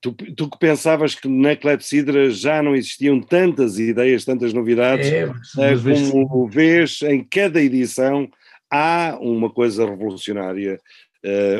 Tu, 0.00 0.12
tu 0.12 0.48
que 0.50 0.58
pensavas 0.58 1.14
que 1.14 1.26
na 1.28 1.56
Clepsidra 1.56 2.30
já 2.30 2.62
não 2.62 2.76
existiam 2.76 3.20
tantas 3.20 3.78
ideias, 3.78 4.24
tantas 4.24 4.52
novidades, 4.52 5.06
É, 5.08 5.26
mas, 5.26 5.48
mas 5.56 5.82
vês- 5.82 6.10
como 6.10 6.48
vês 6.48 7.02
em 7.02 7.24
cada 7.24 7.60
edição 7.60 8.28
há 8.70 9.16
uma 9.20 9.50
coisa 9.50 9.84
revolucionária, 9.88 10.78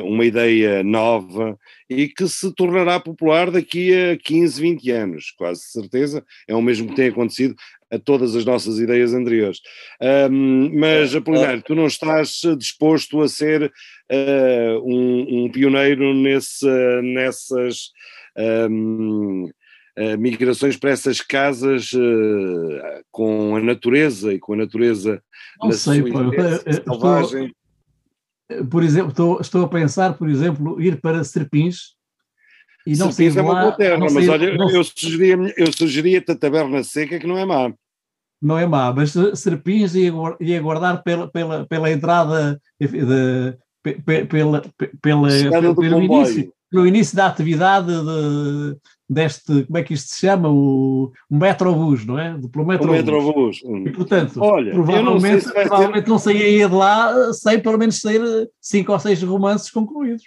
uma 0.05 0.25
ideia 0.25 0.83
nova 0.83 1.59
e 1.91 2.09
que 2.09 2.27
se 2.29 2.55
tornará 2.55 3.01
popular 3.01 3.51
daqui 3.51 3.93
a 3.95 4.17
15, 4.17 4.61
20 4.61 4.91
anos, 4.91 5.33
quase 5.37 5.63
certeza. 5.63 6.25
É 6.49 6.55
o 6.55 6.63
mesmo 6.63 6.89
que 6.89 6.95
tem 6.97 7.09
acontecido 7.09 7.55
a 7.91 7.99
todas 7.99 8.35
as 8.35 8.45
nossas 8.45 8.79
ideias 8.79 9.15
anteriores. 9.15 9.61
Ahm, 10.01 10.71
mas, 10.75 11.15
Apolinário, 11.15 11.63
tu 11.63 11.75
não 11.75 11.87
estás 11.87 12.41
disposto 12.59 13.21
a 13.23 13.29
ser 13.29 13.73
eh, 14.09 14.77
um, 14.83 15.45
um 15.45 15.51
pioneiro 15.51 16.13
nesse, 16.15 16.67
nessas 17.03 17.91
ahm, 18.37 19.47
eh, 19.97 20.17
migrações 20.17 20.77
para 20.77 20.91
essas 20.91 21.21
casas 21.21 21.91
eh, 21.95 23.01
com 23.11 23.57
a 23.57 23.61
natureza 23.61 24.33
e 24.35 24.39
com 24.39 24.53
a 24.53 24.57
natureza 24.57 25.23
Não 25.61 25.69
na 25.71 25.75
sei, 25.75 26.01
sua 26.03 26.13
pá, 26.13 26.19
eu- 26.21 26.33
eu- 26.33 26.57
estou- 26.57 26.95
selvagem. 26.95 27.53
Por 28.71 28.83
exemplo, 28.83 29.11
estou, 29.11 29.41
estou 29.41 29.65
a 29.65 29.69
pensar, 29.69 30.15
por 30.15 30.29
exemplo, 30.29 30.81
ir 30.81 31.01
para 31.01 31.25
Serpins 31.25 31.95
e 32.87 32.97
não 32.97 33.11
Serpins 33.11 33.37
é 33.37 33.43
uma 33.43 33.53
lá, 33.55 33.61
boa 33.63 33.73
terra, 33.73 33.95
não 33.99 34.05
mas 34.07 34.13
sair- 34.15 34.29
olha, 34.31 34.57
não- 34.57 34.71
eu 34.71 34.85
sugeria, 34.85 35.55
eu 35.57 35.73
sugeria-te 35.73 36.31
a 36.31 36.37
Taberna 36.37 36.85
Seca, 36.85 37.19
que 37.19 37.27
não 37.27 37.37
é 37.37 37.45
má. 37.45 37.73
não 38.41 38.57
é 38.59 38.67
má, 38.67 38.93
mas 38.93 39.13
Serpins 39.35 39.95
ia, 39.95 40.11
guar- 40.13 40.37
ia 40.41 40.61
guardar 40.61 41.03
pela, 41.03 41.29
pela, 41.29 41.67
pela 41.67 41.91
entrada, 41.91 42.61
de, 42.81 42.87
pe- 43.83 44.01
pe- 44.05 44.25
pela, 44.27 44.63
pe- 44.77 44.93
pela, 45.03 45.31
Chegada 45.31 45.61
pelo, 45.63 45.75
pelo 45.77 46.03
início, 46.03 46.53
no 46.73 46.87
início 46.87 47.17
da 47.17 47.27
atividade 47.27 47.87
de- 47.89 48.77
deste, 49.09 49.65
como 49.65 49.79
é 49.79 49.83
que 49.83 49.95
isto 49.95 50.09
se 50.11 50.21
chama? 50.27 50.49
O, 50.51 51.13
o 51.31 51.37
Metrobus, 51.37 52.05
não 52.05 52.19
é? 52.19 52.37
Do- 52.37 52.49
Pelo 52.49 52.65
O 52.65 52.69
Metrobus. 52.69 52.97
Metrobus. 52.97 53.63
E, 53.87 53.91
portanto, 53.93 54.41
Olha, 54.43 54.71
eu 54.71 54.77
não 54.77 54.85
provavelmente, 54.85 55.45
se 55.45 55.53
provavelmente 55.53 56.09
não 56.09 56.19
sairia 56.19 56.69
de 56.69 56.75
lá 56.75 57.33
sem 57.33 57.61
pelo 57.61 57.79
menos 57.79 58.01
sair 58.01 58.21
cinco 58.61 58.93
ou 58.93 58.99
seis 58.99 59.23
romances 59.23 59.71
concluídos. 59.71 60.25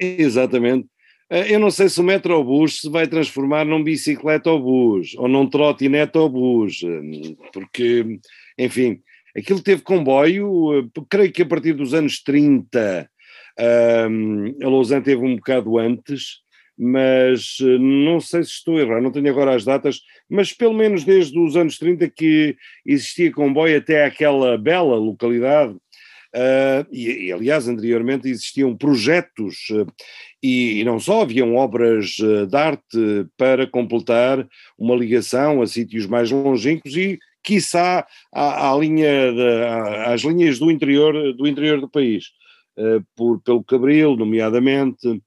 Exatamente. 0.00 0.86
Eh, 1.30 1.54
Eu 1.54 1.58
não 1.60 1.70
sei 1.70 1.88
se 1.88 2.00
o 2.00 2.04
Metrobus 2.04 2.80
se 2.80 2.88
vai 2.90 3.06
transformar 3.06 3.64
num 3.64 3.82
bicicleta-obus 3.82 5.14
ou 5.16 5.28
num 5.28 5.48
trotinete-obus, 5.48 6.80
eh, 6.84 7.34
porque, 7.52 8.18
enfim, 8.58 9.00
aquilo 9.36 9.60
teve 9.62 9.82
comboio, 9.82 10.78
eh, 10.80 11.00
creio 11.08 11.32
que 11.32 11.42
a 11.42 11.46
partir 11.46 11.72
dos 11.74 11.94
anos 11.94 12.22
30, 12.22 13.08
ahm, 13.58 14.54
a 14.62 14.68
Lausanne 14.68 15.04
teve 15.04 15.24
um 15.24 15.36
bocado 15.36 15.78
antes, 15.78 16.42
mas 16.78 17.56
eh, 17.60 17.78
não 17.78 18.20
sei 18.20 18.42
se 18.42 18.50
estou 18.50 18.76
a 18.76 18.80
errar, 18.80 19.00
não 19.00 19.12
tenho 19.12 19.28
agora 19.30 19.54
as 19.54 19.64
datas, 19.64 20.00
mas 20.28 20.52
pelo 20.52 20.74
menos 20.74 21.04
desde 21.04 21.38
os 21.38 21.56
anos 21.56 21.78
30 21.78 22.08
que 22.10 22.56
existia 22.84 23.32
comboio 23.32 23.78
até 23.78 24.04
aquela 24.04 24.58
bela 24.58 24.96
localidade, 24.96 25.76
ah, 26.36 26.84
e, 26.90 27.26
e, 27.28 27.32
aliás 27.32 27.68
anteriormente 27.68 28.28
existiam 28.28 28.76
projetos 28.76 29.68
eh, 29.70 29.86
e, 30.42 30.80
e 30.80 30.84
não 30.84 30.98
só, 30.98 31.22
haviam 31.22 31.54
obras 31.54 32.16
eh, 32.20 32.46
de 32.46 32.56
arte 32.56 33.26
para 33.36 33.68
completar 33.68 34.44
uma 34.76 34.96
ligação 34.96 35.62
a 35.62 35.66
sítios 35.66 36.06
mais 36.06 36.32
longínquos 36.32 36.96
e, 36.96 37.20
quiçá, 37.40 38.04
à, 38.32 38.72
à 38.72 38.76
linha 38.76 39.32
de- 39.32 39.64
à- 39.64 40.12
às 40.12 40.22
linhas 40.22 40.58
do 40.58 40.70
interior 40.72 41.34
do, 41.34 41.46
interior 41.46 41.80
do 41.80 41.88
país, 41.88 42.24
por, 43.14 43.40
pelo 43.42 43.62
Cabril, 43.62 44.16
nomeadamente, 44.16 45.22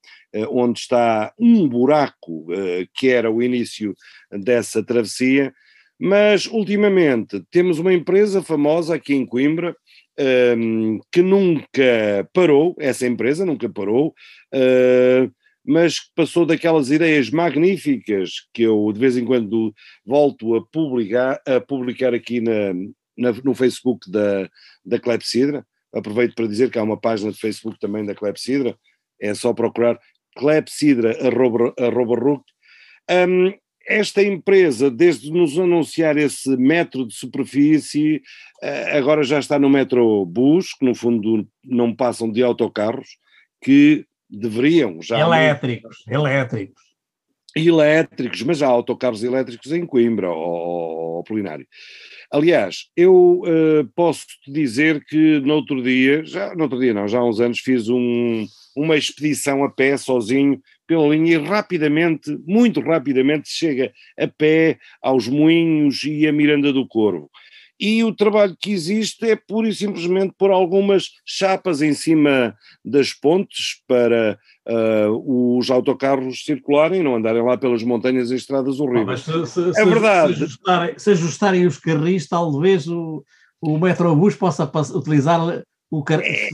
onde 0.49 0.79
está 0.79 1.33
um 1.39 1.67
buraco 1.67 2.47
eh, 2.51 2.87
que 2.93 3.09
era 3.09 3.31
o 3.31 3.41
início 3.41 3.95
dessa 4.31 4.83
travessia, 4.83 5.53
mas 5.99 6.45
ultimamente 6.45 7.43
temos 7.49 7.79
uma 7.79 7.93
empresa 7.93 8.43
famosa 8.43 8.95
aqui 8.95 9.15
em 9.15 9.25
Coimbra, 9.25 9.75
um, 10.57 10.99
que 11.11 11.21
nunca 11.21 12.27
parou, 12.33 12.75
essa 12.79 13.05
empresa 13.05 13.45
nunca 13.45 13.69
parou, 13.69 14.13
uh, 14.53 15.31
mas 15.65 15.99
passou 16.15 16.45
daquelas 16.45 16.89
ideias 16.89 17.29
magníficas 17.29 18.47
que 18.53 18.63
eu 18.63 18.91
de 18.93 18.99
vez 18.99 19.17
em 19.17 19.25
quando 19.25 19.73
volto 20.05 20.55
a 20.55 20.65
publicar, 20.65 21.41
a 21.45 21.59
publicar 21.59 22.13
aqui 22.13 22.39
na, 22.39 22.73
na, 23.17 23.31
no 23.43 23.53
Facebook 23.53 24.09
da, 24.09 24.49
da 24.85 24.99
Clepsidra. 24.99 25.65
Aproveito 25.93 26.35
para 26.35 26.47
dizer 26.47 26.71
que 26.71 26.79
há 26.79 26.83
uma 26.83 26.99
página 26.99 27.31
de 27.31 27.39
Facebook 27.39 27.77
também 27.79 28.05
da 28.05 28.15
Clepsidra, 28.15 28.77
é 29.19 29.33
só 29.33 29.53
procurar 29.53 29.99
clepsidra.ruc. 30.37 32.43
Um, 33.09 33.53
esta 33.87 34.21
empresa, 34.21 34.91
desde 34.91 35.31
nos 35.31 35.57
anunciar 35.57 36.17
esse 36.17 36.57
metro 36.57 37.07
de 37.07 37.15
superfície, 37.15 38.21
eh, 38.61 38.97
agora 38.97 39.23
já 39.23 39.39
está 39.39 39.57
no 39.57 39.69
metrobus, 39.69 40.73
que 40.73 40.85
no 40.85 40.93
fundo 40.93 41.47
não 41.63 41.95
passam 41.95 42.29
de 42.29 42.43
autocarros, 42.43 43.07
que 43.63 44.05
deveriam 44.29 45.01
já. 45.01 45.17
Elétricos, 45.17 46.03
elétricos. 46.05 46.86
Elétricos, 47.65 48.41
mas 48.43 48.61
há 48.61 48.67
autocarros 48.67 49.23
elétricos 49.23 49.71
em 49.71 49.85
Coimbra, 49.85 50.27
ao, 50.27 51.23
Polinário. 51.27 51.67
Aliás, 52.31 52.85
eu 52.95 53.41
uh, 53.41 53.87
posso 53.95 54.25
te 54.43 54.51
dizer 54.51 55.03
que 55.05 55.39
no 55.39 55.55
outro 55.55 55.81
dia, 55.81 56.23
já 56.25 56.53
no 56.53 56.63
outro 56.63 56.79
dia 56.79 56.93
não, 56.93 57.07
já 57.07 57.19
há 57.19 57.25
uns 57.25 57.39
anos 57.39 57.59
fiz 57.59 57.89
um, 57.89 58.45
uma 58.75 58.95
expedição 58.95 59.63
a 59.63 59.69
pé 59.69 59.97
sozinho 59.97 60.61
pela 60.85 61.07
linha 61.07 61.33
e 61.33 61.37
rapidamente, 61.37 62.37
muito 62.45 62.79
rapidamente, 62.79 63.49
chega 63.49 63.91
a 64.17 64.27
pé 64.27 64.77
aos 65.01 65.27
Moinhos 65.27 66.03
e 66.03 66.27
a 66.27 66.31
Miranda 66.31 66.71
do 66.71 66.87
Corvo. 66.87 67.29
E 67.79 68.03
o 68.03 68.13
trabalho 68.13 68.57
que 68.59 68.71
existe 68.71 69.29
é 69.29 69.35
pura 69.35 69.67
e 69.67 69.73
simplesmente 69.73 70.33
pôr 70.37 70.51
algumas 70.51 71.09
chapas 71.25 71.81
em 71.81 71.93
cima 71.93 72.55
das 72.83 73.13
pontes 73.13 73.81
para 73.87 74.37
uh, 74.67 75.57
os 75.57 75.69
autocarros 75.69 76.43
circularem 76.43 77.01
e 77.01 77.03
não 77.03 77.15
andarem 77.15 77.43
lá 77.43 77.57
pelas 77.57 77.83
montanhas 77.83 78.31
e 78.31 78.35
estradas 78.35 78.79
horríveis. 78.79 79.21
se, 79.21 79.45
se, 79.45 79.79
é 79.79 79.85
verdade. 79.85 80.35
Se 80.35 80.43
ajustarem, 80.43 80.93
se 80.97 81.11
ajustarem, 81.11 81.65
os 81.67 81.77
carris, 81.77 82.27
talvez 82.27 82.87
o, 82.87 83.23
o 83.61 83.77
Metrobus 83.77 84.35
possa 84.35 84.69
utilizar 84.95 85.39
o 85.91 86.03
car... 86.03 86.19
É. 86.21 86.49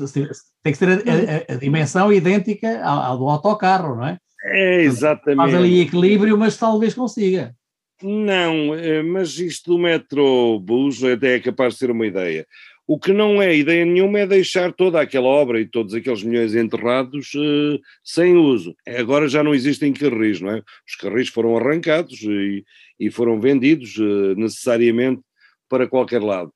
Tem 0.62 0.74
que 0.74 0.80
ter 0.80 0.90
a, 0.90 1.54
a, 1.54 1.56
a 1.56 1.58
dimensão 1.58 2.12
idêntica 2.12 2.84
ao, 2.84 3.00
ao 3.00 3.18
do 3.18 3.30
autocarro, 3.30 3.96
não 3.96 4.08
é? 4.08 4.18
É, 4.46 4.82
exatamente. 4.82 5.38
Faz 5.38 5.56
ali 5.56 5.80
equilíbrio, 5.80 6.38
mas 6.38 6.58
talvez 6.58 6.94
consiga. 6.94 7.56
Não, 8.04 8.76
eh, 8.76 9.02
mas 9.02 9.40
isto 9.40 9.72
do 9.72 9.80
metrobus 9.80 11.02
até 11.04 11.36
é 11.36 11.40
capaz 11.40 11.74
de 11.74 11.80
ser 11.80 11.90
uma 11.90 12.06
ideia. 12.06 12.46
O 12.86 13.00
que 13.00 13.14
não 13.14 13.42
é 13.42 13.56
ideia 13.56 13.86
nenhuma 13.86 14.20
é 14.20 14.28
deixar 14.28 14.74
toda 14.74 15.00
aquela 15.00 15.28
obra 15.28 15.62
e 15.62 15.66
todos 15.66 15.94
aqueles 15.94 16.22
milhões 16.22 16.54
enterrados 16.54 17.34
uh, 17.34 17.80
sem 18.04 18.36
uso. 18.36 18.76
Agora 18.86 19.30
já 19.30 19.42
não 19.42 19.56
existem 19.56 19.94
carris, 19.94 20.42
não 20.42 20.50
é? 20.50 20.62
Os 20.86 20.96
carris 20.98 21.30
foram 21.30 21.56
arrancados 21.56 22.22
e, 22.24 22.66
e 23.00 23.10
foram 23.10 23.40
vendidos 23.40 23.96
uh, 23.98 24.36
necessariamente 24.36 25.22
para 25.70 25.88
qualquer 25.88 26.22
lado. 26.22 26.52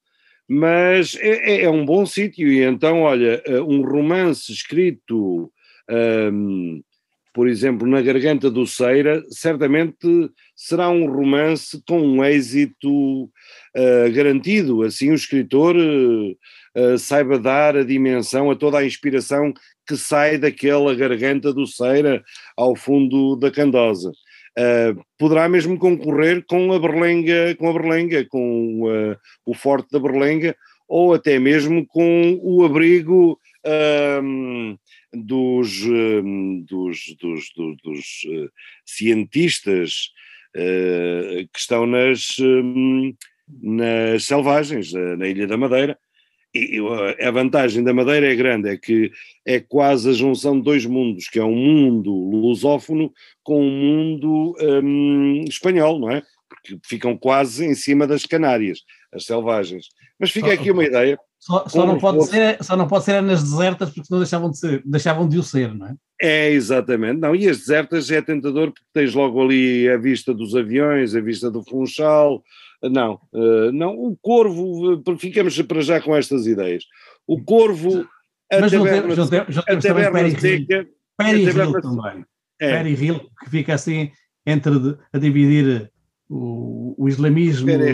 Mas 0.49 1.15
é, 1.15 1.61
é, 1.61 1.63
é 1.63 1.69
um 1.69 1.85
bom 1.85 2.05
sítio 2.05 2.51
e 2.51 2.61
então, 2.61 3.03
olha, 3.03 3.41
uh, 3.47 3.63
um 3.63 3.81
romance 3.83 4.51
escrito 4.51 5.49
um, 5.89 6.81
por 7.33 7.47
exemplo, 7.47 7.87
na 7.87 8.01
Garganta 8.01 8.49
do 8.49 8.65
Ceira, 8.65 9.23
certamente 9.29 10.07
será 10.55 10.89
um 10.89 11.05
romance 11.05 11.81
com 11.87 11.99
um 11.99 12.23
êxito 12.23 13.25
uh, 13.25 14.11
garantido. 14.13 14.81
Assim, 14.83 15.11
o 15.11 15.15
escritor 15.15 15.75
uh, 15.75 16.97
saiba 16.97 17.37
dar 17.37 17.77
a 17.77 17.83
dimensão 17.83 18.49
a 18.49 18.55
toda 18.55 18.79
a 18.79 18.85
inspiração 18.85 19.53
que 19.87 19.95
sai 19.95 20.37
daquela 20.37 20.95
Garganta 20.95 21.53
do 21.53 21.67
Ceira 21.67 22.23
ao 22.55 22.75
fundo 22.75 23.35
da 23.35 23.51
Candosa. 23.51 24.11
Uh, 24.57 24.99
poderá 25.17 25.47
mesmo 25.47 25.77
concorrer 25.77 26.43
com 26.47 26.73
a 26.73 26.79
Berlenga, 26.79 27.55
com 27.55 27.69
a 27.69 27.73
Berlenga, 27.73 28.25
com 28.27 29.09
o 29.45 29.53
Forte 29.53 29.89
da 29.91 29.99
Berlenga, 29.99 30.55
ou 30.87 31.13
até 31.13 31.37
mesmo 31.37 31.85
com 31.85 32.39
o 32.41 32.63
abrigo 32.63 33.39
dos, 35.13 35.83
hum, 35.83 36.63
dos, 36.67 36.99
dos, 37.19 37.51
dos, 37.55 37.77
dos 37.83 38.05
uh, 38.25 38.51
cientistas 38.85 40.11
uh, 40.55 41.47
que 41.51 41.59
estão 41.59 41.85
nas, 41.85 42.37
um, 42.39 43.13
nas 43.61 44.23
selvagens, 44.25 44.93
uh, 44.93 45.17
na 45.17 45.27
Ilha 45.27 45.47
da 45.47 45.57
Madeira. 45.57 45.97
E 46.55 46.79
a 47.21 47.29
vantagem 47.29 47.83
da 47.83 47.93
Madeira 47.93 48.31
é 48.31 48.35
grande, 48.35 48.69
é 48.69 48.77
que 48.77 49.11
é 49.45 49.59
quase 49.59 50.09
a 50.09 50.13
junção 50.13 50.57
de 50.57 50.63
dois 50.63 50.85
mundos, 50.85 51.27
que 51.27 51.37
é 51.37 51.43
um 51.43 51.55
mundo 51.55 52.11
lusófono 52.11 53.11
com 53.43 53.61
um 53.61 53.69
mundo 53.69 54.55
um, 54.59 55.43
espanhol, 55.43 55.99
não 55.99 56.09
é? 56.09 56.23
Porque 56.49 56.79
ficam 56.83 57.15
quase 57.15 57.65
em 57.65 57.75
cima 57.75 58.07
das 58.07 58.25
Canárias, 58.25 58.79
as 59.13 59.25
selvagens. 59.25 59.87
Mas 60.17 60.31
fica 60.31 60.51
aqui 60.51 60.71
uma 60.71 60.85
ideia 60.85 61.19
só, 61.39 61.67
só 61.67 61.85
não 61.85 61.97
pode 61.97 62.25
ser, 62.25 62.63
só 62.63 62.75
não 62.75 62.87
pode 62.87 63.05
ser 63.05 63.21
nas 63.21 63.43
desertas 63.43 63.89
porque 63.89 64.05
senão 64.05 64.19
deixavam 64.19 64.49
de, 64.49 64.57
ser, 64.57 64.81
deixavam 64.85 65.27
de 65.29 65.37
o 65.37 65.43
ser, 65.43 65.73
não 65.73 65.87
é? 65.87 65.95
É, 66.19 66.51
exatamente. 66.51 67.19
Não, 67.19 67.35
e 67.35 67.47
as 67.47 67.59
desertas 67.59 68.09
é 68.09 68.21
tentador 68.21 68.71
porque 68.71 68.87
tens 68.91 69.13
logo 69.13 69.41
ali 69.41 69.87
a 69.87 69.97
vista 69.97 70.33
dos 70.33 70.55
aviões, 70.55 71.15
a 71.15 71.21
vista 71.21 71.51
do 71.51 71.63
Funchal. 71.63 72.43
Não, 72.81 73.19
uh, 73.33 73.71
não, 73.71 73.93
o 73.93 74.17
Corvo, 74.17 75.01
ficamos 75.19 75.59
para 75.61 75.81
já 75.81 76.01
com 76.01 76.15
estas 76.15 76.47
ideias. 76.47 76.83
O 77.27 77.43
Corvo, 77.43 78.07
a 78.51 78.59
Mas 78.59 78.71
taberna, 78.71 79.15
não 79.15 79.15
temos, 79.15 79.17
não 79.17 79.27
temos, 79.27 79.57
a 79.57 79.77
taberna 79.77 80.39
seca... 80.39 80.87
Perry 81.17 81.43
Hill 81.43 81.81
também. 81.81 82.25
É. 82.59 82.71
Perry 82.71 83.05
Hill, 83.05 83.19
que 83.43 83.49
fica 83.49 83.73
assim 83.73 84.11
entre 84.45 84.73
a 85.11 85.17
dividir 85.17 85.91
o, 86.29 86.95
o 86.97 87.07
islamismo... 87.07 87.65
Perry 87.65 87.93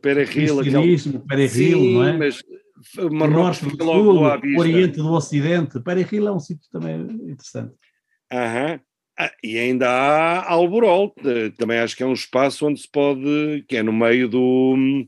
Perehil. 0.00 0.56
O 0.56 0.62
islamismo, 0.62 1.20
Perehil, 1.26 1.80
não 1.92 2.04
é? 2.04 2.16
mas 2.16 2.42
Marrocos 3.10 3.58
fica 3.58 3.84
logo 3.84 4.14
sul. 4.14 4.58
Oriente 4.58 4.96
do 4.96 5.12
Ocidente, 5.12 5.80
Perejil 5.80 6.28
é 6.28 6.32
um 6.32 6.40
sítio 6.40 6.68
também 6.70 7.00
interessante. 7.30 7.74
Aham. 8.32 8.80
Ah, 9.18 9.30
e 9.44 9.58
ainda 9.58 9.90
há 9.90 10.50
Alborol, 10.50 11.14
também 11.58 11.78
acho 11.78 11.94
que 11.94 12.02
é 12.02 12.06
um 12.06 12.14
espaço 12.14 12.66
onde 12.66 12.80
se 12.80 12.90
pode, 12.90 13.62
que 13.68 13.76
é 13.76 13.82
no 13.82 13.92
meio 13.92 14.26
do, 14.26 15.06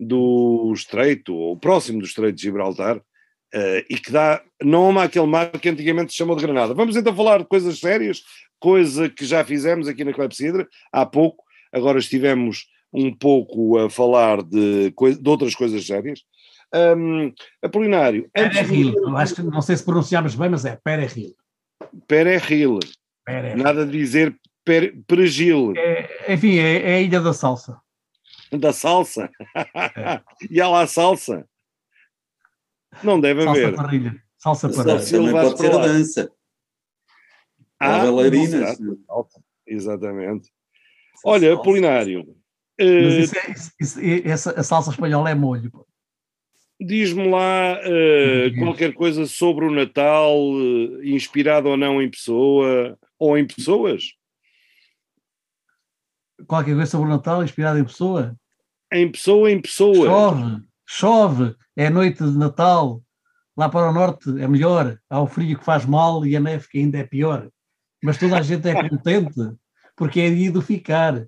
do 0.00 0.72
estreito, 0.74 1.34
ou 1.34 1.56
próximo 1.58 1.98
do 1.98 2.06
estreito 2.06 2.36
de 2.36 2.42
Gibraltar, 2.42 2.96
uh, 2.96 3.84
e 3.90 3.96
que 3.96 4.10
dá 4.10 4.42
nome 4.62 5.00
àquele 5.00 5.26
mar 5.26 5.50
que 5.50 5.68
antigamente 5.68 6.12
se 6.12 6.18
chamou 6.18 6.34
de 6.34 6.42
Granada. 6.42 6.72
Vamos 6.72 6.96
então 6.96 7.14
falar 7.14 7.38
de 7.38 7.44
coisas 7.44 7.78
sérias, 7.78 8.22
coisa 8.58 9.10
que 9.10 9.24
já 9.26 9.44
fizemos 9.44 9.86
aqui 9.86 10.02
na 10.02 10.14
Clepsidra 10.14 10.66
há 10.90 11.04
pouco, 11.04 11.44
agora 11.70 11.98
estivemos 11.98 12.66
um 12.92 13.14
pouco 13.14 13.78
a 13.78 13.90
falar 13.90 14.42
de, 14.42 14.90
de 14.90 15.28
outras 15.28 15.54
coisas 15.54 15.86
sérias. 15.86 16.20
Um, 16.74 17.32
Apolinário. 17.62 18.30
Perehil, 18.32 18.92
de... 18.92 19.16
acho 19.16 19.34
que 19.34 19.42
não 19.42 19.60
sei 19.60 19.76
se 19.76 19.84
pronunciamos 19.84 20.34
bem, 20.34 20.48
mas 20.48 20.64
é 20.64 20.76
Perehil. 20.76 21.34
Perehil. 22.06 22.78
Nada 23.56 23.84
de 23.84 23.92
dizer 23.92 24.34
per, 24.64 24.96
Perigil. 25.06 25.74
É, 25.76 26.32
enfim, 26.32 26.58
é, 26.58 26.90
é, 26.90 26.94
a 26.94 27.00
Ilha 27.00 27.20
da 27.20 27.32
Salsa. 27.32 27.80
Da 28.50 28.72
salsa? 28.72 29.30
É. 29.54 30.20
e 30.50 30.60
há 30.60 30.68
lá 30.68 30.86
salsa? 30.86 31.46
Não 33.02 33.20
deve 33.20 33.42
salsa 33.44 33.60
haver. 33.60 33.74
Parrilha. 33.74 34.22
Salsa 34.38 34.68
parrilha. 34.68 34.98
Salsa 34.98 35.16
também 35.16 35.32
pode 35.32 35.58
ser 35.58 35.74
a 35.74 35.78
dança. 35.78 36.32
Ah, 37.80 37.98
bailarinas. 37.98 38.78
Exatamente. 39.66 40.52
Olha, 41.24 41.54
Apolinário. 41.54 42.36
Mas 42.78 43.14
isso 43.14 43.36
é, 43.36 43.54
isso, 43.80 44.00
essa, 44.24 44.60
a 44.60 44.62
salsa 44.62 44.90
espanhola 44.90 45.30
é 45.30 45.34
molho. 45.34 45.70
Diz-me 46.84 47.28
lá 47.28 47.78
uh, 47.80 48.58
qualquer 48.58 48.92
coisa 48.92 49.26
sobre 49.26 49.64
o 49.64 49.70
Natal, 49.70 50.36
uh, 50.36 51.04
inspirado 51.04 51.68
ou 51.68 51.76
não 51.76 52.02
em 52.02 52.10
pessoa, 52.10 52.98
ou 53.18 53.38
em 53.38 53.46
pessoas? 53.46 54.14
Qualquer 56.46 56.74
coisa 56.74 56.90
sobre 56.90 57.06
o 57.06 57.10
Natal, 57.10 57.44
inspirado 57.44 57.78
em 57.78 57.84
pessoa? 57.84 58.36
Em 58.92 59.10
pessoa, 59.10 59.50
em 59.50 59.60
pessoa. 59.60 60.06
Chove, 60.06 60.62
chove, 60.86 61.54
é 61.76 61.88
noite 61.88 62.24
de 62.24 62.36
Natal. 62.36 63.00
Lá 63.56 63.68
para 63.68 63.90
o 63.90 63.92
norte 63.92 64.30
é 64.40 64.48
melhor, 64.48 64.98
há 65.08 65.20
o 65.20 65.26
frio 65.26 65.58
que 65.58 65.64
faz 65.64 65.84
mal 65.84 66.26
e 66.26 66.34
a 66.34 66.40
neve 66.40 66.66
que 66.68 66.78
ainda 66.78 66.98
é 66.98 67.04
pior. 67.04 67.48
Mas 68.02 68.18
toda 68.18 68.38
a 68.38 68.42
gente 68.42 68.66
é 68.68 68.88
contente, 68.88 69.40
porque 69.94 70.20
é 70.20 70.30
dia 70.30 70.50
de 70.50 70.60
ficar. 70.62 71.26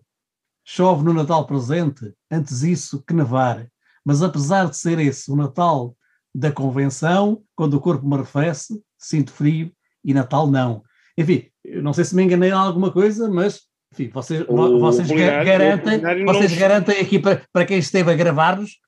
Chove 0.64 1.05
no 1.05 1.12
Natal 1.12 1.46
presente, 1.46 2.12
antes 2.30 2.62
isso 2.62 3.05
que 3.07 3.12
nevar. 3.12 3.68
Mas 4.05 4.22
apesar 4.22 4.68
de 4.68 4.76
ser 4.76 4.98
esse 4.98 5.30
o 5.30 5.36
Natal 5.36 5.96
da 6.34 6.50
convenção, 6.50 7.42
quando 7.55 7.74
o 7.74 7.80
corpo 7.80 8.07
me 8.07 8.14
arrefece, 8.14 8.82
sinto 8.98 9.32
frio 9.32 9.70
e 10.05 10.12
Natal 10.12 10.50
não. 10.50 10.82
Enfim, 11.16 11.46
não 11.82 11.92
sei 11.92 12.05
se 12.05 12.14
me 12.14 12.22
enganei 12.22 12.50
em 12.50 12.52
alguma 12.52 12.90
coisa, 12.92 13.28
mas 13.30 13.62
enfim, 13.92 14.09
vocês, 14.09 14.44
o 14.48 14.80
vocês 14.80 15.09
garantem, 15.09 16.00
vocês 16.24 16.50
não... 16.52 16.59
garantem 16.59 17.00
aqui 17.00 17.18
para, 17.18 17.42
para 17.52 17.64
quem 17.64 17.78
esteve 17.78 18.11
a 18.11 18.16
gravar-nos 18.16 18.78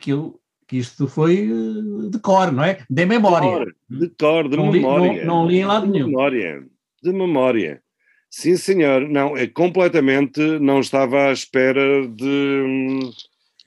que 0.00 0.10
eu 0.10 0.38
que 0.68 0.76
isto 0.76 1.06
foi 1.08 1.48
eh, 1.50 2.10
de 2.10 2.18
cor, 2.18 2.52
não 2.52 2.62
é? 2.62 2.78
De 2.90 3.06
memória. 3.06 3.66
De 3.88 4.10
cor, 4.10 4.48
de 4.48 4.56
Não 4.56 4.70
li, 4.70 4.80
memória. 4.80 5.24
não, 5.24 5.36
não 5.42 5.48
li 5.48 5.60
em 5.60 5.64
lado 5.64 5.86
De 5.86 5.92
nenhum. 5.92 6.08
memória. 6.08 6.62
De 7.02 7.10
memória. 7.12 7.82
Sim, 8.30 8.54
senhor. 8.56 9.08
Não, 9.08 9.34
é 9.34 9.46
completamente. 9.46 10.38
Não 10.60 10.80
estava 10.80 11.28
à 11.28 11.32
espera 11.32 12.06
de, 12.06 13.00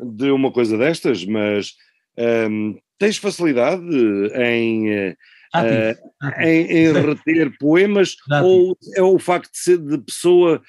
de 0.02 0.32
uma 0.32 0.52
coisa 0.52 0.78
destas, 0.78 1.26
mas 1.26 1.74
hum, 2.49 2.78
tens 2.97 3.18
facilidade 3.18 3.84
em, 4.36 5.16
tive. 5.54 5.95
em, 6.39 6.62
em 6.72 6.93
reter 6.93 7.58
poemas 7.60 8.16
ou 8.43 8.78
é 8.95 9.02
o 9.02 9.20
facto 9.20 9.52
de 9.52 9.58
ser 9.58 9.78
de 9.78 9.97
pessoa 9.97 10.62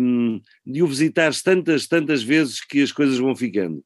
hum, 0.00 0.40
de 0.66 0.82
o 0.82 0.86
visitares 0.86 1.42
tantas, 1.42 1.86
tantas 1.86 2.22
vezes 2.22 2.64
que 2.64 2.82
as 2.82 2.92
coisas 2.92 3.18
vão 3.18 3.34
ficando? 3.34 3.82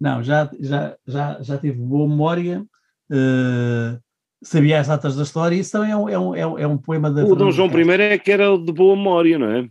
Não, 0.00 0.20
já, 0.20 0.50
já, 0.58 0.96
já, 1.06 1.40
já 1.40 1.58
tive 1.58 1.78
boa 1.78 2.08
memória, 2.08 2.66
eh, 3.08 3.98
sabia 4.42 4.80
as 4.80 4.88
datas 4.88 5.14
da 5.14 5.22
história, 5.22 5.54
isso 5.54 5.70
também 5.70 5.92
é 5.92 5.96
um, 5.96 6.08
é 6.08 6.18
um, 6.18 6.34
é 6.34 6.46
um, 6.46 6.58
é 6.58 6.66
um 6.66 6.76
poema 6.76 7.08
da 7.08 7.24
O 7.24 7.36
Dom 7.36 7.52
João. 7.52 7.68
I 7.68 8.00
é 8.00 8.18
que 8.18 8.32
era 8.32 8.58
de 8.58 8.72
boa 8.72 8.96
memória, 8.96 9.38
não 9.38 9.48
é? 9.48 9.68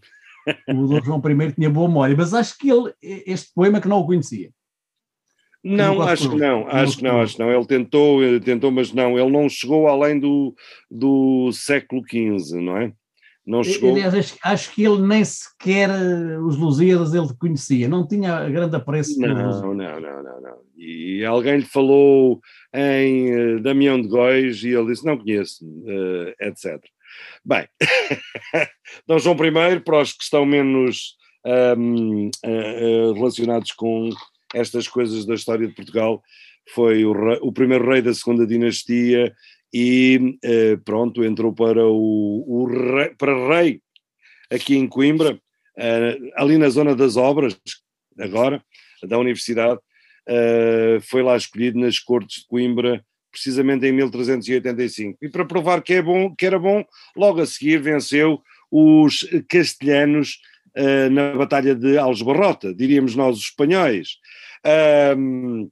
O 0.70 0.88
Dom 0.88 1.04
João 1.04 1.22
I 1.26 1.52
tinha 1.54 1.70
boa 1.70 1.88
memória, 1.88 2.16
mas 2.18 2.34
acho 2.34 2.58
que 2.58 2.70
ele, 2.70 2.94
este 3.02 3.54
poema 3.54 3.80
que 3.80 3.88
não 3.88 4.00
o 4.00 4.06
conhecia. 4.06 4.52
Não, 5.64 6.02
acho 6.02 6.30
que 6.30 6.38
não, 6.38 6.68
acho 6.68 6.98
que 6.98 7.04
não, 7.04 7.22
acho 7.22 7.36
que 7.36 7.40
não. 7.40 7.52
Ele 7.52 7.66
tentou, 7.66 8.24
ele 8.24 8.40
tentou, 8.40 8.72
mas 8.72 8.92
não, 8.92 9.18
ele 9.18 9.30
não 9.30 9.48
chegou 9.48 9.88
além 9.88 10.20
do, 10.20 10.56
do 10.90 11.52
século 11.52 12.02
XV, 12.04 12.60
não 12.60 12.78
é? 12.78 12.92
Não 13.46 13.64
chegou. 13.64 13.92
Aliás, 13.92 14.14
acho, 14.14 14.38
acho 14.44 14.74
que 14.74 14.84
ele 14.84 15.02
nem 15.02 15.26
sequer 15.26 15.90
eh, 15.90 16.40
os 16.40 16.58
Lusíadas 16.58 17.14
ele 17.14 17.28
conhecia, 17.40 17.88
não 17.88 18.08
tinha 18.08 18.48
grande 18.50 18.76
apreço. 18.76 19.20
Não, 19.20 19.34
não, 19.34 19.74
não, 19.74 20.00
não, 20.00 20.42
não. 20.42 20.58
E 20.78 21.24
alguém 21.26 21.58
lhe 21.58 21.66
falou 21.66 22.40
em 22.74 23.32
eh, 23.32 23.60
Damião 23.60 24.00
de 24.00 24.08
Góis 24.08 24.64
e 24.64 24.70
ele 24.70 24.88
disse: 24.88 25.06
Não 25.06 25.18
conheço, 25.18 25.66
eh, 25.88 26.48
etc. 26.48 26.80
Bem, 27.44 27.68
Dom 29.08 29.20
João 29.20 29.36
I, 29.36 29.80
para 29.80 30.02
os 30.02 30.14
que 30.14 30.24
estão 30.24 30.46
menos 30.46 31.16
ahm, 31.46 32.30
ah, 32.46 32.50
ah, 32.50 33.14
relacionados 33.14 33.72
com 33.72 34.10
estas 34.54 34.88
coisas 34.88 35.26
da 35.26 35.36
história 35.36 35.68
de 35.68 35.74
Portugal, 35.74 36.22
foi 36.74 37.06
o, 37.06 37.14
rei- 37.14 37.40
o 37.42 37.52
primeiro 37.52 37.90
rei 37.90 38.02
da 38.02 38.14
segunda 38.14 38.46
dinastia 38.46 39.34
e 39.74 40.38
eh, 40.44 40.78
pronto, 40.84 41.24
entrou 41.24 41.54
para 41.54 41.86
o, 41.88 42.44
o 42.48 42.66
rei, 42.66 43.10
para 43.18 43.48
rei 43.48 43.82
aqui 44.50 44.76
em 44.76 44.88
Coimbra, 44.88 45.40
eh, 45.78 46.18
ali 46.36 46.58
na 46.58 46.70
zona 46.70 46.96
das 46.96 47.16
obras, 47.16 47.58
agora, 48.20 48.62
da 49.04 49.18
universidade, 49.18 49.80
eh, 50.28 51.00
foi 51.02 51.24
lá 51.24 51.38
escolhido 51.38 51.80
nas 51.80 52.00
cortes 52.00 52.42
de 52.42 52.48
Coimbra, 52.48 53.04
precisamente 53.32 53.86
em 53.86 53.92
1385. 53.92 55.18
E 55.22 55.30
para 55.30 55.46
provar 55.46 55.82
que, 55.82 55.94
é 55.94 56.02
bom, 56.02 56.36
que 56.36 56.46
era 56.46 56.60
bom, 56.60 56.84
logo 57.16 57.42
a 57.42 57.46
seguir 57.46 57.82
venceu 57.82 58.42
os 58.70 59.28
castelhanos 59.50 60.40
eh, 60.76 61.10
na 61.10 61.34
Batalha 61.36 61.76
de 61.76 61.98
Algebarrota, 61.98 62.74
diríamos 62.74 63.16
nós 63.16 63.38
os 63.38 63.44
espanhóis. 63.44 64.18
Ahm, 64.64 65.68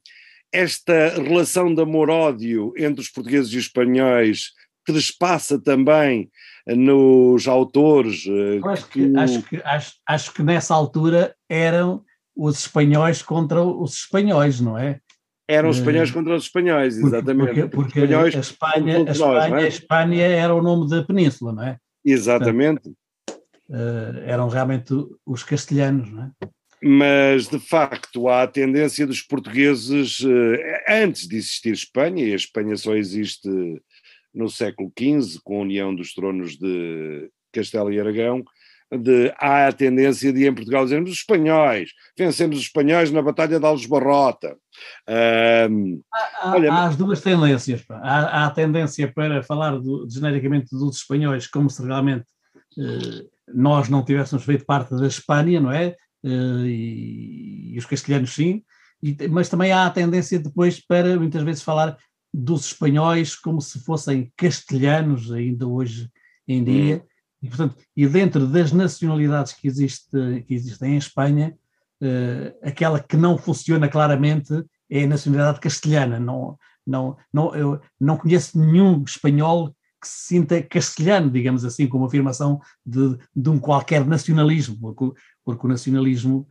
esta 0.52 1.10
relação 1.10 1.72
de 1.74 1.80
amor-ódio 1.80 2.72
entre 2.76 3.00
os 3.00 3.08
portugueses 3.08 3.52
e 3.52 3.56
os 3.56 3.64
espanhóis 3.64 4.50
trespassa 4.84 5.58
também 5.60 6.28
nos 6.66 7.46
autores. 7.46 8.24
eh, 8.26 8.60
Acho 8.68 8.88
que, 8.88 9.12
acho, 9.16 9.42
que, 9.42 9.56
acho, 9.64 9.92
acho 10.06 10.34
que 10.34 10.42
nessa 10.42 10.74
altura 10.74 11.34
eram 11.48 12.04
os 12.36 12.60
espanhóis 12.60 13.22
contra 13.22 13.62
os 13.62 13.94
espanhóis, 13.94 14.60
não 14.60 14.76
é? 14.76 15.00
Eram 15.52 15.68
os 15.68 15.78
espanhóis 15.78 16.10
Eh, 16.10 16.12
contra 16.12 16.34
os 16.36 16.44
espanhóis, 16.44 16.94
Porque, 16.94 17.06
exatamente. 17.16 17.46
porque, 17.46 17.68
porque 17.68 18.00
espanhóis 18.00 18.36
a, 18.36 18.40
Espanha, 18.40 18.96
a, 18.96 18.98
nós, 19.00 19.16
Espanha, 19.16 19.54
é? 19.54 19.64
a 19.64 19.68
Espanha 19.68 20.26
era 20.26 20.54
o 20.54 20.62
nome 20.62 20.88
da 20.88 21.02
península, 21.02 21.52
não 21.52 21.64
é? 21.64 21.76
Exatamente. 22.04 22.90
Eh, 23.70 24.24
eram 24.26 24.48
realmente 24.48 24.94
os 25.26 25.42
castelhanos, 25.42 26.10
não 26.10 26.24
é? 26.24 26.30
mas 26.82 27.46
de 27.46 27.58
facto 27.58 28.26
há 28.28 28.42
a 28.42 28.46
tendência 28.46 29.06
dos 29.06 29.20
portugueses, 29.20 30.24
eh, 30.24 30.84
antes 31.02 31.28
de 31.28 31.36
existir 31.36 31.72
Espanha, 31.72 32.24
e 32.24 32.32
a 32.32 32.36
Espanha 32.36 32.74
só 32.76 32.94
existe 32.94 33.48
no 34.34 34.48
século 34.48 34.90
XV, 34.98 35.40
com 35.44 35.58
a 35.58 35.62
união 35.62 35.94
dos 35.94 36.14
tronos 36.14 36.56
de 36.56 37.28
Castelo 37.52 37.92
e 37.92 38.00
Aragão, 38.00 38.42
de, 38.92 39.32
há 39.38 39.68
a 39.68 39.72
tendência 39.72 40.32
de 40.32 40.46
em 40.46 40.54
Portugal 40.54 40.84
dizermos 40.84 41.10
os 41.10 41.16
espanhóis, 41.18 41.90
vencemos 42.18 42.56
os 42.58 42.62
espanhóis 42.64 43.10
na 43.10 43.22
Batalha 43.22 43.58
de 43.60 43.64
Algesbarrota. 43.66 44.56
Ahm, 45.08 46.00
Há, 46.42 46.52
Olha, 46.54 46.72
há 46.72 46.86
as 46.86 46.96
duas 46.96 47.20
tendências. 47.20 47.84
Há, 47.90 48.42
há 48.42 48.46
a 48.46 48.50
tendência 48.50 49.12
para 49.12 49.42
falar 49.42 49.78
do- 49.78 50.06
genericamente 50.10 50.70
dos 50.70 50.96
espanhóis 50.98 51.46
como 51.46 51.68
se 51.70 51.82
realmente 51.84 52.24
eh, 52.78 53.24
nós 53.54 53.88
não 53.88 54.04
tivéssemos 54.04 54.44
feito 54.44 54.64
parte 54.64 54.94
da 54.96 55.06
Espanha, 55.06 55.60
não 55.60 55.70
é? 55.72 55.94
Eh, 56.24 56.66
e, 56.66 57.74
e 57.74 57.78
os 57.78 57.86
castelhanos 57.86 58.34
sim, 58.34 58.62
e 59.02 59.16
mas 59.28 59.48
também 59.48 59.72
há 59.72 59.86
a 59.86 59.90
tendência 59.90 60.38
depois 60.38 60.80
para 60.84 61.16
muitas 61.18 61.42
vezes 61.42 61.62
falar 61.62 61.96
dos 62.32 62.66
espanhóis 62.66 63.34
como 63.34 63.60
se 63.60 63.80
fossem 63.84 64.32
castelhanos 64.36 65.32
ainda 65.32 65.66
hoje 65.66 66.08
em 66.46 66.62
dia. 66.64 67.04
E, 67.42 67.48
portanto, 67.48 67.76
e 67.96 68.06
dentro 68.06 68.46
das 68.46 68.72
nacionalidades 68.72 69.52
que, 69.52 69.66
existe, 69.66 70.10
que 70.46 70.54
existem 70.54 70.94
em 70.94 70.98
Espanha, 70.98 71.56
eh, 72.02 72.54
aquela 72.62 73.00
que 73.00 73.16
não 73.16 73.36
funciona 73.36 73.88
claramente 73.88 74.64
é 74.90 75.04
a 75.04 75.06
nacionalidade 75.06 75.60
castelhana. 75.60 76.18
Não, 76.18 76.58
não, 76.86 77.16
não, 77.32 77.54
eu 77.54 77.80
não 77.98 78.16
conheço 78.16 78.58
nenhum 78.58 79.02
espanhol 79.02 79.74
que 80.00 80.08
se 80.08 80.28
sinta 80.28 80.62
castelhano, 80.62 81.30
digamos 81.30 81.64
assim, 81.64 81.86
como 81.86 82.06
afirmação 82.06 82.60
de, 82.84 83.18
de 83.36 83.50
um 83.50 83.58
qualquer 83.58 84.04
nacionalismo, 84.06 84.78
porque, 84.80 85.20
porque 85.44 85.66
o 85.66 85.68
nacionalismo 85.68 86.48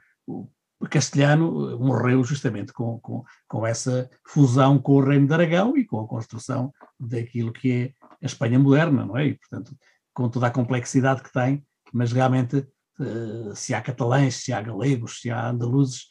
castelhano 0.90 1.72
eh, 1.72 1.76
morreu 1.76 2.24
justamente 2.24 2.72
com, 2.72 3.00
com, 3.00 3.24
com 3.48 3.66
essa 3.66 4.10
fusão 4.26 4.80
com 4.80 4.94
o 4.94 5.04
Reino 5.04 5.28
de 5.28 5.34
Aragão 5.34 5.76
e 5.76 5.86
com 5.86 6.00
a 6.00 6.08
construção 6.08 6.72
daquilo 7.00 7.52
que 7.52 7.72
é 7.72 7.94
a 8.22 8.26
Espanha 8.26 8.60
moderna, 8.60 9.06
não 9.06 9.18
é? 9.18 9.28
E, 9.28 9.34
portanto, 9.34 9.76
com 10.20 10.28
toda 10.28 10.47
a 10.47 10.51
complexidade 10.51 11.24
que 11.24 11.32
tem, 11.32 11.63
mas 11.93 12.11
realmente 12.11 12.67
eh, 12.99 13.51
se 13.55 13.74
há 13.74 13.80
catalães, 13.80 14.36
se 14.36 14.51
há 14.51 14.61
galegos, 14.61 15.22
se 15.22 15.30
há 15.30 15.49
andaluzes, 15.49 16.07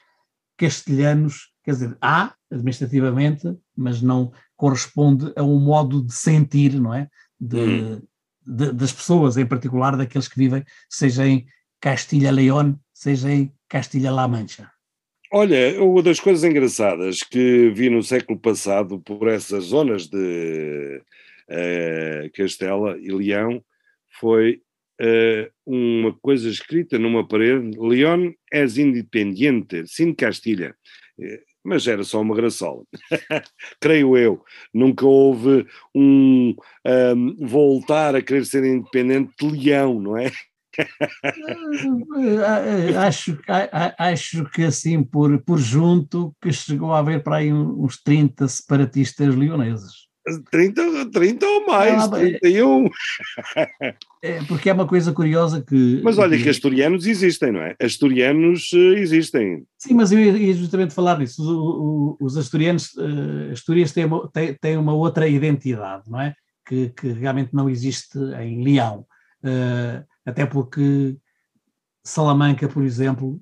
castelhanos, 0.56 1.52
quer 1.62 1.72
dizer, 1.72 1.98
há 2.00 2.32
administrativamente, 2.50 3.54
mas 3.76 4.00
não 4.00 4.32
corresponde 4.56 5.30
a 5.36 5.42
um 5.42 5.60
modo 5.60 6.02
de 6.02 6.14
sentir, 6.14 6.80
não 6.80 6.94
é? 6.94 7.06
De, 7.38 8.00
de- 8.46 8.72
das 8.72 8.92
pessoas, 8.92 9.36
em 9.36 9.44
particular 9.44 9.94
daqueles 9.94 10.26
que 10.26 10.38
vivem, 10.38 10.64
seja 10.88 11.26
em 11.26 11.44
Castilha-León, 11.78 12.76
seja 12.94 13.30
em 13.30 13.52
Castilha-La 13.68 14.26
Mancha. 14.26 14.70
Olha, 15.30 15.84
uma 15.84 16.02
das 16.02 16.18
coisas 16.18 16.44
engraçadas 16.44 17.18
que 17.18 17.68
vi 17.74 17.90
no 17.90 18.02
século 18.02 18.38
passado 18.38 18.98
por 19.00 19.28
essas 19.28 19.64
zonas 19.64 20.06
de 20.06 21.02
eh, 21.50 22.30
Castela 22.34 22.96
e 22.98 23.10
Leão 23.12 23.62
foi 24.20 24.60
eh, 25.00 25.50
uma 25.66 26.12
coisa 26.20 26.48
escrita 26.48 26.98
numa 26.98 27.26
parede: 27.26 27.76
León 27.78 28.34
es 28.52 28.78
independiente, 28.78 29.86
sin 29.86 30.14
Castilha. 30.14 30.74
Eh, 31.20 31.42
mas 31.64 31.86
era 31.86 32.02
só 32.04 32.20
uma 32.20 32.34
graçola. 32.34 32.84
Creio 33.80 34.16
eu. 34.16 34.42
Nunca 34.72 35.04
houve 35.06 35.66
um 35.94 36.54
ahm, 36.86 37.34
voltar 37.40 38.14
a 38.16 38.22
querer 38.22 38.46
ser 38.46 38.64
independente 38.64 39.32
de 39.38 39.50
Leão, 39.50 40.00
não 40.00 40.16
é? 40.16 40.30
Eh, 42.16 42.96
acho, 42.96 43.38
a- 43.48 43.86
a- 43.98 44.10
acho 44.10 44.44
que 44.50 44.62
assim, 44.62 45.02
por, 45.02 45.42
por 45.42 45.58
junto, 45.58 46.34
que 46.40 46.52
chegou 46.52 46.92
a 46.92 47.00
haver 47.00 47.22
para 47.22 47.36
aí 47.38 47.52
uns 47.52 48.00
30 48.02 48.46
separatistas 48.48 49.34
leoneses. 49.34 50.07
30, 50.50 51.10
30 51.10 51.46
ou 51.46 51.66
mais, 51.66 52.06
bem. 52.08 52.38
31. 52.38 52.88
É, 54.22 54.42
porque 54.44 54.68
é 54.70 54.72
uma 54.72 54.86
coisa 54.86 55.12
curiosa 55.12 55.62
que. 55.62 56.00
Mas 56.02 56.18
olha 56.18 56.36
que 56.36 56.48
asturianos 56.48 57.06
existem, 57.06 57.52
não 57.52 57.60
é? 57.60 57.76
Asturianos 57.80 58.70
eh, 58.74 58.98
existem. 59.00 59.64
Sim, 59.78 59.94
mas 59.94 60.10
eu 60.12 60.18
ia 60.18 60.54
justamente 60.54 60.94
falar 60.94 61.18
nisso. 61.18 61.42
O- 61.42 62.16
o- 62.20 62.24
os 62.26 62.36
asturianos, 62.36 62.90
eh, 62.98 63.52
Astúrias 63.52 63.92
têm 63.92 64.04
uma, 64.06 64.28
têm, 64.30 64.54
têm 64.54 64.76
uma 64.76 64.92
outra 64.94 65.28
identidade, 65.28 66.10
não 66.10 66.20
é? 66.20 66.34
Que, 66.66 66.88
que 66.90 67.08
realmente 67.12 67.54
não 67.54 67.70
existe 67.70 68.18
em 68.40 68.62
Leão. 68.62 69.06
Eh, 69.42 70.02
até 70.26 70.44
porque 70.44 71.16
Salamanca, 72.04 72.68
por 72.68 72.82
exemplo, 72.82 73.40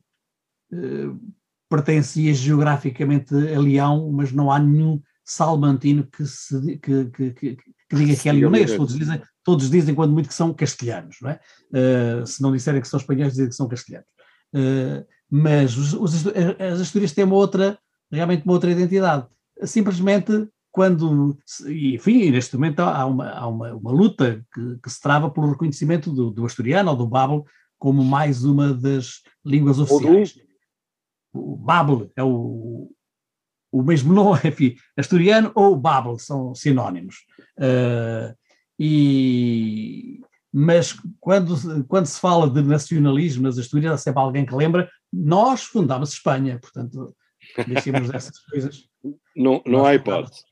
pertencia 1.69 2.33
geograficamente 2.35 3.35
a 3.35 3.59
Leão, 3.59 4.11
mas 4.13 4.33
não 4.33 4.51
há 4.51 4.59
nenhum 4.59 5.01
salmantino 5.27 6.07
que, 6.07 6.25
se, 6.25 6.79
que, 6.79 7.05
que, 7.07 7.31
que, 7.33 7.57
que 7.57 7.97
diga 7.97 8.17
que 8.17 8.29
é 8.29 8.33
é. 8.33 8.77
Todos 8.77 8.97
dizem, 8.97 9.23
todos 9.45 9.71
dizem, 9.71 9.95
quando 9.95 10.13
muito, 10.13 10.29
que 10.29 10.35
são 10.35 10.55
castelhanos, 10.55 11.17
não 11.21 11.31
é? 11.31 11.41
Eh, 11.75 12.23
se 12.25 12.41
não 12.41 12.53
disserem 12.53 12.81
que 12.81 12.89
são 12.89 13.01
espanhóis, 13.01 13.33
dizem 13.33 13.49
que 13.49 13.55
são 13.55 13.69
castelhanos. 13.69 14.09
Eh, 14.55 15.05
mas 15.29 15.77
os, 15.77 15.93
os, 15.93 16.27
as 16.27 16.81
Astúrias 16.81 17.13
têm 17.13 17.25
uma 17.25 17.35
outra, 17.35 17.77
realmente 18.11 18.45
uma 18.45 18.55
outra 18.55 18.71
identidade. 18.71 19.27
simplesmente 19.65 20.49
quando, 20.71 21.39
enfim, 21.67 22.31
neste 22.31 22.55
momento 22.55 22.81
há 22.81 23.07
uma, 23.07 23.31
há 23.31 23.47
uma, 23.47 23.73
uma 23.73 23.91
luta 23.91 24.45
que, 24.53 24.79
que, 24.83 24.91
se 24.91 25.01
trava 25.01 25.31
pelo 25.31 25.51
reconhecimento 25.51 26.13
do, 26.13 26.31
do 26.31 26.45
asturiano 26.45 26.91
ou 26.91 26.97
do 26.97 27.07
Babel 27.07 27.47
como 27.79 28.05
mais 28.05 28.45
uma 28.45 28.75
das 28.75 29.23
línguas 29.43 29.79
oficiais. 29.79 30.39
O 31.33 31.57
Babel 31.57 32.11
é 32.15 32.23
o, 32.23 32.91
o 33.79 33.83
mesmo 33.83 34.13
nome, 34.13 34.41
enfim, 34.47 34.75
asturiano 34.97 35.53
ou 35.55 35.77
Babel 35.77 36.19
são 36.19 36.55
sinónimos. 36.55 37.17
Uh, 37.59 38.35
e, 38.79 40.21
mas 40.53 40.95
quando, 41.21 41.85
quando 41.87 42.07
se 42.07 42.19
fala 42.19 42.49
de 42.49 42.63
nacionalismo 42.63 43.43
nas 43.43 43.59
Astúrias, 43.59 43.93
há 43.93 43.99
sempre 43.99 44.21
alguém 44.21 44.47
que 44.47 44.55
lembra, 44.55 44.91
nós 45.13 45.65
fundámos 45.65 46.13
Espanha, 46.13 46.59
portanto, 46.59 47.15
deixemos 47.67 48.11
essas 48.13 48.39
coisas. 48.39 48.89
Não, 49.37 49.63
não 49.67 49.85
há 49.85 49.95
hipótese. 49.95 50.43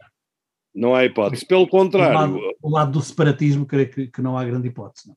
Não 0.74 0.94
há 0.94 1.04
hipótese. 1.04 1.46
Pelo 1.46 1.68
contrário. 1.68 2.14
O 2.14 2.20
lado, 2.20 2.56
o 2.62 2.70
lado 2.70 2.92
do 2.92 3.00
separatismo, 3.00 3.64
creio 3.64 3.90
que, 3.90 4.08
que, 4.08 4.22
não 4.22 4.36
há 4.36 4.44
grande 4.44 4.68
hipótese. 4.68 5.08
Não? 5.08 5.16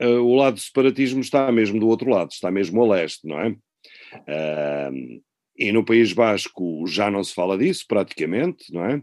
Uh, 0.00 0.22
o 0.22 0.36
lado 0.36 0.54
do 0.54 0.60
separatismo 0.60 1.20
está 1.20 1.50
mesmo 1.50 1.80
do 1.80 1.88
outro 1.88 2.08
lado, 2.08 2.30
está 2.30 2.50
mesmo 2.50 2.82
a 2.84 2.88
leste, 2.94 3.26
não 3.26 3.40
é? 3.40 3.48
Uh, 3.50 5.22
e 5.58 5.72
no 5.72 5.84
País 5.84 6.12
Basco 6.12 6.86
já 6.86 7.10
não 7.10 7.24
se 7.24 7.34
fala 7.34 7.58
disso, 7.58 7.84
praticamente, 7.88 8.72
não 8.72 8.84
é? 8.84 9.02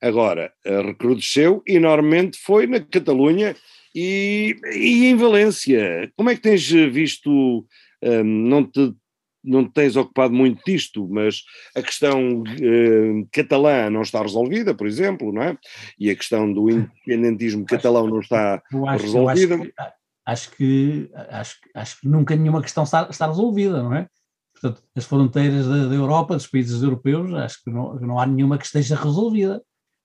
Agora, 0.00 0.52
uh, 0.66 0.82
recrudesceu 0.82 1.62
enormemente 1.66 2.38
foi 2.38 2.66
na 2.66 2.80
Catalunha 2.80 3.56
e, 3.94 4.54
e, 4.74 5.06
em 5.06 5.16
Valência. 5.16 6.12
Como 6.14 6.28
é 6.28 6.34
que 6.34 6.42
tens 6.42 6.68
visto, 6.70 7.66
não 8.22 8.62
te 8.62 8.94
não 9.46 9.64
tens 9.64 9.96
ocupado 9.96 10.34
muito 10.34 10.60
disto, 10.66 11.08
mas 11.08 11.44
a 11.74 11.80
questão 11.80 12.42
eh, 12.60 13.24
catalã 13.32 13.88
não 13.88 14.02
está 14.02 14.20
resolvida, 14.20 14.74
por 14.74 14.86
exemplo, 14.86 15.32
não 15.32 15.42
é? 15.42 15.56
E 15.98 16.10
a 16.10 16.16
questão 16.16 16.52
do 16.52 16.68
independentismo 16.68 17.64
catalão 17.64 18.08
não 18.08 18.18
está 18.18 18.60
acho, 18.88 19.02
resolvida. 19.04 19.72
Acho 20.26 20.50
que, 20.50 21.08
acho, 21.14 21.60
que, 21.60 21.70
acho, 21.72 22.00
que 22.00 22.08
nunca 22.08 22.34
nenhuma 22.34 22.60
questão 22.60 22.82
está, 22.82 23.06
está 23.08 23.28
resolvida, 23.28 23.80
não 23.80 23.94
é? 23.94 24.08
Portanto, 24.60 24.82
as 24.96 25.04
fronteiras 25.04 25.66
da, 25.66 25.86
da, 25.86 25.94
Europa, 25.94 26.34
dos 26.34 26.46
países 26.46 26.82
europeus, 26.82 27.32
acho 27.34 27.62
que 27.62 27.70
não, 27.70 27.94
não 27.96 28.18
há 28.18 28.26
nenhuma 28.26 28.56
que 28.56 28.64
esteja 28.64 28.96
resolvida. 28.96 29.62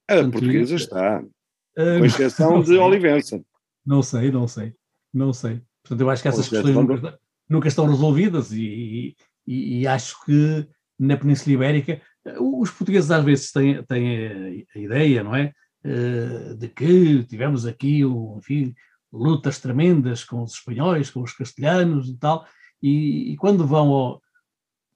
A 0.10 0.16
Portanto, 0.16 0.32
portuguesa 0.34 0.76
está, 0.76 1.22
uh, 1.22 2.00
com 2.00 2.06
exceção 2.06 2.62
de 2.62 2.78
Olivença. 2.78 3.42
Não 3.86 4.04
sei, 4.04 4.30
não 4.30 4.48
sei, 4.48 4.74
não 5.14 5.32
sei. 5.32 5.62
Portanto, 5.82 6.02
eu 6.02 6.10
acho 6.10 6.22
que 6.22 6.28
essas 6.28 6.50
questões 6.50 6.76
nunca, 6.76 7.20
nunca, 7.50 7.68
estão 7.68 7.88
resolvidas 7.88 8.52
e, 8.52 9.16
e, 9.48 9.80
e, 9.80 9.88
acho 9.88 10.24
que 10.26 10.68
na 11.00 11.18
Península 11.18 11.54
Ibérica 11.54 12.02
os 12.40 12.70
portugueses 12.70 13.10
às 13.10 13.24
vezes 13.24 13.52
têm, 13.52 13.82
têm 13.84 14.66
a, 14.76 14.80
ideia, 14.80 15.24
não 15.24 15.36
é? 15.36 15.54
Uh, 15.84 16.56
de 16.56 16.68
que 16.68 17.24
tivemos 17.24 17.66
aqui, 17.66 18.02
enfim, 18.38 18.76
lutas 19.12 19.60
tremendas 19.60 20.24
com 20.24 20.44
os 20.44 20.54
espanhóis, 20.54 21.10
com 21.10 21.22
os 21.22 21.34
castelhanos 21.34 22.10
e 22.10 22.18
tal, 22.18 22.46
e, 22.84 23.32
e 23.32 23.38
quando 23.38 23.66
vão 23.66 23.90
ao, 23.90 24.22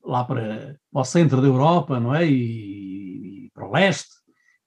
lá 0.06 0.24
para, 0.24 0.78
ao 0.94 1.04
centro 1.04 1.42
da 1.42 1.48
Europa, 1.48 2.00
não 2.00 2.14
é? 2.14 2.26
E, 2.26 3.46
e 3.46 3.52
para 3.54 3.68
o 3.68 3.72
leste, 3.72 4.16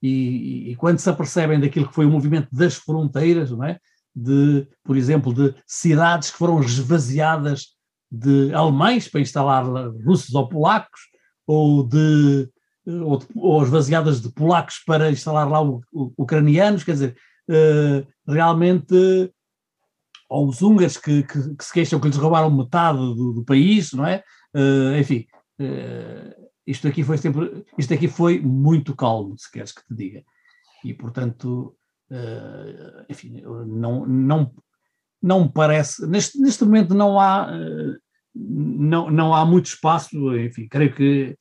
e, 0.03 0.71
e, 0.71 0.77
quando 0.77 0.99
se 0.99 1.11
apercebem 1.11 1.59
daquilo 1.59 1.89
que 1.89 1.95
foi 1.95 2.07
o 2.07 2.11
movimento 2.11 2.49
das 2.53 2.75
fronteiras, 2.75 3.51
não 3.51 3.65
é? 3.65 3.79
De, 4.15 4.67
por 4.85 4.97
exemplo, 4.97 5.33
de 5.33 5.55
cidades 5.67 6.31
que 6.31 6.39
foram 6.39 6.61
esvaziadas 6.61 7.69
de 8.11 8.53
alemães 8.55 9.09
para 9.09 9.21
instalar 9.21 9.65
russos 10.05 10.35
ou 10.35 10.49
polacos, 10.49 11.01
ou 11.47 11.87
de 11.87 12.49
ou, 12.87 13.23
ou 13.37 13.63
esvaziadas 13.63 14.21
de 14.21 14.31
polacos 14.31 14.83
para 14.87 15.11
instalar 15.11 15.49
lá 15.49 15.63
o, 15.63 15.83
o, 15.93 16.13
ucranianos, 16.17 16.85
quer 16.85 16.93
dizer, 16.93 17.17
uh, 17.51 18.07
realmente, 18.27 19.31
ou 20.29 20.49
os 20.49 20.63
húngaros 20.63 20.97
que, 20.97 21.23
que, 21.23 21.55
que, 21.55 21.65
se 21.65 21.73
queixam 21.73 22.01
que 22.01 22.09
lhes 22.09 22.17
roubaram 22.17 22.51
metade 22.51 22.99
do, 22.99 23.35
do 23.35 23.45
país, 23.45 23.93
não 23.93 24.07
é? 24.07 24.23
Uh, 24.55 24.99
enfim, 24.99 25.27
uh, 25.61 26.49
isto 26.67 26.89
aqui 26.89 27.03
foi 27.03 27.19
sempre, 27.19 27.65
isto 27.77 27.95
aqui 27.95 28.09
foi 28.09 28.41
muito 28.41 28.95
calmo, 28.95 29.37
se 29.39 29.51
queres 29.51 29.73
que 29.73 29.85
te 29.87 29.95
diga. 29.95 30.25
E, 30.85 30.95
portanto, 30.95 31.75
enfim, 33.09 33.43
não, 33.43 34.07
não, 34.07 34.55
não 35.21 35.49
parece, 35.49 36.07
neste, 36.07 36.39
neste 36.39 36.65
momento 36.65 36.95
não 36.95 37.19
há, 37.19 37.51
não, 38.35 39.11
não 39.11 39.35
há 39.35 39.45
muito 39.45 39.67
espaço, 39.67 40.37
enfim, 40.37 40.69
creio 40.69 40.95
que 40.95 41.37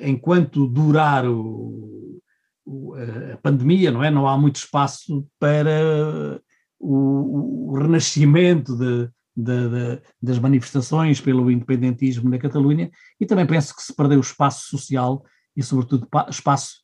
enquanto 0.00 0.66
durar 0.66 1.26
o, 1.26 2.20
o, 2.64 2.94
a 3.32 3.36
pandemia, 3.38 3.90
não 3.90 4.02
é? 4.02 4.10
Não 4.10 4.26
há 4.26 4.36
muito 4.36 4.56
espaço 4.56 5.26
para 5.38 6.40
o, 6.78 7.70
o 7.70 7.78
renascimento 7.78 8.76
de, 8.76 9.08
de, 9.36 9.68
de, 9.68 10.02
das 10.22 10.38
manifestações 10.38 11.20
pelo 11.20 11.50
independentismo 11.50 12.30
na 12.30 12.38
Catalunha 12.38 12.90
e 13.20 13.26
também 13.26 13.46
penso 13.46 13.76
que 13.76 13.82
se 13.82 13.94
perdeu 13.94 14.18
espaço 14.18 14.66
social 14.68 15.22
e, 15.54 15.62
sobretudo, 15.62 16.08
espaço 16.30 16.80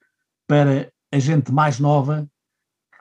para 0.46 0.92
a 1.10 1.18
gente 1.18 1.50
mais 1.50 1.78
nova, 1.78 2.28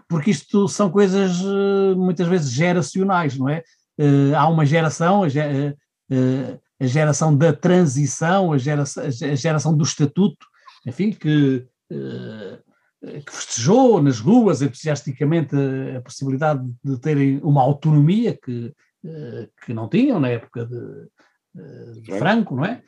porque 0.07 0.31
isto 0.31 0.67
são 0.67 0.89
coisas 0.89 1.41
eh, 1.41 1.95
muitas 1.95 2.27
vezes 2.27 2.51
geracionais, 2.51 3.37
não 3.37 3.47
é? 3.47 3.63
Eh, 3.97 4.33
há 4.35 4.47
uma 4.47 4.65
geração, 4.65 5.23
a 5.23 6.85
geração 6.85 7.35
da 7.35 7.53
transição, 7.53 8.51
a 8.51 8.57
geração, 8.57 9.03
a 9.03 9.35
geração 9.35 9.75
do 9.75 9.83
estatuto, 9.83 10.45
enfim, 10.85 11.11
que, 11.11 11.65
que 11.89 13.31
festejou 13.31 14.01
nas 14.01 14.19
ruas 14.19 14.61
entusiasticamente 14.61 15.55
a, 15.55 15.99
a 15.99 16.01
possibilidade 16.01 16.61
de 16.83 16.99
terem 16.99 17.39
uma 17.43 17.61
autonomia 17.61 18.37
que, 18.37 18.73
que 19.65 19.73
não 19.73 19.89
tinham 19.89 20.19
na 20.19 20.29
época 20.29 20.65
de, 20.65 22.01
de 22.01 22.17
Franco, 22.17 22.55
não 22.55 22.65
é? 22.65 22.83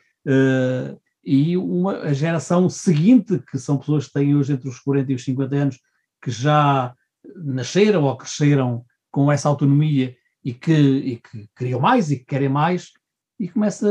E 1.24 1.55
uma, 1.57 1.99
a 1.99 2.14
geração 2.14 2.70
seguinte, 2.70 3.41
que 3.49 3.57
são 3.57 3.78
pessoas 3.78 4.07
que 4.07 4.14
têm 4.14 4.36
hoje 4.36 4.53
entre 4.53 4.68
os 4.68 4.80
40 4.80 5.11
e 5.11 5.16
os 5.16 5.24
50 5.24 5.55
anos, 5.55 5.80
que 6.22 6.30
já 6.30 6.93
nasceram 7.36 8.03
ou 8.03 8.18
cresceram 8.18 8.86
com 9.09 9.32
essa 9.32 9.47
autonomia 9.47 10.16
e 10.43 10.53
que, 10.53 10.74
e 10.74 11.18
que 11.18 11.49
queriam 11.55 11.80
mais 11.80 12.11
e 12.11 12.18
que 12.18 12.26
querem 12.26 12.49
mais, 12.49 12.91
e 13.39 13.47
começa, 13.47 13.88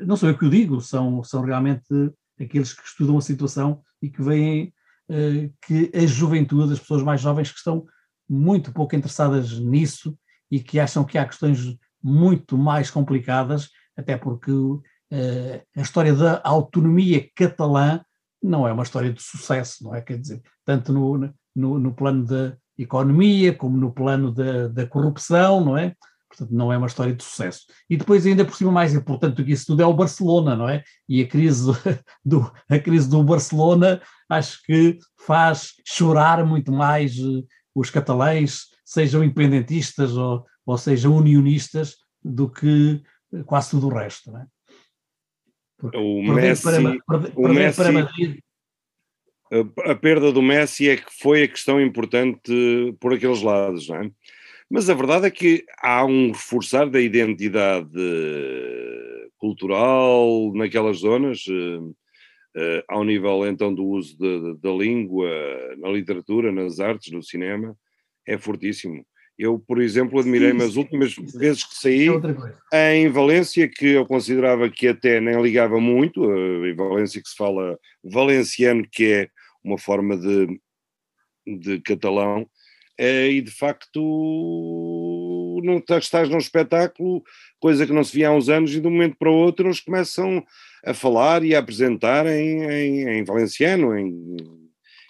não 0.00 0.16
sou 0.16 0.28
eu 0.28 0.38
que 0.38 0.44
o 0.44 0.50
digo, 0.50 0.80
são, 0.80 1.22
são 1.24 1.42
realmente 1.42 1.86
aqueles 2.40 2.72
que 2.72 2.86
estudam 2.86 3.18
a 3.18 3.22
situação 3.22 3.82
e 4.00 4.08
que 4.08 4.22
veem 4.22 4.72
que 5.66 5.90
a 5.94 6.06
juventude, 6.06 6.72
as 6.72 6.80
pessoas 6.80 7.02
mais 7.02 7.20
jovens 7.20 7.50
que 7.50 7.58
estão 7.58 7.84
muito 8.28 8.72
pouco 8.72 8.96
interessadas 8.96 9.58
nisso 9.58 10.16
e 10.52 10.60
que 10.60 10.78
acham 10.78 11.02
que 11.02 11.16
há 11.16 11.24
questões 11.24 11.78
muito 12.02 12.58
mais 12.58 12.90
complicadas, 12.90 13.70
até 13.96 14.18
porque 14.18 14.50
uh, 14.52 14.82
a 15.74 15.80
história 15.80 16.14
da 16.14 16.42
autonomia 16.44 17.26
catalã 17.34 18.04
não 18.42 18.68
é 18.68 18.72
uma 18.72 18.82
história 18.82 19.10
de 19.10 19.22
sucesso, 19.22 19.82
não 19.82 19.94
é? 19.94 20.02
Quer 20.02 20.18
dizer, 20.18 20.42
tanto 20.62 20.92
no, 20.92 21.32
no, 21.56 21.78
no 21.78 21.94
plano 21.94 22.26
da 22.26 22.54
economia 22.76 23.54
como 23.54 23.78
no 23.78 23.92
plano 23.92 24.30
da, 24.30 24.68
da 24.68 24.86
corrupção, 24.86 25.64
não 25.64 25.78
é? 25.78 25.94
Portanto, 26.28 26.50
não 26.50 26.70
é 26.70 26.76
uma 26.76 26.86
história 26.86 27.14
de 27.14 27.22
sucesso. 27.22 27.60
E 27.88 27.96
depois, 27.96 28.26
ainda 28.26 28.44
por 28.44 28.54
cima, 28.54 28.72
mais 28.72 28.94
importante 28.94 29.36
do 29.36 29.44
que 29.44 29.52
isso 29.52 29.66
tudo 29.66 29.82
é 29.82 29.86
o 29.86 29.94
Barcelona, 29.94 30.56
não 30.56 30.68
é? 30.68 30.82
E 31.08 31.22
a 31.22 31.28
crise 31.28 31.72
do, 32.24 32.52
a 32.68 32.78
crise 32.78 33.08
do 33.08 33.22
Barcelona 33.22 34.02
acho 34.28 34.62
que 34.64 34.98
faz 35.26 35.72
chorar 35.86 36.44
muito 36.44 36.72
mais 36.72 37.16
uh, 37.18 37.46
os 37.74 37.88
catalães, 37.88 38.71
sejam 38.92 39.24
independentistas 39.24 40.16
ou, 40.16 40.44
ou 40.66 40.76
sejam 40.76 41.16
unionistas, 41.16 41.96
do 42.22 42.50
que 42.50 43.02
quase 43.46 43.70
tudo 43.70 43.86
o 43.86 43.94
resto, 43.94 44.30
não 44.30 44.40
é? 44.40 44.46
Porque 45.78 45.96
o 45.96 46.22
Messi, 46.22 46.62
para, 46.62 47.18
perder, 47.18 47.32
o 47.34 47.48
Messi, 47.48 47.76
para 47.76 47.92
Madrid, 47.92 48.38
a 49.84 49.94
perda 49.94 50.30
do 50.30 50.42
Messi 50.42 50.90
é 50.90 50.96
que 50.96 51.10
foi 51.20 51.42
a 51.42 51.48
questão 51.48 51.80
importante 51.80 52.52
por 53.00 53.14
aqueles 53.14 53.42
lados, 53.42 53.88
não 53.88 53.96
é? 53.96 54.10
Mas 54.70 54.88
a 54.88 54.94
verdade 54.94 55.26
é 55.26 55.30
que 55.30 55.64
há 55.82 56.04
um 56.04 56.28
reforçar 56.28 56.88
da 56.88 57.00
identidade 57.00 57.90
cultural 59.38 60.52
naquelas 60.54 60.98
zonas, 60.98 61.44
uh, 61.48 61.88
uh, 61.88 62.82
ao 62.88 63.04
nível 63.04 63.46
então 63.46 63.74
do 63.74 63.84
uso 63.84 64.16
da 64.62 64.70
língua 64.70 65.28
na 65.78 65.88
literatura, 65.88 66.52
nas 66.52 66.78
artes, 66.78 67.12
no 67.12 67.22
cinema, 67.22 67.76
é 68.26 68.38
fortíssimo. 68.38 69.04
Eu, 69.38 69.58
por 69.58 69.80
exemplo, 69.80 70.20
admirei-me 70.20 70.62
as 70.62 70.76
últimas 70.76 71.14
vezes 71.14 71.64
que 71.64 71.74
saí 71.74 72.06
é 72.72 72.96
em 72.96 73.08
Valência, 73.08 73.68
que 73.68 73.86
eu 73.86 74.06
considerava 74.06 74.68
que 74.68 74.88
até 74.88 75.20
nem 75.20 75.40
ligava 75.40 75.80
muito, 75.80 76.22
uh, 76.22 76.66
em 76.66 76.74
Valência 76.74 77.20
que 77.20 77.28
se 77.28 77.36
fala 77.36 77.78
valenciano, 78.04 78.86
que 78.90 79.04
é 79.10 79.28
uma 79.64 79.78
forma 79.78 80.16
de, 80.16 80.60
de 81.46 81.80
catalão, 81.80 82.46
eh, 82.98 83.30
e 83.30 83.40
de 83.40 83.50
facto 83.50 84.00
não 85.64 85.78
estás 85.78 86.28
num 86.28 86.38
espetáculo, 86.38 87.22
coisa 87.58 87.86
que 87.86 87.92
não 87.92 88.04
se 88.04 88.12
via 88.12 88.28
há 88.28 88.32
uns 88.32 88.48
anos, 88.48 88.74
e 88.74 88.80
de 88.80 88.86
um 88.86 88.90
momento 88.90 89.16
para 89.18 89.30
o 89.30 89.34
outro 89.34 89.66
eles 89.66 89.80
começam 89.80 90.44
a 90.84 90.92
falar 90.92 91.42
e 91.44 91.54
a 91.54 91.58
apresentar 91.58 92.26
em, 92.26 92.62
em, 92.64 93.08
em 93.18 93.24
valenciano, 93.24 93.96
em, 93.96 94.36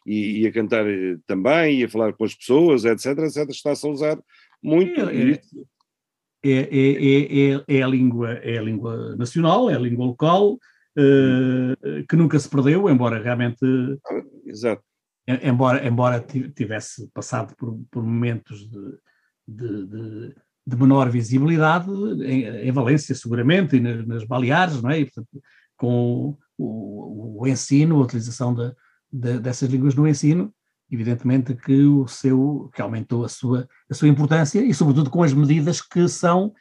e, 0.06 0.42
e, 0.42 0.46
a 0.46 0.52
cantar 0.52 0.86
eh, 0.86 1.16
também, 1.26 1.80
e 1.80 1.84
a 1.84 1.88
falar 1.88 2.12
com 2.12 2.24
as 2.24 2.34
pessoas, 2.34 2.84
etc, 2.84 3.18
etc, 3.18 3.48
está-se 3.50 3.86
a 3.86 3.90
usar 3.90 4.18
muito. 4.62 5.00
É, 5.00 5.40
é, 6.44 6.50
é, 6.50 7.54
é, 7.54 7.64
é, 7.68 7.82
a 7.82 7.86
língua, 7.86 8.32
é 8.34 8.58
a 8.58 8.62
língua 8.62 9.14
nacional, 9.16 9.70
é 9.70 9.76
a 9.76 9.78
língua 9.78 10.06
local, 10.06 10.54
uh, 10.54 12.06
que 12.08 12.16
nunca 12.16 12.38
se 12.38 12.48
perdeu, 12.48 12.90
embora 12.90 13.22
realmente... 13.22 13.64
Exato. 14.44 14.82
Embora, 15.26 15.86
embora 15.86 16.20
tivesse 16.20 17.08
passado 17.14 17.54
por, 17.56 17.80
por 17.88 18.02
momentos 18.02 18.68
de, 18.68 18.98
de, 19.46 19.86
de 19.86 20.34
de 20.66 20.76
menor 20.76 21.10
visibilidade 21.10 21.90
em, 22.24 22.68
em, 22.68 22.72
Valência, 22.72 23.14
seguramente, 23.14 23.76
e 23.76 23.80
nas, 23.80 24.06
nas 24.06 24.24
Baleares, 24.24 24.80
não 24.80 24.90
é? 24.90 25.00
E, 25.00 25.04
portanto, 25.04 25.42
com 25.76 26.36
o, 26.56 27.42
o, 27.42 27.48
ensino, 27.48 27.96
a 27.96 28.04
utilização 28.04 28.54
de, 28.54 28.72
de, 29.12 29.38
dessas 29.38 29.68
línguas 29.68 29.94
no 29.94 30.08
ensino, 30.08 30.52
evidentemente 30.90 31.54
que 31.54 31.84
o 31.84 32.06
seu, 32.06 32.70
que 32.74 32.82
aumentou 32.82 33.24
a 33.24 33.28
sua, 33.28 33.68
a 33.90 33.94
sua 33.94 34.08
importância 34.08 34.60
e 34.60 34.72
sobretudo 34.74 35.10
com 35.10 35.22
as 35.22 35.32
medidas 35.32 35.80
que 35.80 36.08
são 36.08 36.52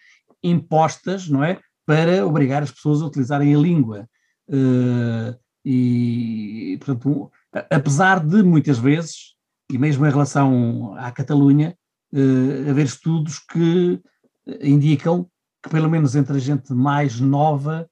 impostas, 0.44 1.28
não 1.28 1.44
é? 1.44 1.60
Para 1.86 2.26
obrigar 2.26 2.64
as 2.64 2.72
pessoas 2.72 3.02
a 3.02 3.06
utilizarem 3.06 3.54
a 3.54 3.58
língua. 3.58 4.08
Uh, 4.48 5.38
e, 5.64 6.78
portanto, 6.80 7.32
apesar 7.70 8.20
de 8.20 8.42
muitas 8.42 8.80
vezes, 8.80 9.36
e 9.72 9.78
mesmo 9.78 10.06
em 10.06 10.10
relação 10.10 10.96
à 10.98 11.12
Catalunha, 11.12 11.76
uh, 12.14 12.70
haver 12.70 12.86
estudos 12.86 13.40
que 13.40 14.02
indicam 14.62 15.30
que, 15.64 15.70
pelo 15.70 15.90
menos 15.90 16.16
entre 16.16 16.38
a 16.38 16.40
gente 16.40 16.74
mais 16.74 17.20
nova, 17.20 17.88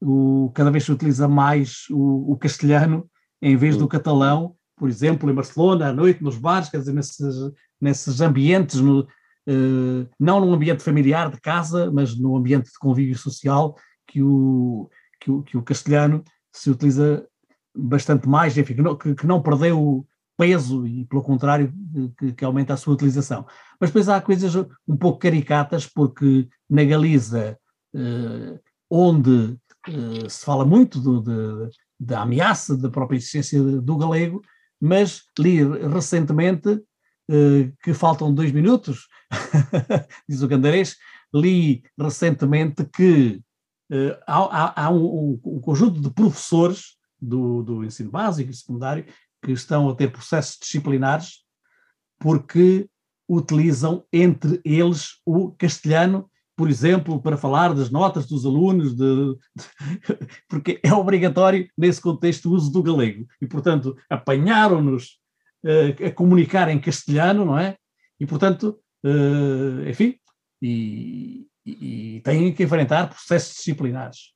o, 0.00 0.50
cada 0.54 0.70
vez 0.70 0.84
se 0.84 0.92
utiliza 0.92 1.28
mais 1.28 1.84
o, 1.90 2.32
o 2.32 2.36
castelhano 2.36 3.08
em 3.42 3.56
vez 3.56 3.76
do 3.76 3.88
catalão, 3.88 4.54
por 4.76 4.88
exemplo, 4.88 5.28
em 5.30 5.34
Barcelona, 5.34 5.88
à 5.88 5.92
noite, 5.92 6.22
nos 6.22 6.38
bares, 6.38 6.68
quer 6.68 6.78
dizer, 6.78 6.92
nesses, 6.92 7.36
nesses 7.80 8.20
ambientes, 8.20 8.80
no, 8.80 9.00
uh, 9.00 10.08
não 10.18 10.40
num 10.40 10.54
ambiente 10.54 10.82
familiar 10.82 11.30
de 11.30 11.40
casa, 11.40 11.90
mas 11.90 12.16
no 12.16 12.36
ambiente 12.36 12.66
de 12.66 12.78
convívio 12.78 13.18
social, 13.18 13.76
que 14.06 14.22
o, 14.22 14.88
que 15.20 15.30
o, 15.30 15.42
que 15.42 15.56
o 15.56 15.62
castelhano 15.62 16.22
se 16.52 16.70
utiliza 16.70 17.26
bastante 17.74 18.28
mais, 18.28 18.56
enfim, 18.56 18.74
que 18.74 18.82
não, 18.82 18.96
que, 18.96 19.14
que 19.14 19.26
não 19.26 19.42
perdeu 19.42 20.06
peso 20.36 20.86
e, 20.86 21.04
pelo 21.06 21.22
contrário, 21.22 21.72
que, 22.18 22.32
que, 22.32 22.44
aumenta 22.44 22.74
a 22.74 22.76
sua 22.76 22.94
utilização. 22.94 23.46
Mas 23.80 23.90
depois 23.90 24.08
há 24.08 24.20
coisas 24.20 24.54
um 24.86 24.96
pouco 24.96 25.18
caricatas, 25.18 25.86
porque 25.86 26.48
na 26.68 26.84
Galiza, 26.84 27.58
eh, 27.94 28.58
onde 28.90 29.56
eh, 29.88 30.28
se 30.28 30.44
fala 30.44 30.64
muito 30.64 31.00
do, 31.00 31.20
de, 31.20 31.70
da 32.02 32.22
ameaça 32.22 32.76
da 32.76 32.90
própria 32.90 33.16
existência 33.16 33.62
do 33.62 33.96
galego, 33.96 34.42
mas 34.80 35.22
li 35.38 35.62
recentemente 35.88 36.82
eh, 37.30 37.72
que 37.82 37.94
faltam 37.94 38.34
dois 38.34 38.50
minutos, 38.50 39.06
diz 40.28 40.42
o 40.42 40.48
Gandarês, 40.48 40.96
li 41.32 41.84
recentemente 41.98 42.84
que 42.84 43.40
eh, 43.90 44.20
há, 44.26 44.38
há, 44.38 44.84
há 44.86 44.90
um, 44.90 45.40
um, 45.44 45.60
conjunto 45.60 46.00
de 46.00 46.10
professores 46.10 46.96
do, 47.20 47.62
do 47.62 47.84
ensino 47.84 48.10
básico 48.10 48.50
e 48.50 48.54
secundário 48.54 49.06
que 49.40 49.52
estão 49.52 49.88
a 49.88 49.94
ter 49.94 50.10
processos 50.10 50.58
disciplinares 50.60 51.44
porque 52.18 52.88
utilizam 53.28 54.04
entre 54.12 54.60
eles 54.64 55.20
o 55.24 55.52
castelhano, 55.52 56.28
por 56.56 56.68
exemplo, 56.68 57.20
para 57.20 57.36
falar 57.36 57.74
das 57.74 57.90
notas 57.90 58.26
dos 58.26 58.44
alunos, 58.44 58.94
de, 58.94 59.04
de, 59.24 59.38
porque 60.48 60.80
é 60.82 60.92
obrigatório 60.92 61.68
nesse 61.76 62.00
contexto 62.00 62.50
o 62.50 62.52
uso 62.52 62.70
do 62.70 62.82
galego. 62.82 63.26
E, 63.40 63.46
portanto, 63.46 63.96
apanharam-nos 64.08 65.18
uh, 65.64 66.06
a 66.06 66.10
comunicar 66.10 66.68
em 66.68 66.80
castelhano, 66.80 67.44
não 67.44 67.58
é? 67.58 67.76
E, 68.20 68.26
portanto, 68.26 68.78
uh, 69.04 69.88
enfim, 69.88 70.16
e, 70.60 71.46
e, 71.64 72.16
e 72.16 72.20
têm 72.20 72.52
que 72.52 72.62
enfrentar 72.62 73.08
processos 73.08 73.56
disciplinares. 73.56 74.32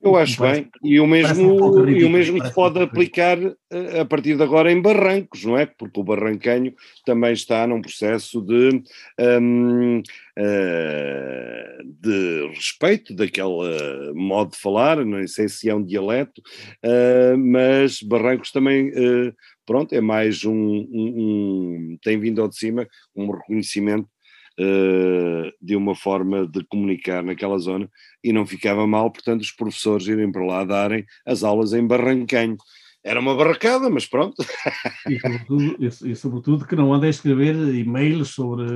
Eu 0.00 0.14
acho 0.14 0.40
bem, 0.40 0.68
e 0.84 1.00
o 1.00 1.06
mesmo, 1.06 1.78
um 1.78 1.88
e 1.88 2.04
o 2.04 2.10
mesmo 2.10 2.44
se 2.44 2.54
pode 2.54 2.78
aplicar 2.80 3.38
eh, 3.40 4.00
a 4.00 4.04
partir 4.04 4.36
de 4.36 4.42
agora 4.42 4.70
em 4.70 4.80
Barrancos, 4.80 5.42
não 5.44 5.56
é? 5.56 5.64
Porque 5.64 5.98
o 5.98 6.04
Barrancanho 6.04 6.74
também 7.04 7.32
está 7.32 7.66
num 7.66 7.80
processo 7.80 8.42
de, 8.42 8.82
um, 9.18 9.98
uh, 9.98 10.02
eh, 10.36 11.78
de 11.82 12.46
respeito 12.54 13.14
daquele 13.14 14.12
modo 14.14 14.52
de 14.52 14.58
falar, 14.58 15.04
não 15.04 15.26
sei 15.26 15.48
se 15.48 15.68
é 15.68 15.74
um 15.74 15.82
dialeto, 15.82 16.42
uh, 16.84 17.36
mas 17.38 18.02
Barrancos 18.02 18.52
também, 18.52 18.90
uh, 18.90 19.34
pronto, 19.64 19.94
é 19.94 20.00
mais 20.00 20.44
um, 20.44 20.52
um, 20.52 20.86
um, 20.92 21.98
tem 22.02 22.20
vindo 22.20 22.42
ao 22.42 22.48
de 22.48 22.56
cima 22.56 22.86
um 23.14 23.30
reconhecimento 23.30 24.08
uh, 24.60 25.52
de 25.60 25.76
uma 25.76 25.94
forma 25.94 26.46
de 26.46 26.64
comunicar 26.64 27.22
naquela 27.22 27.58
zona 27.58 27.88
e 28.22 28.32
não 28.32 28.46
ficava 28.46 28.86
mal, 28.86 29.10
portanto, 29.10 29.42
os 29.42 29.52
professores 29.52 30.06
irem 30.06 30.30
para 30.30 30.44
lá 30.44 30.64
darem 30.64 31.04
as 31.26 31.42
aulas 31.42 31.72
em 31.72 31.86
Barrancanho. 31.86 32.56
Era 33.04 33.20
uma 33.20 33.36
barracada, 33.36 33.88
mas 33.88 34.04
pronto. 34.04 34.34
E 35.08 35.20
sobretudo, 35.20 35.76
e, 35.80 36.16
sobretudo 36.16 36.66
que 36.66 36.74
não 36.74 36.92
andem 36.92 37.06
a 37.06 37.10
escrever 37.10 37.54
e-mails 37.74 38.30
sobre 38.30 38.66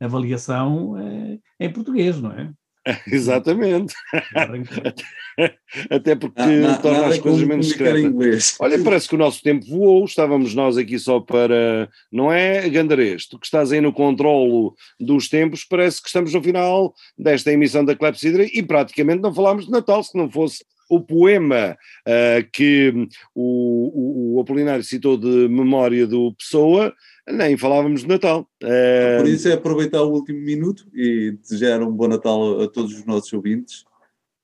avaliação 0.00 0.96
é, 0.96 1.38
em 1.58 1.72
português, 1.72 2.20
não 2.20 2.30
é? 2.30 2.52
Exatamente. 3.06 3.94
Até 5.90 6.16
porque 6.16 6.42
na, 6.42 6.78
torna 6.78 7.06
as 7.06 7.18
coisas 7.18 7.42
menos 7.42 7.66
discretas. 7.66 8.56
Olha, 8.58 8.82
parece 8.82 9.08
que 9.08 9.14
o 9.14 9.18
nosso 9.18 9.42
tempo 9.42 9.66
voou, 9.66 10.04
estávamos 10.04 10.54
nós 10.54 10.76
aqui 10.76 10.98
só 10.98 11.20
para. 11.20 11.88
Não 12.10 12.32
é, 12.32 12.68
Gandarês? 12.68 13.26
Tu 13.26 13.38
que 13.38 13.46
estás 13.46 13.70
aí 13.72 13.80
no 13.80 13.92
controlo 13.92 14.74
dos 14.98 15.28
tempos, 15.28 15.64
parece 15.64 16.02
que 16.02 16.08
estamos 16.08 16.32
no 16.32 16.42
final 16.42 16.94
desta 17.16 17.52
emissão 17.52 17.84
da 17.84 17.94
Clepsidra 17.94 18.44
e 18.44 18.62
praticamente 18.62 19.22
não 19.22 19.34
falámos 19.34 19.66
de 19.66 19.70
Natal, 19.70 20.02
se 20.02 20.16
não 20.16 20.30
fosse 20.30 20.64
o 20.88 21.00
poema 21.00 21.76
uh, 22.06 22.50
que 22.50 22.92
o, 23.34 24.32
o, 24.34 24.36
o 24.36 24.40
Apolinário 24.40 24.82
citou 24.82 25.16
de 25.16 25.48
memória 25.48 26.06
do 26.06 26.34
Pessoa, 26.34 26.94
nem 27.32 27.56
falávamos 27.56 28.02
de 28.02 28.08
Natal. 28.08 28.48
Uh... 28.62 29.18
Por 29.18 29.28
isso 29.28 29.48
é 29.48 29.52
aproveitar 29.52 30.02
o 30.02 30.12
último 30.12 30.40
minuto 30.40 30.86
e 30.94 31.32
desejar 31.42 31.82
um 31.82 31.92
bom 31.92 32.08
Natal 32.08 32.62
a 32.62 32.68
todos 32.68 32.94
os 32.94 33.04
nossos 33.04 33.32
ouvintes. 33.32 33.84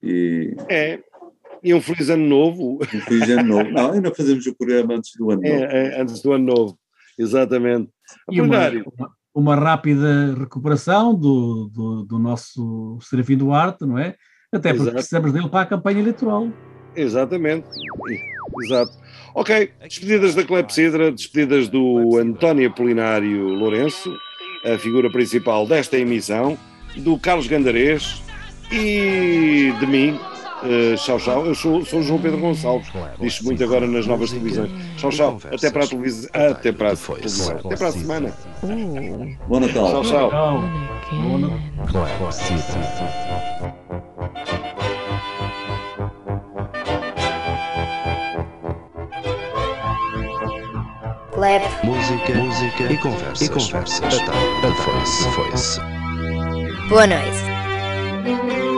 E... 0.03 0.55
É, 0.69 1.01
e 1.63 1.73
um 1.73 1.81
feliz 1.81 2.11
ano 2.11 2.27
novo. 2.27 2.79
Um 2.83 3.01
feliz 3.01 3.29
ano 3.31 3.45
novo. 3.45 3.71
Não, 3.73 3.93
ainda 3.93 4.15
fazemos 4.15 4.47
o 4.47 4.55
programa 4.55 4.97
antes 4.97 5.17
do 5.17 5.31
ano 5.31 5.47
é, 5.47 5.51
novo. 5.51 5.65
É, 5.65 6.01
antes 6.01 6.21
do 6.21 6.33
ano 6.33 6.45
novo, 6.45 6.79
exatamente. 7.19 7.91
E 8.31 8.41
uma, 8.41 8.69
uma, 8.69 9.11
uma, 9.35 9.57
rápida 9.57 10.35
recuperação 10.39 11.15
do, 11.15 11.71
do, 11.73 12.05
do 12.05 12.19
nosso 12.19 12.99
Serafim 13.01 13.39
Duarte, 13.39 13.87
não 13.87 13.99
é? 13.99 14.15
Até 14.53 14.69
porque 14.69 14.83
Exato. 14.83 14.97
precisamos 14.97 15.33
dele 15.33 15.49
para 15.49 15.63
a 15.63 15.67
campanha 15.67 16.01
eleitoral. 16.01 16.49
Exatamente, 16.97 17.67
exato. 18.63 18.93
Ok, 19.35 19.71
despedidas 19.83 20.35
da 20.35 20.45
Clepsidra, 20.45 21.11
despedidas 21.11 21.69
do 21.69 22.19
António 22.19 22.69
Apolinário 22.69 23.49
Lourenço, 23.49 24.17
a 24.65 24.79
figura 24.79 25.11
principal 25.11 25.67
desta 25.67 25.99
emissão, 25.99 26.57
do 26.97 27.19
Carlos 27.19 27.49
Gandarês 27.49 28.23
e 28.71 29.73
de 29.81 29.87
mim, 29.87 30.19
Uh, 30.65 30.97
tchau, 30.97 31.19
tchau. 31.19 31.45
Eu 31.45 31.55
sou, 31.55 31.85
sou 31.85 32.03
João 32.03 32.19
Pedro 32.19 32.39
Gonçalves. 32.39 32.89
Diz 33.21 33.43
muito 33.43 33.63
agora 33.63 33.87
nas 33.87 34.07
novas 34.07 34.31
televisões. 34.31 34.71
Tchau, 34.97 35.11
tchau. 35.11 35.39
Até 35.53 35.71
para 35.71 35.85
a 35.85 35.87
televisão. 35.87 36.31
Até 36.33 36.73
para 36.73 36.93
a 36.93 36.97
televisão. 36.97 37.59
Até 37.59 37.77
para 37.77 37.89
a 37.89 37.93
semana. 37.93 38.33
Bom 39.47 39.61
Natal. 39.61 40.03
Tchau, 40.03 40.31
tchau. 40.31 40.65
Bom 41.13 41.39
Natal. 42.99 44.14
Música, 51.83 52.35
música 52.37 52.91
e 52.91 52.97
conversas. 52.97 53.43
E 53.43 53.51
conversas. 53.51 54.03
A 54.03 54.73
foi-se. 54.83 55.31
Foi-se. 55.35 55.81
Boa 56.89 57.07
noite. 57.07 58.74